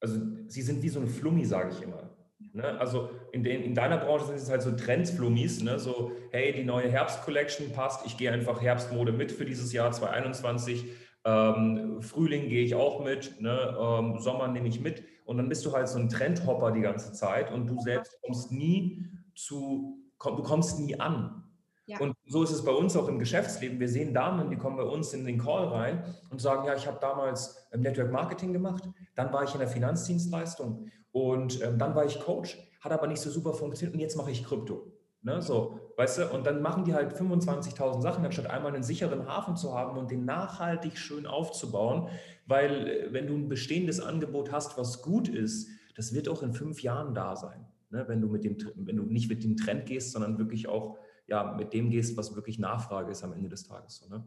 also 0.02 0.20
sie 0.48 0.62
sind 0.62 0.82
wie 0.82 0.90
so 0.90 1.00
ein 1.00 1.08
Flummi, 1.08 1.46
sage 1.46 1.70
ich 1.72 1.82
immer. 1.82 2.10
Ne? 2.54 2.64
Also 2.80 3.10
in, 3.32 3.44
den, 3.44 3.62
in 3.64 3.76
deiner 3.76 3.98
Branche 3.98 4.26
sind 4.26 4.36
es 4.36 4.50
halt 4.50 4.62
so 4.62 4.72
Trends-Flummis, 4.72 5.64
ne? 5.64 5.80
so 5.80 6.12
hey, 6.32 6.52
die 6.52 6.64
neue 6.64 6.90
Herbst-Collection 6.90 7.72
passt, 7.72 8.06
ich 8.06 8.18
gehe 8.18 8.32
einfach 8.32 8.62
Herbstmode 8.62 9.14
mit 9.14 9.32
für 9.32 9.46
dieses 9.46 9.72
Jahr 9.72 9.92
2021. 9.92 10.86
Ähm, 11.24 12.02
Frühling 12.02 12.50
gehe 12.50 12.64
ich 12.64 12.76
auch 12.76 13.04
mit, 13.04 13.40
ne? 13.40 13.78
ähm, 13.80 14.20
Sommer 14.20 14.48
nehme 14.48 14.68
ich 14.68 14.82
mit 14.82 15.04
und 15.26 15.38
dann 15.38 15.48
bist 15.48 15.66
du 15.66 15.72
halt 15.72 15.88
so 15.88 16.00
ein 16.00 16.10
Trendhopper 16.10 16.72
die 16.72 16.82
ganze 16.82 17.14
Zeit 17.14 17.52
und 17.52 17.68
du 17.68 17.80
selbst 17.80 18.18
kommst 18.24 18.52
nie 18.52 19.06
zu, 19.36 20.00
komm, 20.18 20.36
du 20.36 20.44
kommst 20.44 20.80
nie 20.80 21.00
an. 21.00 21.44
Ja. 21.86 22.00
Und 22.00 22.16
so 22.26 22.44
ist 22.44 22.52
es 22.52 22.64
bei 22.64 22.72
uns 22.72 22.96
auch 22.96 23.08
im 23.08 23.20
Geschäftsleben. 23.20 23.80
Wir 23.80 23.90
sehen 23.90 24.14
Damen, 24.14 24.50
die 24.50 24.56
kommen 24.56 24.78
bei 24.78 24.84
uns 24.84 25.14
in 25.14 25.26
den 25.26 25.38
Call 25.38 25.68
rein 25.68 26.04
und 26.30 26.42
sagen, 26.42 26.66
ja, 26.66 26.76
ich 26.76 26.88
habe 26.88 26.98
damals 27.00 27.68
ähm, 27.72 27.82
Network 27.82 28.12
Marketing 28.12 28.54
gemacht, 28.54 28.84
dann 29.16 29.32
war 29.34 29.44
ich 29.44 29.54
in 29.54 29.60
der 29.60 29.68
Finanzdienstleistung 29.68 30.90
und 31.12 31.62
ähm, 31.62 31.78
dann 31.78 31.96
war 31.96 32.06
ich 32.06 32.20
Coach, 32.20 32.58
hat 32.80 32.92
aber 32.92 33.08
nicht 33.08 33.22
so 33.22 33.30
super 33.30 33.54
funktioniert 33.54 33.94
und 33.94 34.00
jetzt 34.00 34.16
mache 34.16 34.32
ich 34.32 34.44
Krypto. 34.44 34.92
Ne, 35.24 35.40
so, 35.40 35.80
weißt 35.98 36.18
du, 36.18 36.34
und 36.34 36.48
dann 36.48 36.64
machen 36.64 36.84
die 36.84 36.96
halt 36.96 37.14
25.000 37.14 38.02
Sachen, 38.02 38.26
anstatt 38.26 38.50
einmal 38.50 38.74
einen 38.74 38.82
sicheren 38.82 39.28
Hafen 39.28 39.56
zu 39.56 39.78
haben 39.78 39.96
und 39.96 40.10
den 40.10 40.26
nachhaltig 40.26 40.98
schön 40.98 41.28
aufzubauen, 41.28 42.10
weil 42.48 42.88
äh, 42.88 43.14
wenn 43.14 43.28
du 43.28 43.36
ein 43.36 43.48
bestehendes 43.48 44.00
Angebot 44.00 44.52
hast, 44.52 44.80
was 44.80 45.04
gut 45.04 45.30
ist, 45.30 45.70
das 45.96 46.16
wird 46.16 46.28
auch 46.28 46.42
in 46.42 46.54
fünf 46.54 46.82
Jahren 46.82 47.14
da 47.14 47.36
sein, 47.36 47.68
ne, 47.92 48.08
wenn 48.08 48.20
du 48.20 48.30
mit 48.30 48.44
dem, 48.44 48.58
wenn 48.78 48.98
du 48.98 49.04
nicht 49.04 49.30
mit 49.30 49.44
dem 49.44 49.58
Trend 49.58 49.86
gehst, 49.86 50.12
sondern 50.12 50.40
wirklich 50.40 50.68
auch 50.68 50.98
ja, 51.28 51.54
mit 51.54 51.72
dem 51.72 51.90
gehst, 51.90 52.18
was 52.18 52.36
wirklich 52.36 52.60
Nachfrage 52.60 53.12
ist 53.12 53.24
am 53.24 53.34
Ende 53.34 53.48
des 53.48 53.64
Tages. 53.64 53.98
So, 53.98 54.10
ne? 54.10 54.26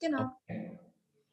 Genau. 0.00 0.30
Okay. 0.42 0.80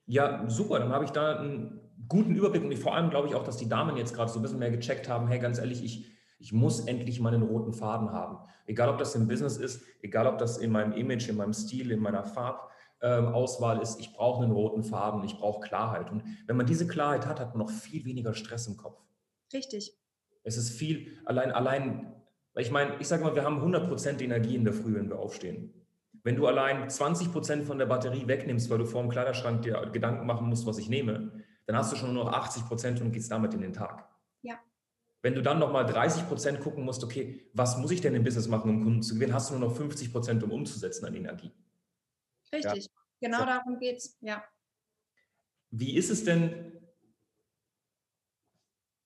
Ja, 0.06 0.48
super. 0.50 0.80
Dann 0.80 0.90
habe 0.90 1.06
ich 1.06 1.12
da 1.12 1.40
einen 1.40 1.80
guten 2.08 2.36
Überblick 2.36 2.64
und 2.64 2.76
vor 2.78 2.96
allem 2.96 3.10
glaube 3.10 3.28
ich 3.28 3.36
auch, 3.36 3.44
dass 3.44 3.58
die 3.58 3.70
Damen 3.70 3.98
jetzt 3.98 4.14
gerade 4.14 4.32
so 4.32 4.40
ein 4.40 4.42
bisschen 4.42 4.60
mehr 4.60 4.72
gecheckt 4.72 5.10
haben, 5.10 5.28
hey, 5.28 5.40
ganz 5.40 5.60
ehrlich, 5.60 5.84
ich, 5.84 6.10
ich 6.40 6.54
muss 6.54 6.82
endlich 6.82 7.20
meinen 7.20 7.42
roten 7.42 7.74
Faden 7.74 8.12
haben. 8.12 8.38
Egal, 8.66 8.90
ob 8.90 8.98
das 8.98 9.16
im 9.16 9.28
Business 9.28 9.58
ist, 9.58 9.84
egal, 10.02 10.28
ob 10.28 10.38
das 10.38 10.58
in 10.58 10.72
meinem 10.72 10.94
Image, 10.94 11.28
in 11.28 11.36
meinem 11.36 11.54
Stil, 11.54 11.92
in 11.92 12.00
meiner 12.00 12.24
Farbauswahl 12.24 13.82
ist, 13.82 14.00
ich 14.00 14.14
brauche 14.14 14.44
einen 14.44 14.54
roten 14.54 14.84
Faden, 14.84 15.24
ich 15.24 15.38
brauche 15.38 15.62
Klarheit. 15.62 16.10
Und 16.12 16.24
wenn 16.48 16.56
man 16.56 16.66
diese 16.66 16.88
Klarheit 16.88 17.26
hat, 17.26 17.40
hat 17.40 17.56
man 17.56 17.66
noch 17.66 17.72
viel 17.72 18.06
weniger 18.06 18.34
Stress 18.34 18.68
im 18.68 18.78
Kopf. 18.78 19.02
Richtig. 19.52 19.94
Es 20.44 20.56
ist 20.56 20.72
viel, 20.72 21.18
allein, 21.26 21.52
allein, 21.52 22.14
ich 22.56 22.72
meine, 22.72 22.96
ich 23.00 23.08
sage 23.08 23.24
mal, 23.24 23.36
wir 23.36 23.44
haben 23.44 23.62
100% 23.62 24.22
Energie 24.22 24.56
in 24.56 24.64
der 24.64 24.74
Früh, 24.74 24.96
wenn 24.96 25.10
wir 25.10 25.20
aufstehen. 25.20 25.74
Wenn 26.24 26.36
du 26.36 26.48
allein 26.48 26.90
20 26.90 27.32
Prozent 27.32 27.66
von 27.66 27.78
der 27.78 27.86
Batterie 27.86 28.28
wegnimmst, 28.28 28.70
weil 28.70 28.78
du 28.78 28.86
vor 28.86 29.02
dem 29.02 29.10
Kleiderschrank 29.10 29.62
dir 29.64 29.90
Gedanken 29.92 30.26
machen 30.26 30.48
musst, 30.48 30.66
was 30.66 30.78
ich 30.78 30.90
nehme, 30.90 31.32
dann 31.70 31.78
hast 31.78 31.92
du 31.92 31.96
schon 31.96 32.16
nur 32.16 32.26
noch 32.26 32.34
80 32.34 32.66
Prozent 32.66 33.00
und 33.00 33.12
gehst 33.12 33.30
damit 33.32 33.54
in 33.54 33.62
den 33.62 33.74
Tag. 33.74 34.10
Ja. 34.42 34.60
Wenn 35.22 35.36
du 35.36 35.44
dann 35.44 35.60
nochmal 35.60 35.86
30 35.86 36.28
Prozent 36.28 36.62
gucken 36.62 36.84
musst, 36.84 37.04
okay, 37.04 37.48
was 37.54 37.78
muss 37.78 37.92
ich 37.92 38.02
denn 38.02 38.16
im 38.16 38.24
Business 38.24 38.48
machen, 38.48 38.72
um 38.72 38.84
Kunden 38.84 39.04
zu 39.04 39.14
gewinnen, 39.14 39.36
hast 39.36 39.52
du 39.52 39.56
nur 39.56 39.70
noch 39.70 39.76
50 39.76 40.12
Prozent, 40.12 40.42
um 40.42 40.50
umzusetzen 40.50 41.06
an 41.06 41.14
Energie. 41.14 41.52
Richtig, 42.52 42.86
ja. 42.86 42.92
genau 43.22 43.40
so. 43.42 43.46
darum 43.46 43.78
geht 43.78 43.98
es, 43.98 44.18
ja. 44.22 44.44
Wie 45.70 45.96
ist 45.96 46.10
es 46.10 46.24
denn, 46.24 46.72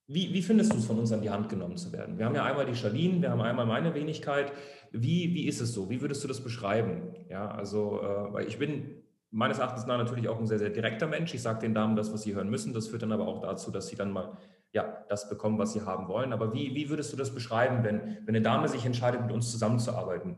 wie, 0.07 0.33
wie 0.33 0.41
findest 0.41 0.71
du 0.71 0.77
es, 0.77 0.85
von 0.85 0.97
uns 0.99 1.11
an 1.11 1.21
die 1.21 1.31
Hand 1.31 1.49
genommen 1.49 1.75
zu 1.75 1.91
werden? 1.91 2.17
Wir 2.17 2.25
haben 2.25 2.35
ja 2.35 2.45
einmal 2.45 2.65
die 2.65 2.75
Charlene, 2.75 3.21
wir 3.21 3.31
haben 3.31 3.41
einmal 3.41 3.65
meine 3.65 3.93
Wenigkeit. 3.93 4.53
Wie, 4.93 5.33
wie 5.33 5.47
ist 5.47 5.59
es 5.59 5.73
so? 5.73 5.89
Wie 5.89 5.99
würdest 5.99 6.23
du 6.23 6.29
das 6.29 6.41
beschreiben? 6.41 7.13
Ja, 7.27 7.51
also, 7.51 7.99
äh, 8.01 8.31
weil 8.31 8.47
ich 8.47 8.57
bin 8.57 9.02
meines 9.33 9.57
Erachtens 9.57 9.87
nach 9.87 9.97
natürlich 9.97 10.29
auch 10.29 10.39
ein 10.39 10.45
sehr, 10.45 10.59
sehr 10.59 10.69
direkter 10.69 11.07
Mensch. 11.07 11.33
Ich 11.33 11.41
sage 11.41 11.59
den 11.59 11.73
Damen 11.73 11.95
das, 11.95 12.13
was 12.13 12.21
sie 12.21 12.35
hören 12.35 12.49
müssen. 12.49 12.71
Das 12.73 12.87
führt 12.87 13.01
dann 13.01 13.11
aber 13.11 13.27
auch 13.27 13.41
dazu, 13.41 13.71
dass 13.71 13.87
sie 13.87 13.95
dann 13.95 14.11
mal 14.11 14.37
ja, 14.71 15.03
das 15.09 15.27
bekommen, 15.27 15.57
was 15.57 15.73
sie 15.73 15.81
haben 15.81 16.07
wollen. 16.07 16.33
Aber 16.33 16.53
wie, 16.53 16.75
wie 16.75 16.89
würdest 16.89 17.11
du 17.11 17.17
das 17.17 17.33
beschreiben, 17.33 17.83
wenn, 17.83 18.19
wenn 18.25 18.35
eine 18.35 18.41
Dame 18.41 18.69
sich 18.69 18.85
entscheidet, 18.85 19.21
mit 19.21 19.31
uns 19.31 19.51
zusammenzuarbeiten? 19.51 20.37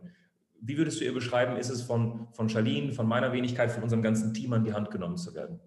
Wie 0.62 0.78
würdest 0.78 1.00
du 1.00 1.06
ihr 1.06 1.14
beschreiben, 1.14 1.58
ist 1.58 1.70
es 1.70 1.82
von, 1.82 2.28
von 2.32 2.50
Charlene, 2.50 2.94
von 2.94 3.08
meiner 3.08 3.34
Wenigkeit, 3.34 3.72
von 3.72 3.84
unserem 3.84 4.02
ganzen 4.02 4.34
Team 4.34 4.54
an 4.54 4.64
die 4.64 4.74
Hand 4.74 4.92
genommen 4.92 5.18
zu 5.18 5.36
werden? 5.36 5.60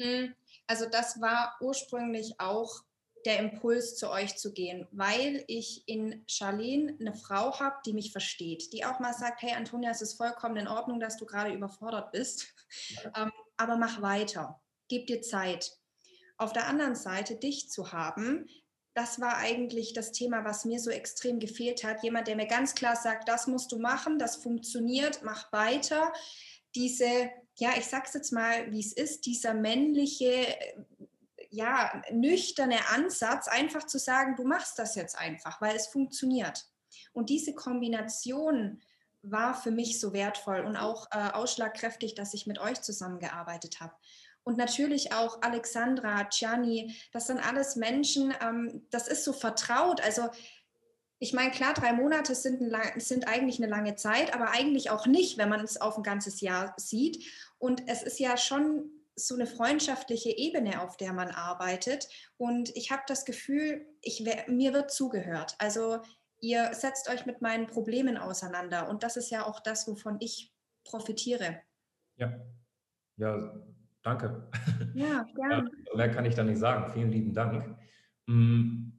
Hm, 0.00 0.34
also 0.66 0.86
das 0.90 1.20
war 1.20 1.56
ursprünglich 1.60 2.34
auch 2.38 2.82
der 3.26 3.40
Impuls, 3.40 3.96
zu 3.96 4.10
euch 4.10 4.36
zu 4.36 4.52
gehen, 4.52 4.86
weil 4.92 5.44
ich 5.48 5.82
in 5.86 6.24
Charlene 6.26 6.96
eine 7.00 7.12
Frau 7.12 7.58
habe, 7.58 7.76
die 7.84 7.92
mich 7.92 8.12
versteht, 8.12 8.72
die 8.72 8.84
auch 8.84 9.00
mal 9.00 9.12
sagt, 9.12 9.42
hey 9.42 9.52
Antonia, 9.52 9.90
es 9.90 10.00
ist 10.00 10.14
vollkommen 10.14 10.56
in 10.56 10.68
Ordnung, 10.68 11.00
dass 11.00 11.16
du 11.16 11.26
gerade 11.26 11.52
überfordert 11.52 12.12
bist, 12.12 12.54
ja. 12.88 13.24
ähm, 13.24 13.32
aber 13.56 13.76
mach 13.76 14.00
weiter, 14.00 14.62
gib 14.88 15.06
dir 15.08 15.20
Zeit. 15.20 15.72
Auf 16.38 16.52
der 16.52 16.66
anderen 16.66 16.94
Seite 16.94 17.36
dich 17.36 17.70
zu 17.70 17.92
haben, 17.92 18.46
das 18.94 19.20
war 19.20 19.36
eigentlich 19.36 19.92
das 19.92 20.12
Thema, 20.12 20.44
was 20.44 20.64
mir 20.64 20.80
so 20.80 20.90
extrem 20.90 21.38
gefehlt 21.38 21.84
hat. 21.84 22.02
Jemand, 22.02 22.28
der 22.28 22.36
mir 22.36 22.46
ganz 22.46 22.74
klar 22.74 22.96
sagt, 22.96 23.28
das 23.28 23.46
musst 23.46 23.70
du 23.72 23.78
machen, 23.78 24.18
das 24.18 24.36
funktioniert, 24.36 25.20
mach 25.22 25.52
weiter. 25.52 26.14
Diese, 26.74 27.30
ja, 27.58 27.70
ich 27.76 27.86
sag's 27.86 28.14
jetzt 28.14 28.32
mal, 28.32 28.72
wie 28.72 28.80
es 28.80 28.94
ist, 28.94 29.26
dieser 29.26 29.52
männliche 29.52 30.46
ja, 31.56 32.02
nüchterne 32.12 32.86
Ansatz, 32.90 33.48
einfach 33.48 33.86
zu 33.86 33.98
sagen, 33.98 34.36
du 34.36 34.44
machst 34.44 34.78
das 34.78 34.94
jetzt 34.94 35.18
einfach, 35.18 35.60
weil 35.62 35.74
es 35.74 35.86
funktioniert. 35.86 36.66
Und 37.14 37.30
diese 37.30 37.54
Kombination 37.54 38.82
war 39.22 39.54
für 39.54 39.70
mich 39.70 39.98
so 39.98 40.12
wertvoll 40.12 40.60
und 40.60 40.76
auch 40.76 41.06
äh, 41.10 41.30
ausschlagkräftig, 41.32 42.14
dass 42.14 42.34
ich 42.34 42.46
mit 42.46 42.58
euch 42.58 42.82
zusammengearbeitet 42.82 43.80
habe. 43.80 43.94
Und 44.44 44.58
natürlich 44.58 45.14
auch 45.14 45.40
Alexandra, 45.40 46.24
Gianni, 46.24 46.94
das 47.12 47.26
sind 47.26 47.40
alles 47.40 47.74
Menschen, 47.74 48.34
ähm, 48.42 48.86
das 48.90 49.08
ist 49.08 49.24
so 49.24 49.32
vertraut. 49.32 50.02
Also 50.02 50.28
ich 51.18 51.32
meine, 51.32 51.52
klar, 51.52 51.72
drei 51.72 51.94
Monate 51.94 52.34
sind, 52.34 52.62
ein, 52.74 53.00
sind, 53.00 53.26
eigentlich 53.26 53.58
eine 53.58 53.70
lange 53.70 53.96
Zeit, 53.96 54.34
aber 54.34 54.50
eigentlich 54.50 54.90
auch 54.90 55.06
nicht, 55.06 55.38
wenn 55.38 55.48
man 55.48 55.60
es 55.60 55.80
auf 55.80 55.96
ein 55.96 56.02
ganzes 56.02 56.42
Jahr 56.42 56.74
sieht. 56.76 57.24
Und 57.58 57.88
es 57.88 58.02
ist 58.02 58.20
ja 58.20 58.36
schon 58.36 58.90
so 59.16 59.34
eine 59.34 59.46
freundschaftliche 59.46 60.30
Ebene, 60.30 60.82
auf 60.82 60.96
der 60.96 61.12
man 61.12 61.30
arbeitet. 61.30 62.08
Und 62.36 62.74
ich 62.76 62.90
habe 62.90 63.02
das 63.06 63.24
Gefühl, 63.24 63.86
ich, 64.02 64.22
mir 64.46 64.74
wird 64.74 64.90
zugehört. 64.90 65.56
Also 65.58 66.00
ihr 66.40 66.74
setzt 66.74 67.08
euch 67.08 67.24
mit 67.26 67.40
meinen 67.40 67.66
Problemen 67.66 68.18
auseinander. 68.18 68.88
Und 68.88 69.02
das 69.02 69.16
ist 69.16 69.30
ja 69.30 69.46
auch 69.46 69.60
das, 69.60 69.88
wovon 69.88 70.18
ich 70.20 70.52
profitiere. 70.84 71.60
Ja, 72.16 72.32
ja, 73.16 73.54
danke. 74.02 74.48
Ja, 74.94 75.24
gerne. 75.34 75.70
Mehr 75.94 76.10
kann 76.10 76.26
ich 76.26 76.34
da 76.34 76.44
nicht 76.44 76.58
sagen. 76.58 76.92
Vielen 76.92 77.10
lieben 77.10 77.32
Dank. 77.32 77.78
Mm, 78.26 78.92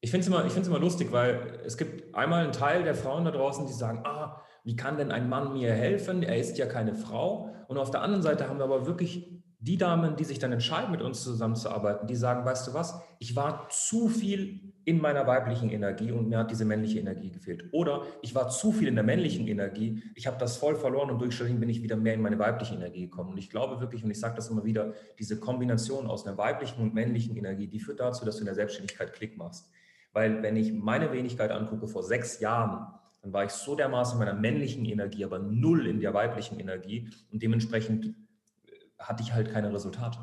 ich 0.00 0.10
finde 0.10 0.22
es 0.22 0.26
immer, 0.26 0.66
immer 0.66 0.78
lustig, 0.80 1.12
weil 1.12 1.60
es 1.64 1.76
gibt 1.76 2.14
einmal 2.14 2.42
einen 2.42 2.52
Teil 2.52 2.82
der 2.82 2.94
Frauen 2.94 3.24
da 3.24 3.30
draußen, 3.30 3.66
die 3.66 3.72
sagen, 3.72 4.00
ah, 4.04 4.42
wie 4.64 4.76
kann 4.76 4.96
denn 4.96 5.12
ein 5.12 5.28
Mann 5.28 5.52
mir 5.52 5.72
helfen? 5.72 6.22
Er 6.22 6.38
ist 6.38 6.58
ja 6.58 6.66
keine 6.66 6.94
Frau. 6.94 7.51
Und 7.72 7.78
auf 7.78 7.90
der 7.90 8.02
anderen 8.02 8.22
Seite 8.22 8.48
haben 8.48 8.58
wir 8.58 8.64
aber 8.64 8.86
wirklich 8.86 9.42
die 9.60 9.78
Damen, 9.78 10.16
die 10.16 10.24
sich 10.24 10.38
dann 10.38 10.52
entscheiden, 10.52 10.90
mit 10.90 11.00
uns 11.00 11.22
zusammenzuarbeiten, 11.22 12.06
die 12.06 12.16
sagen, 12.16 12.44
weißt 12.44 12.66
du 12.66 12.74
was, 12.74 13.00
ich 13.18 13.34
war 13.34 13.68
zu 13.70 14.08
viel 14.08 14.74
in 14.84 15.00
meiner 15.00 15.26
weiblichen 15.26 15.70
Energie 15.70 16.10
und 16.10 16.28
mir 16.28 16.38
hat 16.38 16.50
diese 16.50 16.64
männliche 16.64 16.98
Energie 16.98 17.30
gefehlt. 17.30 17.64
Oder 17.72 18.02
ich 18.20 18.34
war 18.34 18.50
zu 18.50 18.72
viel 18.72 18.88
in 18.88 18.96
der 18.96 19.04
männlichen 19.04 19.46
Energie, 19.46 20.02
ich 20.16 20.26
habe 20.26 20.36
das 20.36 20.58
voll 20.58 20.74
verloren 20.74 21.10
und 21.10 21.20
durch 21.20 21.34
Stalin 21.34 21.60
bin 21.60 21.70
ich 21.70 21.82
wieder 21.82 21.96
mehr 21.96 22.14
in 22.14 22.20
meine 22.20 22.38
weibliche 22.38 22.74
Energie 22.74 23.02
gekommen. 23.02 23.30
Und 23.30 23.38
ich 23.38 23.48
glaube 23.48 23.80
wirklich, 23.80 24.04
und 24.04 24.10
ich 24.10 24.20
sage 24.20 24.34
das 24.34 24.50
immer 24.50 24.64
wieder, 24.64 24.92
diese 25.18 25.40
Kombination 25.40 26.08
aus 26.08 26.26
einer 26.26 26.36
weiblichen 26.36 26.82
und 26.82 26.92
männlichen 26.92 27.36
Energie, 27.36 27.68
die 27.68 27.78
führt 27.78 28.00
dazu, 28.00 28.26
dass 28.26 28.34
du 28.36 28.40
in 28.40 28.46
der 28.46 28.56
Selbstständigkeit 28.56 29.14
Klick 29.14 29.38
machst. 29.38 29.70
Weil 30.12 30.42
wenn 30.42 30.56
ich 30.56 30.72
meine 30.72 31.12
Wenigkeit 31.12 31.52
angucke 31.52 31.86
vor 31.86 32.02
sechs 32.02 32.40
Jahren, 32.40 32.92
dann 33.22 33.32
war 33.32 33.44
ich 33.44 33.52
so 33.52 33.74
dermaßen 33.76 34.14
in 34.14 34.24
meiner 34.24 34.38
männlichen 34.38 34.84
Energie, 34.84 35.24
aber 35.24 35.38
null 35.38 35.86
in 35.86 36.00
der 36.00 36.12
weiblichen 36.12 36.58
Energie 36.58 37.08
und 37.30 37.42
dementsprechend 37.42 38.06
äh, 38.06 38.72
hatte 38.98 39.22
ich 39.22 39.32
halt 39.32 39.50
keine 39.50 39.72
Resultate. 39.72 40.18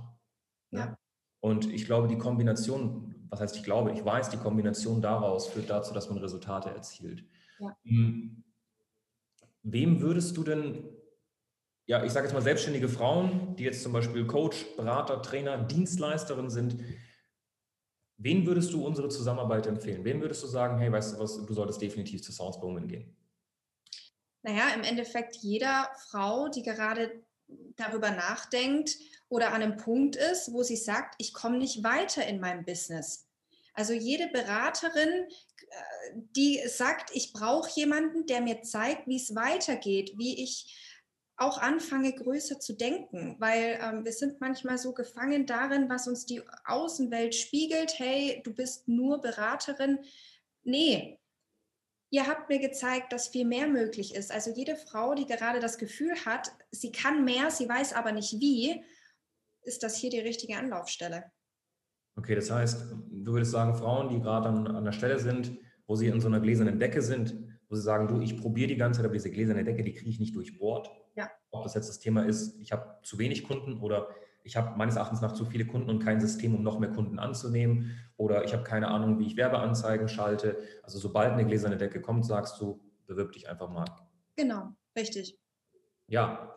Ne? 0.71 0.79
Ja. 0.79 0.97
Und 1.39 1.71
ich 1.71 1.85
glaube, 1.85 2.09
die 2.09 2.17
Kombination, 2.17 3.15
was 3.29 3.39
heißt 3.39 3.55
ich 3.55 3.63
glaube, 3.63 3.93
ich 3.93 4.03
weiß, 4.03 4.29
die 4.29 4.37
Kombination 4.37 5.01
daraus 5.01 5.47
führt 5.47 5.69
dazu, 5.69 5.93
dass 5.93 6.09
man 6.09 6.19
Resultate 6.19 6.69
erzielt. 6.69 7.23
Ja. 7.59 7.75
Hm. 7.85 8.43
Wem 9.63 10.01
würdest 10.01 10.35
du 10.35 10.43
denn, 10.43 10.89
ja, 11.85 12.03
ich 12.03 12.11
sage 12.11 12.25
jetzt 12.25 12.33
mal 12.33 12.41
selbstständige 12.41 12.89
Frauen, 12.89 13.55
die 13.55 13.63
jetzt 13.63 13.81
zum 13.81 13.93
Beispiel 13.93 14.25
Coach, 14.27 14.65
Berater, 14.75 15.21
Trainer, 15.21 15.57
Dienstleisterin 15.57 16.49
sind, 16.49 16.83
Wen 18.21 18.45
würdest 18.45 18.73
du 18.73 18.85
unsere 18.85 19.07
Zusammenarbeit 19.07 19.65
empfehlen? 19.65 20.03
Wen 20.03 20.19
würdest 20.19 20.43
du 20.43 20.47
sagen, 20.47 20.77
hey, 20.77 20.91
weißt 20.91 21.15
du 21.15 21.19
was, 21.19 21.45
du 21.45 21.53
solltest 21.53 21.81
definitiv 21.81 22.21
zu 22.21 22.33
Sounds 22.33 22.59
Bowman 22.59 22.85
gehen? 22.85 23.15
Naja, 24.43 24.73
im 24.75 24.83
Endeffekt 24.83 25.37
jeder 25.37 25.89
Frau, 26.09 26.49
die 26.49 26.61
gerade 26.61 27.23
darüber 27.77 28.11
nachdenkt 28.11 28.97
oder 29.29 29.53
an 29.53 29.61
einem 29.61 29.77
Punkt 29.77 30.17
ist, 30.17 30.51
wo 30.51 30.63
sie 30.63 30.75
sagt, 30.75 31.15
ich 31.17 31.33
komme 31.33 31.57
nicht 31.57 31.81
weiter 31.83 32.25
in 32.27 32.41
meinem 32.41 32.65
Business. 32.65 33.25
Also 33.73 33.93
jede 33.93 34.27
Beraterin, 34.27 35.27
äh, 35.69 36.13
die 36.35 36.61
sagt, 36.67 37.11
ich 37.13 37.31
brauche 37.31 37.69
jemanden, 37.73 38.25
der 38.25 38.41
mir 38.41 38.61
zeigt, 38.63 39.07
wie 39.07 39.15
es 39.15 39.33
weitergeht, 39.33 40.11
wie 40.17 40.43
ich 40.43 40.75
auch 41.39 41.57
anfange, 41.57 42.13
größer 42.13 42.59
zu 42.59 42.73
denken, 42.73 43.35
weil 43.39 43.79
ähm, 43.81 44.05
wir 44.05 44.11
sind 44.11 44.41
manchmal 44.41 44.77
so 44.77 44.93
gefangen 44.93 45.45
darin, 45.45 45.89
was 45.89 46.07
uns 46.07 46.25
die 46.25 46.41
Außenwelt 46.65 47.33
spiegelt. 47.33 47.97
Hey, 47.97 48.41
du 48.43 48.53
bist 48.53 48.87
nur 48.87 49.21
Beraterin. 49.21 49.99
Nee, 50.63 51.19
ihr 52.11 52.27
habt 52.27 52.49
mir 52.49 52.59
gezeigt, 52.59 53.13
dass 53.13 53.29
viel 53.29 53.45
mehr 53.45 53.67
möglich 53.67 54.15
ist. 54.15 54.31
Also 54.31 54.51
jede 54.51 54.75
Frau, 54.75 55.15
die 55.15 55.25
gerade 55.25 55.59
das 55.59 55.77
Gefühl 55.77 56.13
hat, 56.25 56.51
sie 56.71 56.91
kann 56.91 57.23
mehr, 57.23 57.51
sie 57.51 57.69
weiß 57.69 57.93
aber 57.93 58.11
nicht 58.11 58.39
wie, 58.39 58.83
ist 59.63 59.83
das 59.83 59.95
hier 59.95 60.09
die 60.09 60.19
richtige 60.19 60.57
Anlaufstelle. 60.57 61.31
Okay, 62.17 62.35
das 62.35 62.51
heißt, 62.51 62.91
du 63.11 63.31
würdest 63.31 63.51
sagen, 63.51 63.75
Frauen, 63.75 64.09
die 64.09 64.19
gerade 64.19 64.49
an, 64.49 64.67
an 64.67 64.83
der 64.83 64.91
Stelle 64.91 65.19
sind, 65.19 65.57
wo 65.87 65.95
sie 65.95 66.07
in 66.07 66.19
so 66.19 66.27
einer 66.27 66.39
gläsernen 66.39 66.79
Decke 66.79 67.01
sind, 67.01 67.48
wo 67.69 67.75
sie 67.75 67.81
sagen, 67.81 68.07
du, 68.07 68.19
ich 68.19 68.37
probiere 68.37 68.67
die 68.67 68.75
ganze 68.75 68.97
Zeit, 68.97 69.05
aber 69.05 69.13
diese 69.13 69.31
gläserne 69.31 69.63
Decke, 69.63 69.83
die 69.83 69.93
kriege 69.93 70.09
ich 70.09 70.19
nicht 70.19 70.35
durchbohrt. 70.35 70.89
Ja. 71.15 71.29
Ob 71.51 71.63
das 71.63 71.75
jetzt 71.75 71.89
das 71.89 71.99
Thema 71.99 72.25
ist, 72.25 72.59
ich 72.59 72.71
habe 72.71 72.97
zu 73.03 73.19
wenig 73.19 73.43
Kunden 73.43 73.79
oder 73.79 74.09
ich 74.43 74.57
habe 74.57 74.77
meines 74.77 74.95
Erachtens 74.95 75.21
nach 75.21 75.33
zu 75.33 75.45
viele 75.45 75.65
Kunden 75.65 75.89
und 75.89 75.99
kein 75.99 76.19
System, 76.19 76.55
um 76.55 76.63
noch 76.63 76.79
mehr 76.79 76.89
Kunden 76.89 77.19
anzunehmen 77.19 77.97
oder 78.17 78.43
ich 78.43 78.53
habe 78.53 78.63
keine 78.63 78.87
Ahnung, 78.87 79.19
wie 79.19 79.27
ich 79.27 79.37
Werbeanzeigen 79.37 80.07
schalte. 80.07 80.57
Also 80.81 80.97
sobald 80.97 81.33
eine 81.33 81.45
gläserne 81.45 81.77
Decke 81.77 82.01
kommt, 82.01 82.25
sagst 82.25 82.59
du, 82.59 82.79
bewirb 83.05 83.33
dich 83.33 83.49
einfach 83.49 83.69
mal. 83.69 83.85
Genau, 84.35 84.69
richtig. 84.95 85.37
Ja, 86.07 86.55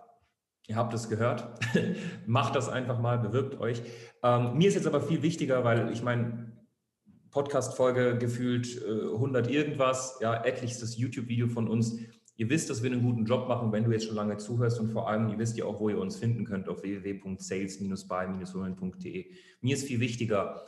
Ihr 0.69 0.77
habt 0.77 0.95
es 0.95 1.09
gehört. 1.09 1.59
Macht 2.27 2.55
das 2.55 2.69
einfach 2.69 2.99
mal, 2.99 3.19
bewirbt 3.19 3.59
euch. 3.61 3.83
Ähm, 4.23 4.57
mir 4.57 4.69
ist 4.69 4.75
jetzt 4.75 4.87
aber 4.87 5.01
viel 5.01 5.23
wichtiger, 5.23 5.65
weil 5.65 5.91
ich 5.91 6.03
meine, 6.03 6.52
Podcast-Folge 7.33 8.16
gefühlt 8.18 8.80
äh, 8.83 9.14
100 9.14 9.51
irgendwas, 9.51 10.18
ja, 10.20 10.45
etlichstes 10.45 10.97
YouTube-Video 10.97 11.49
von 11.49 11.66
uns. 11.66 11.99
Ihr 12.37 12.49
wisst, 12.51 12.70
dass 12.70 12.83
wir 12.83 12.93
einen 12.93 13.03
guten 13.03 13.24
Job 13.24 13.49
machen, 13.49 13.72
wenn 13.72 13.85
du 13.85 13.91
jetzt 13.91 14.07
schon 14.07 14.16
lange 14.16 14.37
zuhörst 14.37 14.78
und 14.78 14.93
vor 14.93 15.09
allem, 15.09 15.28
ihr 15.28 15.39
wisst 15.39 15.57
ja 15.57 15.64
auch, 15.64 15.80
wo 15.80 15.89
ihr 15.89 15.99
uns 15.99 16.16
finden 16.16 16.45
könnt 16.45 16.68
auf 16.68 16.83
www.sales-by-women.de. 16.83 19.26
Mir 19.61 19.74
ist 19.74 19.87
viel 19.87 20.01
wichtiger, 20.01 20.66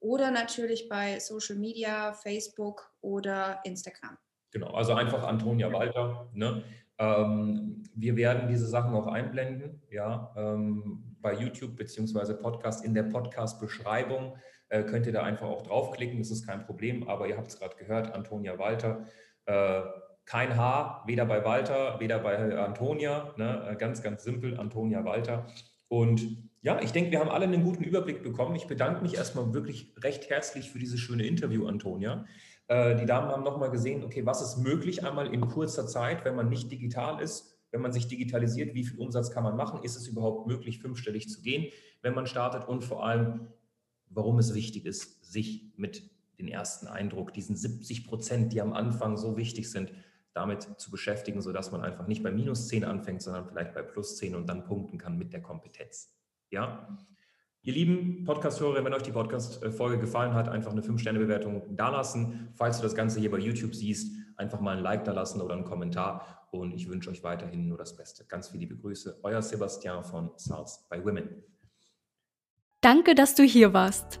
oder 0.00 0.30
natürlich 0.30 0.88
bei 0.88 1.18
Social 1.20 1.56
Media, 1.56 2.12
Facebook 2.12 2.92
oder 3.00 3.60
Instagram. 3.64 4.18
Genau, 4.50 4.72
also 4.72 4.92
einfach 4.94 5.22
Antonia 5.22 5.72
Walter. 5.72 6.28
Ne? 6.34 6.64
Ähm, 6.98 7.84
wir 7.94 8.16
werden 8.16 8.48
diese 8.48 8.66
Sachen 8.66 8.94
auch 8.94 9.06
einblenden, 9.06 9.82
ja, 9.90 10.32
ähm, 10.36 11.16
bei 11.20 11.34
YouTube 11.34 11.76
bzw. 11.76 12.34
Podcast 12.34 12.84
in 12.84 12.94
der 12.94 13.04
Podcast-Beschreibung. 13.04 14.36
Äh, 14.68 14.84
könnt 14.84 15.06
ihr 15.06 15.12
da 15.12 15.22
einfach 15.22 15.48
auch 15.48 15.62
draufklicken, 15.62 16.18
das 16.18 16.30
ist 16.30 16.46
kein 16.46 16.64
Problem, 16.64 17.08
aber 17.08 17.28
ihr 17.28 17.36
habt 17.36 17.48
es 17.48 17.58
gerade 17.58 17.76
gehört, 17.76 18.14
Antonia 18.14 18.58
Walter. 18.58 19.06
Äh, 19.46 19.82
kein 20.24 20.56
H, 20.56 21.04
weder 21.06 21.26
bei 21.26 21.44
Walter, 21.44 21.98
weder 22.00 22.18
bei 22.18 22.56
Antonia. 22.58 23.34
Ne? 23.36 23.70
Äh, 23.70 23.76
ganz, 23.76 24.02
ganz 24.02 24.24
simpel, 24.24 24.58
Antonia 24.58 25.04
Walter. 25.04 25.46
Und 25.88 26.50
ja, 26.62 26.80
ich 26.80 26.92
denke, 26.92 27.10
wir 27.10 27.18
haben 27.18 27.28
alle 27.28 27.44
einen 27.44 27.64
guten 27.64 27.82
Überblick 27.82 28.22
bekommen. 28.22 28.54
Ich 28.54 28.66
bedanke 28.66 29.02
mich 29.02 29.14
erstmal 29.14 29.52
wirklich 29.52 29.92
recht 29.98 30.30
herzlich 30.30 30.70
für 30.70 30.78
dieses 30.78 31.00
schöne 31.00 31.26
Interview, 31.26 31.66
Antonia. 31.66 32.24
Äh, 32.68 32.96
die 32.96 33.06
Damen 33.06 33.28
haben 33.28 33.42
nochmal 33.42 33.70
gesehen, 33.70 34.04
okay, 34.04 34.24
was 34.24 34.40
ist 34.40 34.58
möglich 34.58 35.04
einmal 35.04 35.32
in 35.34 35.48
kurzer 35.48 35.86
Zeit, 35.86 36.24
wenn 36.24 36.36
man 36.36 36.48
nicht 36.48 36.70
digital 36.70 37.20
ist, 37.20 37.58
wenn 37.72 37.80
man 37.80 37.92
sich 37.92 38.06
digitalisiert, 38.06 38.74
wie 38.74 38.84
viel 38.84 38.98
Umsatz 38.98 39.32
kann 39.32 39.42
man 39.42 39.56
machen? 39.56 39.82
Ist 39.82 39.96
es 39.96 40.06
überhaupt 40.06 40.46
möglich, 40.46 40.78
fünfstellig 40.78 41.28
zu 41.28 41.42
gehen, 41.42 41.72
wenn 42.00 42.14
man 42.14 42.26
startet? 42.26 42.68
Und 42.68 42.84
vor 42.84 43.04
allem, 43.04 43.48
warum 44.08 44.38
es 44.38 44.54
wichtig 44.54 44.86
ist, 44.86 45.24
sich 45.24 45.72
mit 45.76 46.11
den 46.42 46.48
ersten 46.52 46.86
Eindruck, 46.86 47.32
diesen 47.32 47.56
70 47.56 48.06
Prozent, 48.06 48.52
die 48.52 48.60
am 48.60 48.72
Anfang 48.72 49.16
so 49.16 49.36
wichtig 49.36 49.70
sind, 49.70 49.92
damit 50.34 50.68
zu 50.78 50.90
beschäftigen, 50.90 51.40
sodass 51.40 51.72
man 51.72 51.82
einfach 51.82 52.06
nicht 52.06 52.22
bei 52.22 52.30
minus 52.30 52.68
10 52.68 52.84
anfängt, 52.84 53.22
sondern 53.22 53.46
vielleicht 53.46 53.74
bei 53.74 53.82
plus 53.82 54.16
10 54.16 54.34
und 54.34 54.48
dann 54.48 54.64
punkten 54.64 54.98
kann 54.98 55.18
mit 55.18 55.32
der 55.32 55.42
Kompetenz. 55.42 56.14
Ja? 56.50 56.96
Ihr 57.62 57.74
lieben 57.74 58.24
Podcast-Hörer, 58.24 58.84
wenn 58.84 58.92
euch 58.92 59.02
die 59.02 59.12
Podcast-Folge 59.12 59.98
gefallen 59.98 60.34
hat, 60.34 60.48
einfach 60.48 60.72
eine 60.72 60.80
5-Sterne-Bewertung 60.80 61.76
dalassen. 61.76 62.48
Falls 62.54 62.78
du 62.78 62.82
das 62.82 62.94
Ganze 62.94 63.20
hier 63.20 63.30
bei 63.30 63.38
YouTube 63.38 63.74
siehst, 63.74 64.16
einfach 64.36 64.60
mal 64.60 64.76
ein 64.76 64.82
Like 64.82 65.04
da 65.04 65.12
lassen 65.12 65.40
oder 65.40 65.54
einen 65.54 65.64
Kommentar. 65.64 66.48
Und 66.50 66.74
ich 66.74 66.88
wünsche 66.88 67.10
euch 67.10 67.22
weiterhin 67.22 67.68
nur 67.68 67.78
das 67.78 67.96
Beste. 67.96 68.24
Ganz 68.24 68.48
viele 68.48 68.62
liebe 68.62 68.76
Grüße. 68.76 69.20
Euer 69.22 69.42
Sebastian 69.42 70.02
von 70.02 70.32
Sales 70.36 70.86
by 70.90 71.04
Women. 71.04 71.44
Danke, 72.80 73.14
dass 73.14 73.36
du 73.36 73.44
hier 73.44 73.72
warst. 73.72 74.20